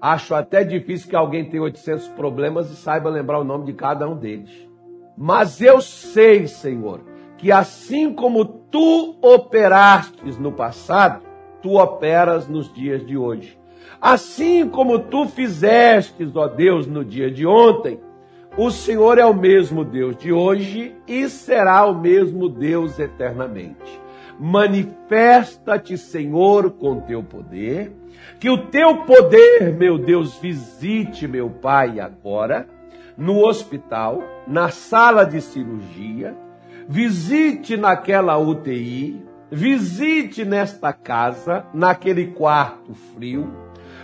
Acho 0.01 0.35
até 0.35 0.65
difícil 0.65 1.11
que 1.11 1.17
alguém 1.17 1.49
tenha 1.51 1.63
800 1.63 2.09
problemas 2.09 2.71
e 2.71 2.77
saiba 2.77 3.11
lembrar 3.11 3.39
o 3.39 3.45
nome 3.45 3.67
de 3.67 3.75
cada 3.75 4.09
um 4.09 4.17
deles. 4.17 4.70
Mas 5.23 5.61
eu 5.61 5.83
sei, 5.83 6.47
Senhor, 6.47 7.03
que 7.37 7.53
assim 7.53 8.14
como 8.14 8.43
tu 8.43 9.16
operastes 9.21 10.39
no 10.39 10.51
passado, 10.51 11.23
tu 11.61 11.79
operas 11.79 12.49
nos 12.49 12.73
dias 12.73 13.07
de 13.07 13.18
hoje. 13.18 13.59
Assim 14.01 14.66
como 14.66 14.99
tu 14.99 15.27
fizestes, 15.27 16.35
ó 16.35 16.49
Deus, 16.49 16.87
no 16.87 17.05
dia 17.05 17.31
de 17.31 17.47
ontem, 17.47 18.01
o 18.57 18.71
Senhor 18.71 19.18
é 19.18 19.27
o 19.27 19.35
mesmo 19.35 19.85
Deus 19.85 20.16
de 20.16 20.33
hoje 20.33 20.97
e 21.07 21.29
será 21.29 21.85
o 21.85 21.95
mesmo 21.95 22.49
Deus 22.49 22.99
eternamente. 22.99 24.01
Manifesta-te, 24.39 25.99
Senhor, 25.99 26.71
com 26.71 26.99
teu 26.99 27.23
poder, 27.23 27.93
que 28.39 28.49
o 28.49 28.57
teu 28.68 29.05
poder, 29.05 29.71
meu 29.77 29.99
Deus, 29.99 30.39
visite 30.39 31.29
meu 31.29 31.51
Pai 31.51 32.01
agora 32.01 32.66
no 33.21 33.47
hospital, 33.47 34.23
na 34.51 34.68
sala 34.68 35.24
de 35.24 35.40
cirurgia, 35.40 36.36
visite 36.88 37.76
naquela 37.76 38.36
UTI, 38.36 39.24
visite 39.48 40.44
nesta 40.44 40.92
casa, 40.92 41.64
naquele 41.72 42.26
quarto 42.32 42.92
frio, 43.14 43.48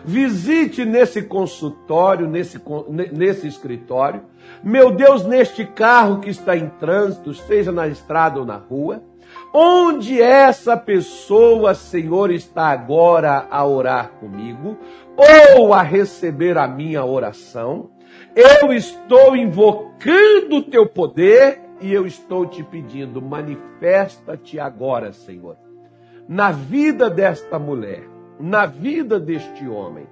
visite 0.05 0.85
nesse 0.85 1.23
consultório, 1.23 2.29
nesse, 2.29 2.63
nesse 3.13 3.49
escritório, 3.49 4.23
meu 4.63 4.93
Deus, 4.93 5.27
neste 5.27 5.65
carro 5.65 6.21
que 6.21 6.31
está 6.31 6.57
em 6.57 6.69
trânsito, 6.69 7.35
seja 7.35 7.73
na 7.73 7.89
estrada 7.89 8.39
ou 8.39 8.47
na 8.47 8.57
rua, 8.57 9.03
onde 9.53 10.23
essa 10.23 10.77
pessoa, 10.77 11.75
Senhor, 11.75 12.31
está 12.31 12.69
agora 12.69 13.49
a 13.51 13.67
orar 13.67 14.11
comigo, 14.21 14.79
ou 15.57 15.75
a 15.75 15.83
receber 15.83 16.57
a 16.57 16.69
minha 16.69 17.05
oração, 17.05 17.91
eu 18.35 18.73
estou 18.73 19.37
invocando 19.37 20.57
o 20.57 20.63
teu 20.63 20.87
poder 20.87 21.61
e 21.81 21.93
eu 21.93 22.07
estou 22.07 22.47
te 22.47 22.63
pedindo, 22.63 23.21
manifesta-te 23.21 24.59
agora, 24.59 25.13
Senhor, 25.13 25.57
na 26.29 26.51
vida 26.51 27.11
desta 27.11 27.59
mulher, 27.59 28.05
na 28.39 28.67
vida 28.67 29.21
deste 29.21 29.67
homem. 29.67 30.07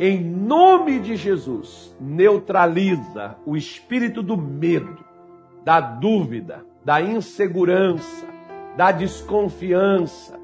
Em 0.00 0.22
nome 0.22 1.00
de 1.00 1.16
Jesus, 1.16 1.94
neutraliza 2.00 3.36
o 3.44 3.56
espírito 3.56 4.22
do 4.22 4.36
medo, 4.36 5.04
da 5.64 5.80
dúvida, 5.80 6.64
da 6.84 7.02
insegurança, 7.02 8.26
da 8.76 8.92
desconfiança 8.92 10.38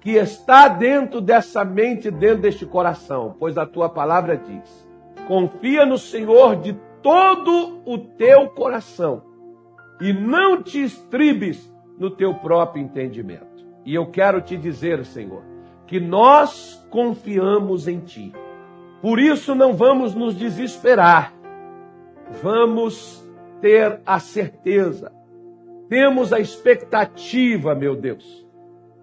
que 0.00 0.12
está 0.12 0.68
dentro 0.68 1.20
dessa 1.20 1.64
mente, 1.64 2.10
dentro 2.10 2.42
deste 2.42 2.66
coração, 2.66 3.34
pois 3.38 3.58
a 3.58 3.66
tua 3.66 3.88
palavra 3.88 4.36
diz: 4.36 4.85
Confia 5.26 5.84
no 5.84 5.98
Senhor 5.98 6.56
de 6.56 6.72
todo 7.02 7.82
o 7.84 7.98
teu 7.98 8.48
coração 8.50 9.22
e 10.00 10.12
não 10.12 10.62
te 10.62 10.82
estribes 10.82 11.72
no 11.98 12.10
teu 12.10 12.34
próprio 12.34 12.82
entendimento. 12.82 13.66
E 13.84 13.94
eu 13.94 14.06
quero 14.06 14.40
te 14.40 14.56
dizer, 14.56 15.04
Senhor, 15.04 15.42
que 15.86 16.00
nós 16.00 16.86
confiamos 16.90 17.86
em 17.88 18.00
ti. 18.00 18.32
Por 19.00 19.18
isso 19.18 19.54
não 19.54 19.74
vamos 19.74 20.14
nos 20.14 20.34
desesperar. 20.34 21.32
Vamos 22.42 23.24
ter 23.60 24.00
a 24.04 24.18
certeza, 24.18 25.12
temos 25.88 26.32
a 26.32 26.40
expectativa, 26.40 27.74
meu 27.74 27.94
Deus, 27.94 28.46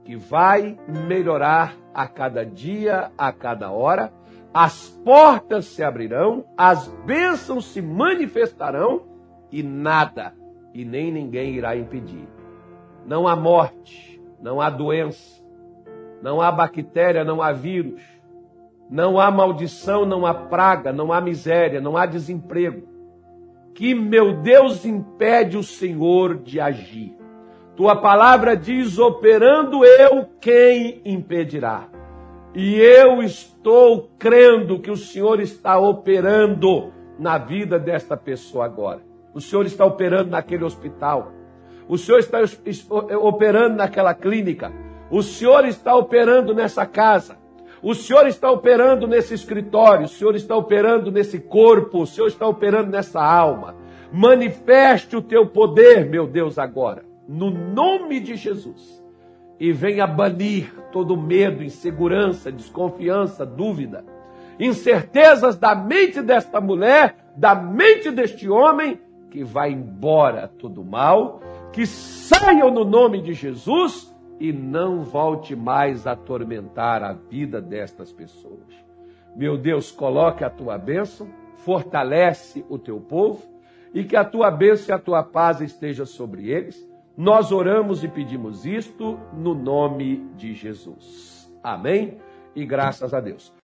que 0.04 0.16
vai 0.16 0.78
melhorar 1.08 1.76
a 1.94 2.08
cada 2.08 2.46
dia, 2.46 3.12
a 3.18 3.32
cada 3.32 3.72
hora 3.72 4.12
as 4.54 4.90
portas 5.04 5.66
se 5.66 5.84
abrirão, 5.84 6.46
as 6.56 6.88
bênçãos 7.06 7.66
se 7.66 7.82
manifestarão 7.82 9.02
e 9.52 9.64
nada 9.64 10.34
e 10.74 10.86
nem 10.86 11.12
ninguém 11.12 11.56
irá 11.56 11.76
impedir. 11.76 12.28
Não 13.06 13.28
há 13.28 13.36
morte, 13.36 14.22
não 14.42 14.62
há 14.62 14.70
doença, 14.70 15.44
não 16.22 16.42
há 16.42 16.52
bactéria, 16.52 17.24
não 17.24 17.42
há 17.42 17.52
vírus, 17.52 18.02
não 18.90 19.20
há 19.20 19.32
maldição, 19.32 20.06
não 20.06 20.26
há 20.26 20.34
praga, 20.34 20.94
não 20.94 21.12
há 21.12 21.20
miséria, 21.20 21.82
não 21.82 21.98
há 21.98 22.06
desemprego. 22.06 22.88
Que 23.74 23.96
meu 23.96 24.42
Deus 24.42 24.86
impede 24.86 25.58
o 25.58 25.64
Senhor 25.64 26.38
de 26.38 26.60
agir. 26.60 27.18
Tua 27.76 27.96
palavra 27.96 28.56
diz: 28.56 29.00
operando 29.00 29.84
eu, 29.84 30.28
quem 30.40 31.02
impedirá? 31.04 31.88
E 32.56 32.80
eu 32.80 33.24
estou 33.24 34.12
crendo 34.20 34.80
que 34.80 34.92
o 34.92 34.98
Senhor 34.98 35.40
está 35.40 35.80
operando 35.80 36.94
na 37.18 37.40
vida 37.40 37.80
desta 37.80 38.16
pessoa 38.16 38.66
agora. 38.66 39.02
O 39.34 39.42
Senhor 39.42 39.66
está 39.66 39.84
operando 39.84 40.30
naquele 40.30 40.64
hospital. 40.64 41.32
O 41.88 41.98
Senhor 41.98 42.20
está 42.20 42.40
operando 43.18 43.78
naquela 43.78 44.14
clínica. 44.14 44.72
O 45.10 45.24
Senhor 45.24 45.66
está 45.66 45.96
operando 45.96 46.54
nessa 46.54 46.86
casa. 46.86 47.38
O 47.82 47.96
Senhor 47.96 48.28
está 48.28 48.52
operando 48.52 49.08
nesse 49.08 49.34
escritório. 49.34 50.06
O 50.06 50.10
Senhor 50.10 50.36
está 50.36 50.56
operando 50.56 51.12
nesse 51.12 51.40
corpo. 51.40 52.02
O 52.02 52.08
Senhor 52.08 52.28
está 52.28 52.48
operando 52.48 52.92
nessa 52.92 53.22
alma. 53.22 53.76
Manifeste 54.12 55.16
o 55.16 55.24
teu 55.24 55.48
poder, 55.48 56.06
meu 56.08 56.28
Deus, 56.28 56.60
agora. 56.60 57.04
No 57.28 57.50
nome 57.50 58.20
de 58.20 58.36
Jesus 58.36 59.03
e 59.60 59.72
venha 59.72 60.06
banir 60.08 60.74
todo 60.92 61.16
medo, 61.16 61.64
insegurança, 61.64 62.52
desconfiança, 62.52 63.46
dúvida, 63.46 64.04
incertezas 64.60 65.56
da 65.56 65.76
mente 65.76 66.22
desta 66.22 66.60
mulher, 66.60 67.32
da 67.36 67.56
mente 67.56 68.12
deste 68.12 68.50
homem, 68.50 69.00
que 69.30 69.44
vai 69.44 69.72
embora 69.72 70.48
todo 70.48 70.84
mal, 70.84 71.42
que 71.72 71.86
saiam 71.86 72.70
no 72.70 72.86
nome 72.86 73.22
de 73.22 73.34
Jesus 73.34 74.14
e 74.40 74.52
não 74.52 75.04
volte 75.04 75.56
mais 75.56 76.06
a 76.06 76.12
atormentar 76.12 77.04
a 77.04 77.14
vida 77.14 77.62
destas 77.62 78.12
pessoas. 78.12 78.84
Meu 79.36 79.58
Deus, 79.58 79.92
coloque 79.92 80.44
a 80.44 80.50
tua 80.50 80.78
bênção, 80.78 81.28
fortalece 81.58 82.64
o 82.70 82.78
teu 82.78 83.00
povo 83.00 83.42
e 83.94 84.04
que 84.04 84.16
a 84.16 84.24
tua 84.24 84.52
bênção 84.52 84.94
e 84.94 84.96
a 84.96 85.00
tua 85.00 85.24
paz 85.24 85.62
esteja 85.62 86.06
sobre 86.06 86.50
eles 86.50 86.93
nós 87.16 87.52
oramos 87.52 88.04
e 88.04 88.08
pedimos 88.08 88.66
isto 88.66 89.20
no 89.34 89.54
nome 89.54 90.28
de 90.36 90.54
Jesus. 90.54 91.54
Amém? 91.62 92.18
E 92.56 92.66
graças 92.66 93.14
a 93.14 93.20
Deus. 93.20 93.54